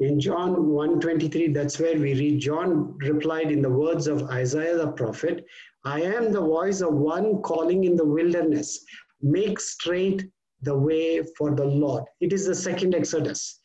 In 0.00 0.20
John 0.20 0.54
1:23, 0.66 1.54
that's 1.54 1.80
where 1.80 1.98
we 1.98 2.12
read 2.12 2.38
John 2.38 2.98
replied 2.98 3.50
in 3.50 3.62
the 3.62 3.70
words 3.70 4.06
of 4.06 4.24
Isaiah 4.24 4.76
the 4.76 4.92
prophet, 4.92 5.46
I 5.84 6.02
am 6.02 6.32
the 6.32 6.40
voice 6.40 6.82
of 6.82 6.92
one 6.92 7.40
calling 7.40 7.84
in 7.84 7.96
the 7.96 8.04
wilderness, 8.04 8.84
make 9.22 9.58
straight 9.58 10.28
the 10.60 10.76
way 10.76 11.22
for 11.38 11.54
the 11.54 11.64
Lord. 11.64 12.04
It 12.20 12.34
is 12.34 12.44
the 12.44 12.54
second 12.54 12.94
Exodus. 12.94 13.58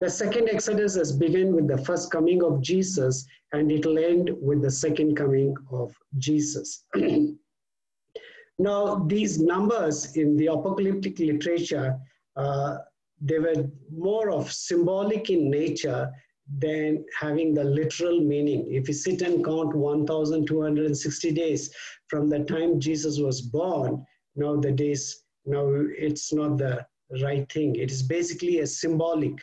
The 0.00 0.08
second 0.08 0.48
Exodus 0.48 0.94
has 0.96 1.12
begun 1.12 1.54
with 1.54 1.68
the 1.68 1.78
first 1.84 2.10
coming 2.10 2.42
of 2.42 2.62
Jesus 2.62 3.26
and 3.52 3.70
it 3.70 3.84
will 3.84 3.98
end 3.98 4.30
with 4.40 4.62
the 4.62 4.70
second 4.70 5.16
coming 5.16 5.54
of 5.70 5.94
Jesus. 6.16 6.84
now, 8.58 9.04
these 9.06 9.38
numbers 9.38 10.16
in 10.16 10.36
the 10.36 10.46
apocalyptic 10.46 11.18
literature 11.18 11.98
uh, 12.36 12.78
they 13.20 13.38
were 13.38 13.70
more 13.90 14.30
of 14.30 14.52
symbolic 14.52 15.30
in 15.30 15.50
nature 15.50 16.10
than 16.58 17.04
having 17.18 17.54
the 17.54 17.64
literal 17.64 18.20
meaning. 18.20 18.66
If 18.70 18.88
you 18.88 18.94
sit 18.94 19.22
and 19.22 19.44
count 19.44 19.74
1,260 19.74 21.32
days 21.32 21.74
from 22.08 22.28
the 22.28 22.40
time 22.40 22.80
Jesus 22.80 23.18
was 23.18 23.40
born, 23.40 24.04
now 24.36 24.56
the 24.56 24.72
days, 24.72 25.24
now 25.46 25.70
it's 25.72 26.32
not 26.32 26.58
the 26.58 26.86
right 27.22 27.50
thing. 27.50 27.76
It 27.76 27.90
is 27.90 28.02
basically 28.02 28.58
a 28.60 28.66
symbolic, 28.66 29.34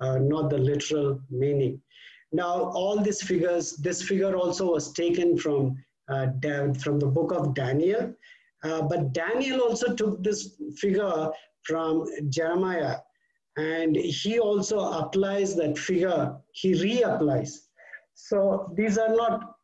uh, 0.00 0.18
not 0.18 0.50
the 0.50 0.58
literal 0.58 1.20
meaning. 1.30 1.80
Now, 2.32 2.70
all 2.74 3.00
these 3.00 3.22
figures, 3.22 3.76
this 3.76 4.02
figure 4.02 4.36
also 4.36 4.72
was 4.72 4.92
taken 4.92 5.36
from, 5.36 5.76
uh, 6.08 6.28
from 6.82 6.98
the 6.98 7.06
book 7.06 7.32
of 7.32 7.54
Daniel, 7.54 8.14
uh, 8.62 8.82
but 8.82 9.12
Daniel 9.12 9.60
also 9.60 9.94
took 9.94 10.22
this 10.22 10.56
figure 10.76 11.30
from 11.62 12.06
Jeremiah 12.28 12.98
and 13.56 13.94
he 13.96 14.38
also 14.38 14.78
applies 14.78 15.54
that 15.56 15.78
figure, 15.78 16.36
he 16.52 16.72
reapplies. 16.72 17.66
So 18.14 18.72
these 18.76 18.98
are 18.98 19.14
not 19.14 19.56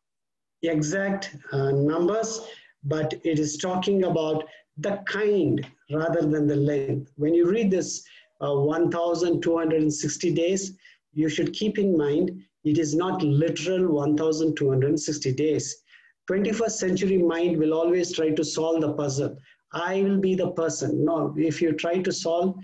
exact 0.63 1.35
uh, 1.51 1.71
numbers, 1.71 2.41
but 2.83 3.13
it 3.23 3.39
is 3.39 3.57
talking 3.57 4.03
about 4.03 4.45
the 4.77 5.01
kind 5.05 5.65
rather 5.91 6.21
than 6.21 6.47
the 6.47 6.55
length. 6.55 7.11
When 7.17 7.33
you 7.33 7.49
read 7.49 7.69
this 7.71 8.03
uh, 8.39 8.55
1,260 8.55 10.33
days, 10.33 10.77
you 11.13 11.29
should 11.29 11.53
keep 11.53 11.77
in 11.77 11.97
mind 11.97 12.41
it 12.63 12.77
is 12.77 12.95
not 12.95 13.21
literal 13.21 13.91
1,260 13.93 15.33
days. 15.33 15.83
21st 16.29 16.71
century 16.71 17.17
mind 17.17 17.57
will 17.57 17.73
always 17.73 18.13
try 18.13 18.29
to 18.29 18.43
solve 18.43 18.81
the 18.81 18.93
puzzle. 18.93 19.35
I 19.73 20.03
will 20.03 20.17
be 20.17 20.35
the 20.35 20.51
person. 20.51 21.03
No, 21.03 21.33
if 21.37 21.61
you 21.61 21.73
try 21.73 21.99
to 21.99 22.11
solve, 22.11 22.55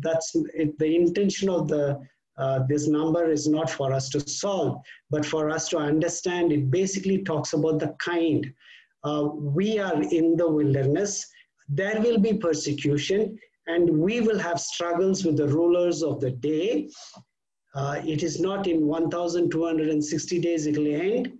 that's 0.00 0.34
it, 0.54 0.78
the 0.78 0.96
intention 0.96 1.48
of 1.48 1.68
the 1.68 2.00
uh, 2.36 2.60
this 2.68 2.88
number 2.88 3.30
is 3.30 3.46
not 3.46 3.70
for 3.70 3.92
us 3.92 4.08
to 4.08 4.20
solve, 4.28 4.80
but 5.10 5.24
for 5.24 5.50
us 5.50 5.68
to 5.68 5.78
understand. 5.78 6.52
It 6.52 6.70
basically 6.70 7.22
talks 7.22 7.52
about 7.52 7.78
the 7.78 7.94
kind. 8.00 8.52
Uh, 9.04 9.28
we 9.32 9.78
are 9.78 10.02
in 10.02 10.36
the 10.36 10.48
wilderness. 10.48 11.24
There 11.68 12.00
will 12.00 12.18
be 12.18 12.34
persecution, 12.34 13.38
and 13.68 13.88
we 13.88 14.20
will 14.20 14.38
have 14.38 14.60
struggles 14.60 15.24
with 15.24 15.36
the 15.36 15.46
rulers 15.46 16.02
of 16.02 16.20
the 16.20 16.32
day. 16.32 16.88
Uh, 17.74 18.00
it 18.04 18.22
is 18.22 18.40
not 18.40 18.66
in 18.66 18.86
1,260 18.86 20.40
days 20.40 20.66
it 20.66 20.76
will 20.76 20.94
end. 20.94 21.32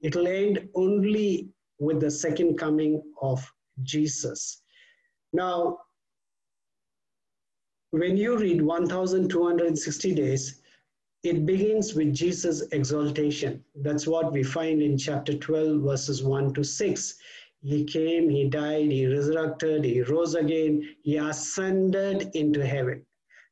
It 0.00 0.14
will 0.14 0.28
end 0.28 0.68
only 0.74 1.48
with 1.78 2.00
the 2.00 2.10
second 2.10 2.58
coming 2.58 3.02
of 3.22 3.44
Jesus. 3.82 4.62
Now, 5.32 5.78
when 7.90 8.16
you 8.16 8.36
read 8.36 8.60
1260 8.60 10.14
days, 10.14 10.60
it 11.22 11.46
begins 11.46 11.94
with 11.94 12.14
Jesus' 12.14 12.62
exaltation. 12.72 13.64
That's 13.74 14.06
what 14.06 14.32
we 14.32 14.42
find 14.42 14.82
in 14.82 14.96
chapter 14.98 15.34
12, 15.36 15.82
verses 15.82 16.22
1 16.22 16.54
to 16.54 16.62
6. 16.64 17.14
He 17.62 17.84
came, 17.84 18.28
he 18.28 18.48
died, 18.48 18.92
he 18.92 19.06
resurrected, 19.06 19.84
he 19.84 20.02
rose 20.02 20.34
again, 20.34 20.88
he 21.02 21.16
ascended 21.16 22.30
into 22.34 22.64
heaven. 22.64 23.04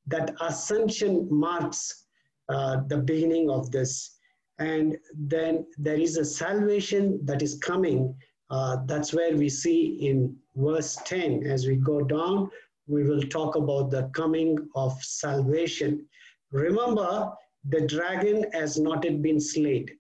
That 0.07 0.37
ascension 0.41 1.26
marks 1.30 2.05
uh, 2.49 2.82
the 2.87 2.99
beginning 2.99 3.51
of 3.51 3.72
this. 3.72 4.18
And 4.59 4.97
then 5.14 5.66
there 5.76 5.99
is 5.99 6.16
a 6.16 6.24
salvation 6.24 7.18
that 7.24 7.43
is 7.43 7.59
coming. 7.59 8.14
Uh, 8.49 8.78
that's 8.87 9.12
where 9.12 9.37
we 9.37 9.49
see 9.49 10.07
in 10.07 10.37
verse 10.55 10.97
10. 11.05 11.45
As 11.45 11.66
we 11.66 11.76
go 11.76 12.03
down, 12.03 12.51
we 12.87 13.03
will 13.03 13.22
talk 13.22 13.57
about 13.57 13.91
the 13.91 14.11
coming 14.14 14.57
of 14.74 14.93
salvation. 15.03 16.07
Remember, 16.53 17.32
the 17.68 17.87
dragon 17.87 18.45
has 18.53 18.78
not 18.78 19.05
yet 19.05 19.22
been 19.22 19.41
slayed. 19.41 19.91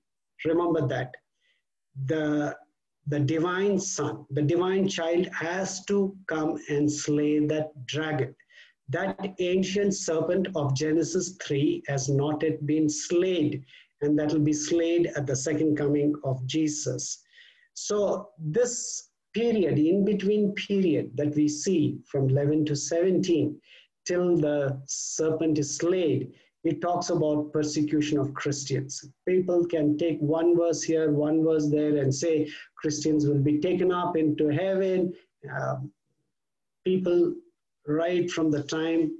Remember 0.44 0.86
that. 0.86 1.12
The, 2.06 2.56
the 3.06 3.20
divine 3.20 3.78
son, 3.78 4.26
the 4.30 4.42
divine 4.42 4.88
child 4.88 5.26
has 5.28 5.84
to 5.86 6.16
come 6.26 6.58
and 6.68 6.90
slay 6.90 7.46
that 7.46 7.70
dragon. 7.86 8.34
That 8.88 9.34
ancient 9.40 9.94
serpent 9.94 10.48
of 10.54 10.76
Genesis 10.76 11.36
3 11.42 11.82
has 11.88 12.08
not 12.08 12.42
yet 12.42 12.64
been 12.66 12.88
slayed, 12.88 13.64
and 14.00 14.16
that 14.18 14.32
will 14.32 14.40
be 14.40 14.52
slayed 14.52 15.08
at 15.16 15.26
the 15.26 15.34
second 15.34 15.76
coming 15.76 16.14
of 16.22 16.44
Jesus. 16.46 17.22
So, 17.74 18.30
this 18.38 19.10
period, 19.36 19.78
in 19.78 20.02
between 20.02 20.54
period 20.54 21.10
that 21.14 21.34
we 21.34 21.46
see 21.46 21.98
from 22.06 22.30
11 22.30 22.64
to 22.64 22.74
17 22.74 23.60
till 24.06 24.36
the 24.38 24.80
serpent 24.86 25.58
is 25.58 25.76
slayed, 25.76 26.32
it 26.64 26.80
talks 26.80 27.10
about 27.10 27.52
persecution 27.52 28.18
of 28.18 28.32
Christians. 28.32 29.04
People 29.28 29.66
can 29.66 29.98
take 29.98 30.18
one 30.20 30.56
verse 30.56 30.82
here, 30.82 31.12
one 31.12 31.44
verse 31.44 31.68
there, 31.70 31.98
and 31.98 32.12
say 32.12 32.50
Christians 32.76 33.26
will 33.26 33.42
be 33.50 33.60
taken 33.60 33.92
up 33.92 34.16
into 34.16 34.48
heaven. 34.48 35.12
Uh, 35.54 35.76
people, 36.84 37.34
right 37.86 38.30
from 38.30 38.50
the 38.50 38.62
time 38.62 39.12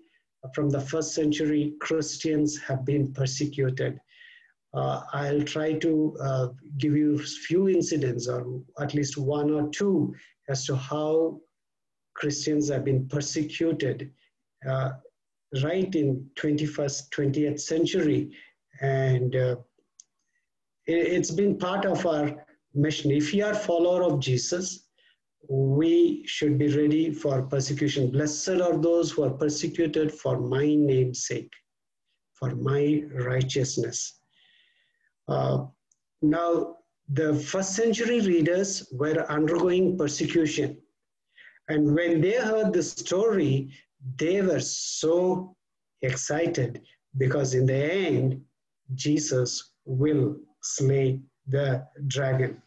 from 0.54 0.70
the 0.70 0.80
first 0.80 1.14
century, 1.14 1.74
Christians 1.80 2.58
have 2.58 2.84
been 2.84 3.12
persecuted. 3.12 4.00
Uh, 4.76 5.02
I'll 5.14 5.40
try 5.40 5.72
to 5.72 6.16
uh, 6.20 6.48
give 6.76 6.94
you 6.94 7.14
a 7.14 7.22
few 7.22 7.68
incidents, 7.68 8.28
or 8.28 8.60
at 8.78 8.92
least 8.92 9.16
one 9.16 9.50
or 9.50 9.70
two, 9.70 10.14
as 10.50 10.66
to 10.66 10.76
how 10.76 11.40
Christians 12.14 12.68
have 12.68 12.84
been 12.84 13.08
persecuted 13.08 14.12
uh, 14.68 14.90
right 15.64 15.94
in 15.94 16.28
21st, 16.38 17.08
20th 17.08 17.60
century. 17.60 18.30
And 18.82 19.34
it, 19.34 19.58
it's 20.86 21.30
been 21.30 21.56
part 21.56 21.86
of 21.86 22.04
our 22.04 22.44
mission. 22.74 23.10
If 23.10 23.32
you 23.32 23.46
are 23.46 23.54
follower 23.54 24.02
of 24.02 24.20
Jesus, 24.20 24.88
we 25.48 26.22
should 26.26 26.58
be 26.58 26.68
ready 26.76 27.12
for 27.12 27.42
persecution. 27.42 28.10
Blessed 28.10 28.60
are 28.60 28.76
those 28.76 29.10
who 29.10 29.24
are 29.24 29.30
persecuted 29.30 30.12
for 30.12 30.38
my 30.38 30.66
name's 30.74 31.26
sake, 31.26 31.52
for 32.34 32.54
my 32.54 33.04
righteousness. 33.14 34.20
Uh, 35.28 35.66
now, 36.22 36.76
the 37.08 37.34
first 37.34 37.74
century 37.74 38.20
readers 38.20 38.88
were 38.92 39.30
undergoing 39.30 39.96
persecution. 39.96 40.78
And 41.68 41.94
when 41.94 42.20
they 42.20 42.32
heard 42.32 42.72
the 42.72 42.82
story, 42.82 43.70
they 44.16 44.42
were 44.42 44.60
so 44.60 45.56
excited 46.02 46.82
because 47.16 47.54
in 47.54 47.66
the 47.66 47.74
end, 47.74 48.40
Jesus 48.94 49.72
will 49.84 50.36
slay 50.62 51.20
the 51.48 51.86
dragon. 52.06 52.62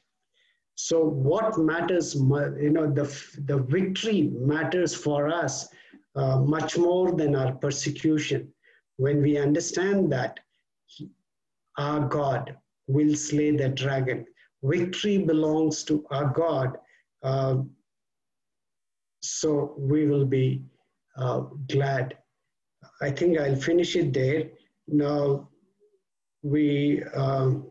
So 0.75 1.03
what 1.03 1.57
matters, 1.57 2.15
you 2.15 2.69
know, 2.69 2.89
the, 2.89 3.03
the 3.45 3.57
victory 3.57 4.31
matters 4.33 4.95
for 4.95 5.27
us 5.27 5.67
uh, 6.15 6.39
much 6.39 6.77
more 6.77 7.11
than 7.11 7.35
our 7.35 7.53
persecution. 7.53 8.53
When 8.97 9.21
we 9.21 9.37
understand 9.37 10.11
that 10.13 10.39
our 11.77 12.07
God 12.07 12.55
will 12.87 13.15
slay 13.15 13.51
the 13.51 13.69
dragon, 13.69 14.25
victory 14.63 15.19
belongs 15.19 15.83
to 15.85 16.05
our 16.11 16.29
God. 16.33 16.77
Uh, 17.23 17.57
so 19.21 19.75
we 19.77 20.07
will 20.07 20.25
be 20.25 20.63
uh, 21.17 21.41
glad. 21.67 22.17
I 23.01 23.11
think 23.11 23.37
I'll 23.37 23.55
finish 23.55 23.95
it 23.95 24.13
there. 24.13 24.49
Now 24.87 25.49
we 26.41 27.03
um, 27.13 27.69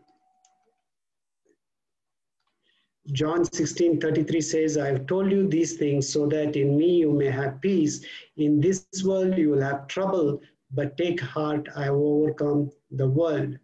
John 3.13 3.45
16 3.45 4.01
33 4.01 4.41
says, 4.41 4.77
I 4.77 4.89
have 4.89 5.07
told 5.07 5.31
you 5.31 5.49
these 5.49 5.77
things 5.77 6.13
so 6.13 6.27
that 6.27 6.57
in 6.57 6.77
me 6.77 6.99
you 6.99 7.11
may 7.13 7.31
have 7.31 7.61
peace. 7.61 8.05
In 8.37 8.61
this 8.61 8.87
world 9.05 9.39
you 9.39 9.51
will 9.51 9.63
have 9.63 9.87
trouble, 9.87 10.41
but 10.73 10.97
take 10.99 11.21
heart, 11.21 11.69
I 11.75 11.85
have 11.85 11.95
overcome 11.95 12.71
the 12.91 13.09
world. 13.09 13.59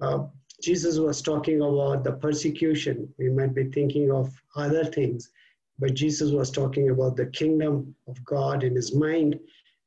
Uh, 0.00 0.26
Jesus 0.62 0.98
was 0.98 1.22
talking 1.22 1.60
about 1.60 2.04
the 2.04 2.12
persecution. 2.12 3.12
We 3.18 3.28
might 3.28 3.54
be 3.54 3.64
thinking 3.64 4.10
of 4.10 4.32
other 4.56 4.84
things, 4.84 5.30
but 5.78 5.94
Jesus 5.94 6.30
was 6.30 6.50
talking 6.50 6.90
about 6.90 7.16
the 7.16 7.26
kingdom 7.26 7.94
of 8.08 8.24
God 8.24 8.64
in 8.64 8.74
his 8.74 8.94
mind. 8.94 9.38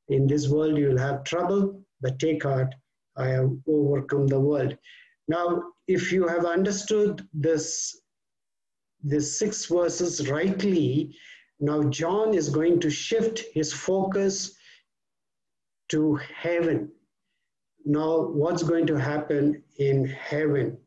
In 0.10 0.28
this 0.28 0.48
world 0.48 0.78
you 0.78 0.90
will 0.90 0.98
have 0.98 1.24
trouble, 1.24 1.82
but 2.02 2.20
take 2.20 2.44
heart, 2.44 2.74
I 3.16 3.30
have 3.30 3.52
overcome 3.68 4.28
the 4.28 4.40
world. 4.40 4.78
Now, 5.28 5.64
if 5.88 6.12
you 6.12 6.28
have 6.28 6.46
understood 6.46 7.28
this 7.34 8.02
the 9.04 9.22
six 9.22 9.66
verses 9.66 10.30
rightly, 10.30 11.16
now 11.60 11.84
John 11.84 12.34
is 12.34 12.50
going 12.50 12.80
to 12.82 12.90
shift 12.90 13.44
his 13.54 13.72
focus 13.72 14.56
to 15.90 16.16
heaven. 16.16 16.92
Now, 17.90 18.20
what's 18.20 18.64
going 18.64 18.86
to 18.88 19.00
happen 19.00 19.64
in 19.80 20.08
heaven? 20.08 20.78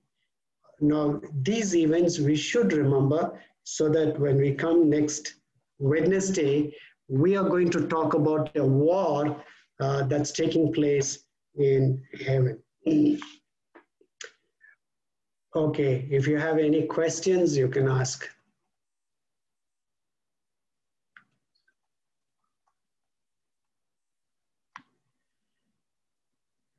Now, 0.83 1.23
these 1.41 1.75
events 1.75 2.19
we 2.19 2.37
should 2.37 2.75
remember 2.75 3.41
so 3.65 3.89
that 3.89 4.21
when 4.21 4.37
we 4.37 4.53
come 4.53 4.91
next 4.91 5.37
Wednesday, 5.79 6.77
we 7.09 7.39
are 7.39 7.49
going 7.49 7.71
to 7.71 7.89
talk 7.89 8.13
about 8.13 8.55
a 8.55 8.63
war 8.63 9.43
uh, 9.81 10.03
that's 10.09 10.31
taking 10.31 10.75
place 10.75 11.25
in 11.55 12.03
heaven. 12.23 12.63
Okay, 15.57 16.07
if 16.11 16.27
you 16.27 16.37
have 16.37 16.59
any 16.59 16.83
questions, 16.83 17.57
you 17.57 17.69
can 17.69 17.89
ask. 17.89 18.29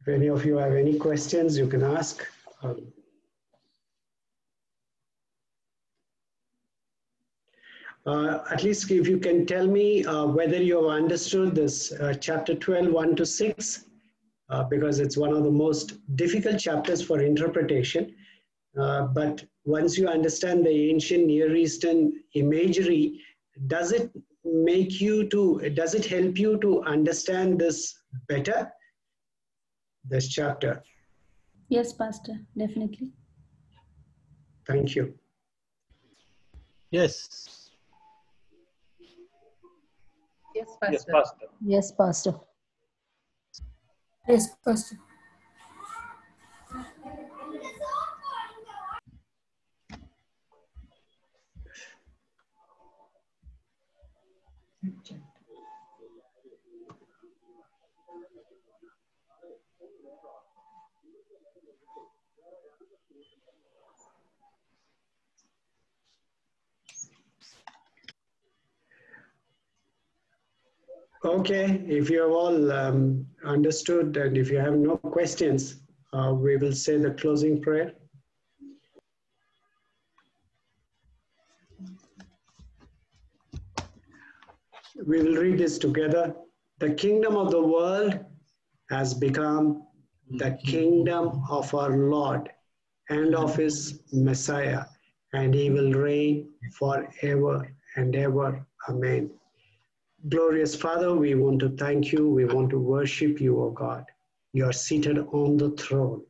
If 0.01 0.07
any 0.07 0.27
of 0.27 0.43
you 0.45 0.57
have 0.57 0.73
any 0.73 0.97
questions, 0.97 1.55
you 1.55 1.67
can 1.67 1.83
ask. 1.83 2.25
Um, 2.63 2.87
uh, 8.07 8.39
at 8.49 8.63
least 8.63 8.89
if 8.89 9.07
you 9.07 9.19
can 9.19 9.45
tell 9.45 9.67
me 9.67 10.03
uh, 10.05 10.25
whether 10.25 10.57
you 10.57 10.81
have 10.81 11.03
understood 11.03 11.53
this 11.53 11.91
uh, 11.91 12.15
chapter 12.19 12.55
12, 12.55 12.91
1 12.91 13.15
to 13.15 13.25
6, 13.27 13.85
uh, 14.49 14.63
because 14.63 14.99
it's 14.99 15.17
one 15.17 15.33
of 15.33 15.43
the 15.43 15.51
most 15.51 15.99
difficult 16.15 16.59
chapters 16.59 17.03
for 17.03 17.21
interpretation. 17.21 18.15
Uh, 18.79 19.03
but 19.03 19.45
once 19.65 19.99
you 19.99 20.07
understand 20.07 20.65
the 20.65 20.89
ancient 20.89 21.27
Near 21.27 21.55
Eastern 21.55 22.11
imagery, 22.33 23.19
does 23.67 23.91
it 23.91 24.09
make 24.43 24.99
you 24.99 25.29
to, 25.29 25.69
does 25.75 25.93
it 25.93 26.05
help 26.07 26.39
you 26.39 26.57
to 26.59 26.81
understand 26.85 27.59
this 27.59 27.93
better? 28.27 28.71
This 30.03 30.27
chapter. 30.27 30.83
Yes, 31.69 31.93
Pastor, 31.93 32.33
definitely. 32.57 33.11
Thank 34.67 34.95
you. 34.95 35.13
Yes. 36.91 37.69
Yes, 40.53 40.67
Pastor. 40.81 40.91
Yes, 40.91 41.05
Pastor. 41.05 41.47
Yes, 41.61 41.91
Pastor. 41.91 42.33
Yes, 44.27 44.55
Pastor. 44.65 44.97
Okay, 71.23 71.83
if 71.87 72.09
you 72.09 72.21
have 72.23 72.31
all 72.31 72.71
um, 72.71 73.27
understood 73.45 74.17
and 74.17 74.35
if 74.35 74.49
you 74.49 74.57
have 74.57 74.73
no 74.73 74.97
questions, 74.97 75.83
uh, 76.13 76.33
we 76.33 76.57
will 76.57 76.73
say 76.73 76.97
the 76.97 77.11
closing 77.11 77.61
prayer. 77.61 77.93
We 85.05 85.21
will 85.21 85.35
read 85.35 85.59
this 85.59 85.77
together. 85.77 86.33
The 86.79 86.95
kingdom 86.95 87.37
of 87.37 87.51
the 87.51 87.61
world 87.61 88.19
has 88.89 89.13
become 89.13 89.83
the 90.31 90.57
kingdom 90.65 91.43
of 91.51 91.71
our 91.75 91.97
Lord 91.97 92.49
and 93.09 93.35
of 93.35 93.55
his 93.55 94.01
Messiah, 94.11 94.85
and 95.33 95.53
he 95.53 95.69
will 95.69 95.93
reign 95.93 96.49
forever 96.73 97.71
and 97.95 98.15
ever. 98.15 98.65
Amen. 98.89 99.29
Glorious 100.29 100.75
Father, 100.75 101.15
we 101.15 101.33
want 101.33 101.59
to 101.61 101.69
thank 101.69 102.11
you. 102.11 102.29
We 102.29 102.45
want 102.45 102.69
to 102.69 102.79
worship 102.79 103.41
you, 103.41 103.59
O 103.59 103.71
God. 103.71 104.05
You 104.53 104.65
are 104.65 104.73
seated 104.73 105.17
on 105.17 105.57
the 105.57 105.71
throne, 105.71 106.21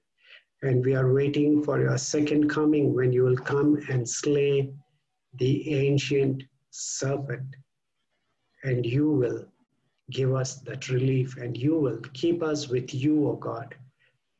and 0.62 0.86
we 0.86 0.96
are 0.96 1.14
waiting 1.14 1.62
for 1.62 1.82
your 1.82 1.98
second 1.98 2.50
coming 2.50 2.94
when 2.96 3.12
you 3.12 3.24
will 3.24 3.36
come 3.36 3.82
and 3.89 4.08
slay 4.08 4.72
the 5.39 5.74
ancient 5.74 6.42
serpent, 6.70 7.54
and 8.64 8.86
you 8.86 9.12
will 9.12 9.46
give 10.10 10.34
us 10.36 10.62
that 10.62 10.88
relief, 10.88 11.36
and 11.36 11.58
you 11.58 11.78
will 11.78 12.00
keep 12.14 12.42
us 12.44 12.70
with 12.70 12.94
you, 12.94 13.28
O 13.28 13.36
God, 13.36 13.76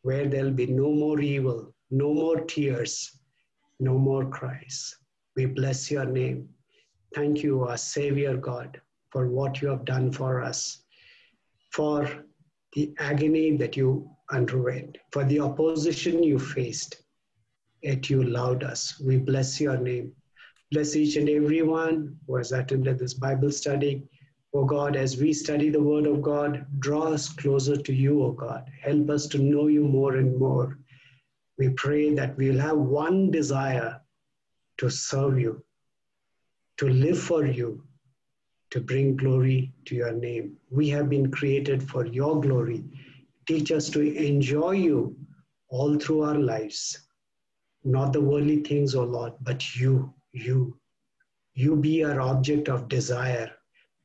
where 0.04 0.30
there'll 0.30 0.52
be 0.52 0.68
no 0.68 0.94
more 0.94 1.20
evil, 1.20 1.74
no 1.90 2.14
more 2.14 2.40
tears, 2.40 3.20
no 3.82 3.98
more 3.98 4.30
cries. 4.30 4.96
We 5.36 5.46
bless 5.46 5.92
your 5.92 6.06
name. 6.06 6.48
Thank 7.14 7.44
you, 7.44 7.64
our 7.64 7.76
Savior 7.76 8.38
God 8.38 8.80
for 9.12 9.28
what 9.28 9.62
you 9.62 9.68
have 9.68 9.86
done 9.86 10.12
for 10.12 10.42
us, 10.42 10.84
for 11.72 12.10
the 12.74 12.94
agony 13.00 13.58
that 13.58 13.76
you 13.76 14.10
underwent, 14.32 14.98
for 15.12 15.26
the 15.26 15.40
opposition 15.40 16.24
you 16.24 16.40
faced, 16.40 17.04
yet 17.82 18.10
you 18.10 18.24
loved 18.24 18.64
us. 18.64 19.00
We 19.00 19.18
bless 19.18 19.60
your 19.60 19.78
name. 19.78 20.14
Bless 20.72 20.96
each 20.96 21.18
and 21.18 21.28
every 21.28 21.62
one 21.64 22.16
who 22.26 22.38
has 22.38 22.54
attended 22.54 22.98
this 22.98 23.14
Bible 23.14 23.52
study. 23.52 24.04
O 24.54 24.64
God, 24.66 24.96
as 24.96 25.18
we 25.18 25.34
study 25.34 25.70
the 25.70 25.84
Word 25.84 26.06
of 26.06 26.22
God, 26.22 26.66
draw 26.80 27.04
us 27.04 27.30
closer 27.30 27.76
to 27.76 27.94
you, 27.94 28.24
O 28.24 28.32
God. 28.32 28.70
Help 28.82 29.10
us 29.10 29.28
to 29.28 29.38
know 29.38 29.68
you 29.68 29.84
more 29.84 30.16
and 30.16 30.38
more. 30.38 30.78
We 31.58 31.70
pray 31.70 32.14
that 32.16 32.38
we'll 32.38 32.60
have 32.60 32.78
one 32.78 33.32
desire 33.32 34.02
to 34.78 34.90
serve 34.90 35.40
you, 35.40 35.64
to 36.78 36.88
live 36.90 37.20
for 37.20 37.46
you, 37.46 37.84
to 38.72 38.80
bring 38.80 39.18
glory 39.18 39.74
to 39.86 39.96
your 39.96 40.14
name. 40.14 40.58
We 40.70 40.90
have 40.90 41.10
been 41.10 41.30
created 41.30 41.88
for 41.88 42.06
your 42.06 42.40
glory. 42.42 42.84
Teach 43.48 43.72
us 43.72 43.90
to 43.90 44.02
enjoy 44.02 44.72
you 44.72 45.16
all 45.70 46.00
through 46.00 46.24
our 46.24 46.40
lives. 46.40 47.08
Not 47.84 48.14
the 48.14 48.22
worldly 48.22 48.62
things, 48.62 48.96
O 48.96 49.02
oh 49.02 49.06
Lord, 49.06 49.34
but 49.42 49.76
you, 49.76 50.14
you. 50.32 50.78
You 51.54 51.76
be 51.76 52.04
our 52.06 52.22
object 52.22 52.70
of 52.70 52.88
desire. 52.88 53.52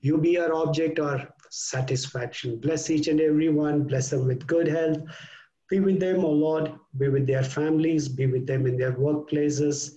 You 0.00 0.18
be 0.18 0.38
our 0.38 0.52
object 0.52 0.98
of 0.98 1.28
satisfaction. 1.50 2.58
Bless 2.58 2.90
each 2.90 3.06
and 3.06 3.20
every 3.20 3.50
one. 3.50 3.84
Bless 3.84 4.10
them 4.10 4.26
with 4.26 4.46
good 4.46 4.66
health. 4.66 4.98
Be 5.70 5.78
with 5.80 6.00
them, 6.00 6.24
O 6.24 6.28
oh 6.28 6.32
Lord. 6.32 6.72
Be 6.98 7.08
with 7.08 7.26
their 7.26 7.44
families. 7.44 8.08
Be 8.08 8.26
with 8.26 8.46
them 8.46 8.66
in 8.66 8.76
their 8.76 8.94
workplaces. 8.94 9.92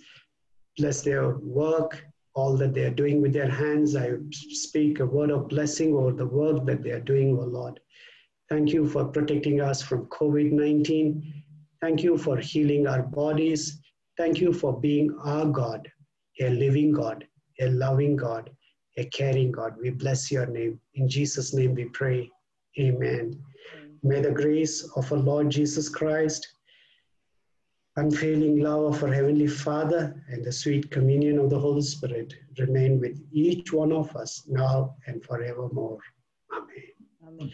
Bless 0.78 1.02
their 1.02 1.38
work 1.38 2.04
all 2.40 2.56
that 2.58 2.74
they 2.74 2.86
are 2.86 3.00
doing 3.02 3.22
with 3.22 3.34
their 3.34 3.50
hands. 3.50 3.96
I 3.96 4.12
speak 4.32 5.00
a 5.00 5.06
word 5.06 5.32
of 5.32 5.50
blessing 5.50 5.94
over 5.94 6.12
the 6.14 6.26
work 6.26 6.66
that 6.66 6.84
they 6.84 6.92
are 6.92 7.08
doing, 7.12 7.38
O 7.38 7.42
oh 7.42 7.46
Lord. 7.46 7.80
Thank 8.50 8.74
you 8.74 8.88
for 8.88 9.06
protecting 9.06 9.62
us 9.62 9.82
from 9.82 10.08
COVID 10.08 10.52
19. 10.52 11.44
Thank 11.82 12.04
you 12.04 12.18
for 12.18 12.38
healing 12.38 12.88
our 12.88 13.04
bodies. 13.04 13.80
Thank 14.18 14.40
you 14.40 14.54
for 14.54 14.80
being 14.80 15.16
our 15.24 15.46
God, 15.46 15.88
a 16.42 16.50
living 16.50 16.92
God, 16.92 17.26
a 17.60 17.68
loving 17.70 18.16
God, 18.16 18.50
a 18.98 19.06
caring 19.06 19.52
God. 19.52 19.76
We 19.82 19.92
bless 19.92 20.32
your 20.32 20.46
name. 20.46 20.80
In 20.96 21.08
Jesus' 21.08 21.54
name 21.54 21.76
we 21.76 21.86
pray. 21.86 22.30
Amen. 22.80 23.42
May 24.04 24.22
the 24.22 24.32
grace 24.32 24.84
of 24.96 25.12
our 25.12 25.20
Lord 25.20 25.50
Jesus 25.50 25.90
Christ 25.90 26.48
unfailing 28.00 28.60
love 28.62 28.96
of 28.96 29.04
our 29.04 29.14
Heavenly 29.14 29.48
Father 29.48 30.24
and 30.30 30.44
the 30.44 30.52
sweet 30.52 30.90
communion 30.90 31.38
of 31.38 31.50
the 31.50 31.60
Holy 31.60 31.82
Spirit 31.82 32.34
remain 32.58 33.00
with 33.00 33.20
each 33.32 33.74
one 33.74 33.92
of 33.92 34.16
us 34.16 34.44
now 34.48 34.96
and 35.08 35.24
forevermore. 35.24 36.00
Amen. 36.54 36.68
Amen. 37.28 37.48